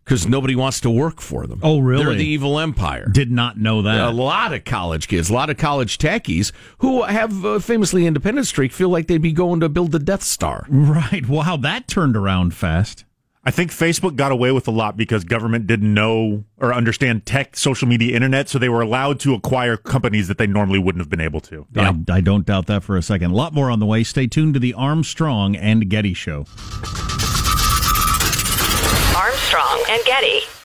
because 0.03 0.27
nobody 0.27 0.55
wants 0.55 0.79
to 0.81 0.89
work 0.89 1.21
for 1.21 1.45
them. 1.45 1.59
Oh, 1.61 1.79
really? 1.79 2.03
They're 2.03 2.15
the 2.15 2.25
evil 2.25 2.59
empire. 2.59 3.07
Did 3.11 3.31
not 3.31 3.57
know 3.57 3.83
that. 3.83 4.01
A 4.01 4.09
lot 4.09 4.53
of 4.53 4.65
college 4.65 5.07
kids, 5.07 5.29
a 5.29 5.33
lot 5.33 5.49
of 5.49 5.57
college 5.57 5.97
techies 5.99 6.51
who 6.79 7.03
have 7.03 7.45
uh, 7.45 7.59
famously 7.59 8.07
independent 8.07 8.47
streak 8.47 8.71
feel 8.71 8.89
like 8.89 9.07
they'd 9.07 9.21
be 9.21 9.31
going 9.33 9.59
to 9.59 9.69
build 9.69 9.91
the 9.91 9.99
Death 9.99 10.23
Star. 10.23 10.65
Right. 10.67 11.27
Wow, 11.27 11.57
that 11.57 11.87
turned 11.87 12.17
around 12.17 12.53
fast. 12.55 13.05
I 13.41 13.51
think 13.51 13.71
Facebook 13.71 14.17
got 14.17 14.33
away 14.33 14.51
with 14.51 14.67
a 14.67 14.71
lot 14.71 14.97
because 14.97 15.23
government 15.23 15.65
didn't 15.65 15.93
know 15.93 16.43
or 16.57 16.73
understand 16.73 17.25
tech, 17.25 17.55
social 17.55 17.87
media, 17.87 18.13
internet, 18.13 18.49
so 18.49 18.59
they 18.59 18.67
were 18.67 18.81
allowed 18.81 19.21
to 19.21 19.33
acquire 19.33 19.77
companies 19.77 20.27
that 20.27 20.37
they 20.37 20.45
normally 20.45 20.77
wouldn't 20.77 21.01
have 21.01 21.09
been 21.09 21.21
able 21.21 21.39
to. 21.41 21.65
I, 21.75 21.95
I 22.09 22.21
don't 22.21 22.45
doubt 22.45 22.67
that 22.67 22.83
for 22.83 22.97
a 22.97 23.01
second. 23.01 23.31
A 23.31 23.35
lot 23.35 23.53
more 23.53 23.71
on 23.71 23.79
the 23.79 23.85
way. 23.85 24.03
Stay 24.03 24.27
tuned 24.27 24.55
to 24.55 24.59
the 24.59 24.73
Armstrong 24.73 25.55
and 25.55 25.89
Getty 25.89 26.13
Show. 26.13 26.45
Armstrong 29.15 29.83
and 29.89 30.03
Getty. 30.05 30.41